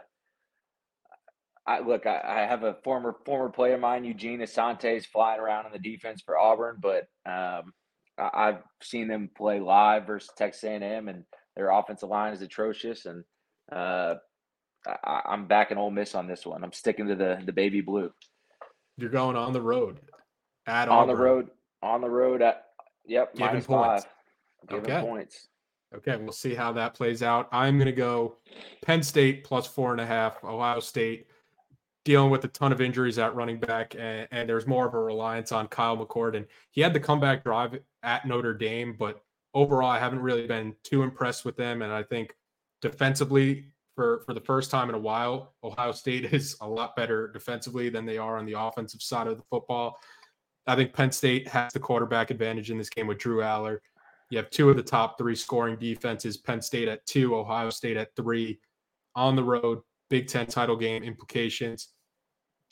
I 1.67 1.79
look, 1.79 2.05
I, 2.05 2.21
I, 2.23 2.39
have 2.41 2.63
a 2.63 2.77
former 2.83 3.17
former 3.25 3.49
player 3.49 3.75
of 3.75 3.81
mine, 3.81 4.03
Eugene 4.03 4.39
Asante, 4.39 4.97
is 4.97 5.05
flying 5.05 5.39
around 5.39 5.65
in 5.67 5.71
the 5.71 5.79
defense 5.79 6.21
for 6.25 6.37
Auburn, 6.37 6.77
but 6.79 7.07
um, 7.25 7.73
I, 8.17 8.47
have 8.47 8.63
seen 8.81 9.07
them 9.07 9.29
play 9.35 9.59
live 9.59 10.07
versus 10.07 10.31
Texas 10.37 10.63
A&M, 10.63 11.07
and 11.07 11.23
their 11.55 11.71
offensive 11.71 12.09
line 12.09 12.33
is 12.33 12.41
atrocious. 12.41 13.05
And 13.05 13.23
uh, 13.71 14.15
I, 15.03 15.21
am 15.27 15.47
backing 15.47 15.77
Ole 15.77 15.91
Miss 15.91 16.15
on 16.15 16.27
this 16.27 16.45
one. 16.45 16.63
I'm 16.63 16.73
sticking 16.73 17.07
to 17.07 17.15
the 17.15 17.41
the 17.45 17.53
baby 17.53 17.81
blue. 17.81 18.11
You're 18.97 19.09
going 19.09 19.35
on 19.35 19.53
the 19.53 19.61
road 19.61 19.99
at 20.67 20.89
on 20.89 21.03
Auburn. 21.03 21.15
the 21.15 21.21
road 21.21 21.49
on 21.81 22.01
the 22.01 22.09
road 22.09 22.41
at 22.41 22.65
yep 23.05 23.33
Giving 23.33 23.47
minus 23.47 23.65
points. 23.65 24.03
five. 24.03 24.11
Giving 24.69 24.91
okay. 24.91 25.01
points. 25.01 25.47
Okay, 25.95 26.17
we'll 26.17 26.33
see 26.33 26.53
how 26.55 26.73
that 26.73 26.93
plays 26.93 27.23
out. 27.23 27.47
I'm 27.51 27.77
going 27.77 27.85
to 27.85 27.91
go 27.91 28.35
Penn 28.81 29.01
State 29.01 29.43
plus 29.43 29.65
four 29.65 29.91
and 29.91 30.01
a 30.01 30.05
half. 30.05 30.43
Ohio 30.43 30.79
State 30.79 31.27
dealing 32.03 32.29
with 32.29 32.43
a 32.43 32.47
ton 32.49 32.71
of 32.71 32.81
injuries 32.81 33.17
at 33.17 33.35
running 33.35 33.59
back, 33.59 33.95
and, 33.97 34.27
and 34.31 34.49
there's 34.49 34.67
more 34.67 34.87
of 34.87 34.93
a 34.93 34.99
reliance 34.99 35.51
on 35.51 35.67
Kyle 35.67 35.97
McCord. 35.97 36.35
And 36.35 36.45
he 36.71 36.81
had 36.81 36.93
the 36.93 36.99
comeback 36.99 37.43
drive 37.43 37.79
at 38.03 38.27
Notre 38.27 38.53
Dame, 38.53 38.95
but 38.97 39.23
overall, 39.55 39.89
I 39.89 39.97
haven't 39.97 40.19
really 40.19 40.45
been 40.45 40.75
too 40.83 41.01
impressed 41.01 41.45
with 41.45 41.55
them. 41.55 41.81
And 41.81 41.91
I 41.91 42.03
think 42.03 42.35
defensively, 42.81 43.71
for 43.95 44.21
for 44.25 44.33
the 44.33 44.41
first 44.41 44.69
time 44.69 44.89
in 44.89 44.95
a 44.95 44.99
while, 44.99 45.55
Ohio 45.63 45.93
State 45.93 46.25
is 46.33 46.55
a 46.61 46.67
lot 46.67 46.95
better 46.95 47.29
defensively 47.29 47.89
than 47.89 48.05
they 48.05 48.17
are 48.17 48.37
on 48.37 48.45
the 48.45 48.59
offensive 48.59 49.01
side 49.01 49.27
of 49.27 49.37
the 49.37 49.43
football. 49.49 49.97
I 50.67 50.75
think 50.75 50.93
Penn 50.93 51.11
State 51.11 51.47
has 51.47 51.73
the 51.73 51.79
quarterback 51.79 52.31
advantage 52.31 52.71
in 52.71 52.77
this 52.77 52.89
game 52.89 53.07
with 53.07 53.19
Drew 53.19 53.41
Allar. 53.41 53.79
You 54.31 54.37
have 54.39 54.49
two 54.49 54.69
of 54.69 54.75
the 54.75 54.83
top 54.83 55.17
three 55.17 55.35
scoring 55.35 55.77
defenses 55.77 56.37
Penn 56.37 56.61
State 56.61 56.87
at 56.87 57.05
two, 57.05 57.35
Ohio 57.35 57.69
State 57.69 57.97
at 57.97 58.15
three, 58.15 58.59
on 59.15 59.35
the 59.35 59.43
road, 59.43 59.79
Big 60.09 60.27
Ten 60.27 60.47
title 60.47 60.75
game 60.75 61.03
implications. 61.03 61.89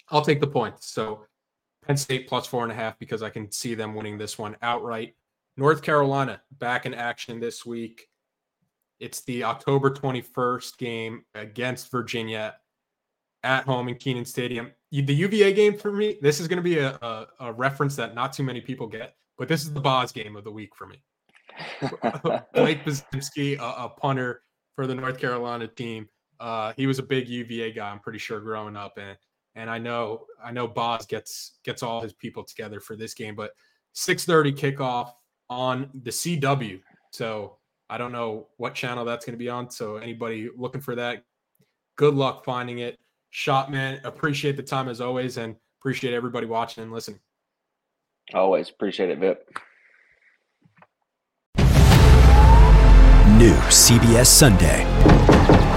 I'll 0.10 0.24
take 0.24 0.42
the 0.42 0.48
points. 0.48 0.90
So 0.90 1.26
Penn 1.86 1.98
State 1.98 2.28
plus 2.28 2.48
four 2.48 2.64
and 2.64 2.72
a 2.72 2.76
half 2.76 2.98
because 3.00 3.22
I 3.22 3.30
can 3.30 3.52
see 3.52 3.76
them 3.76 3.94
winning 3.94 4.18
this 4.18 4.38
one 4.38 4.58
outright. 4.62 5.16
North 5.58 5.82
Carolina 5.82 6.42
back 6.60 6.86
in 6.86 6.94
action 6.94 7.40
this 7.40 7.66
week. 7.66 8.08
It's 9.00 9.22
the 9.22 9.44
October 9.44 9.90
21st 9.92 10.78
game 10.78 11.24
against 11.36 11.92
Virginia 11.92 12.56
at 13.44 13.66
home 13.66 13.90
in 13.90 13.96
Kenan 13.96 14.26
Stadium. 14.26 14.72
The 14.92 15.14
UVA 15.14 15.54
game 15.54 15.78
for 15.78 15.92
me, 15.92 16.18
this 16.22 16.40
is 16.40 16.48
going 16.48 16.58
to 16.58 16.64
be 16.64 16.80
a, 16.80 16.92
a, 17.02 17.28
a 17.40 17.54
reference 17.54 17.96
that 17.98 18.16
not 18.16 18.34
too 18.34 18.44
many 18.44 18.62
people 18.62 18.88
get, 18.88 19.16
but 19.38 19.48
this 19.48 19.64
is 19.64 19.74
the 19.74 19.82
Boz 19.82 20.12
game 20.12 20.36
of 20.36 20.44
the 20.44 20.52
week 20.52 20.76
for 20.76 20.88
me. 20.88 21.04
Blake 22.54 22.84
Bazemski, 22.84 23.60
a, 23.60 23.84
a, 23.84 23.90
punter 23.90 24.42
for 24.76 24.88
the 24.88 24.96
North 24.96 25.20
Carolina 25.20 25.68
team. 25.68 26.08
Uh, 26.40 26.74
he 26.76 26.88
was 26.88 27.00
a 27.00 27.04
big 27.04 27.28
UVA 27.28 27.74
guy, 27.74 27.90
I'm 27.90 28.00
pretty 28.00 28.20
sure, 28.20 28.40
growing 28.40 28.76
up, 28.76 28.98
and 28.98 29.18
and 29.56 29.70
I 29.70 29.78
know 29.78 30.26
I 30.44 30.52
know 30.52 30.68
Boz 30.68 31.06
gets 31.06 31.60
gets 31.64 31.84
all 31.84 32.02
his 32.02 32.14
people 32.14 32.44
together 32.44 32.80
for 32.80 32.96
this 32.96 33.14
game. 33.14 33.36
But 33.36 33.52
6:30 33.96 34.58
kickoff 34.58 35.12
on 35.50 35.90
the 36.04 36.12
CW, 36.12 36.82
so 37.12 37.58
I 37.90 37.98
don't 37.98 38.12
know 38.12 38.48
what 38.58 38.74
channel 38.74 39.06
that's 39.06 39.26
going 39.26 39.34
to 39.34 39.44
be 39.44 39.50
on. 39.50 39.70
So 39.70 39.98
anybody 39.98 40.50
looking 40.56 40.82
for 40.82 40.96
that, 40.96 41.24
good 41.96 42.14
luck 42.14 42.44
finding 42.46 42.80
it. 42.80 43.00
Schoett 43.34 43.70
man, 43.70 44.00
appreciate 44.04 44.58
the 44.58 44.64
time 44.64 44.88
as 44.90 45.02
always, 45.02 45.38
and 45.38 45.56
appreciate 45.80 46.14
everybody 46.14 46.46
watching 46.46 46.84
and 46.84 46.92
listening. 46.92 47.20
Always 48.34 48.70
appreciate 48.70 49.10
it, 49.10 49.20
Vipp. 49.20 49.38
New 53.38 53.56
CBS 53.70 54.28
Sunday. 54.28 54.93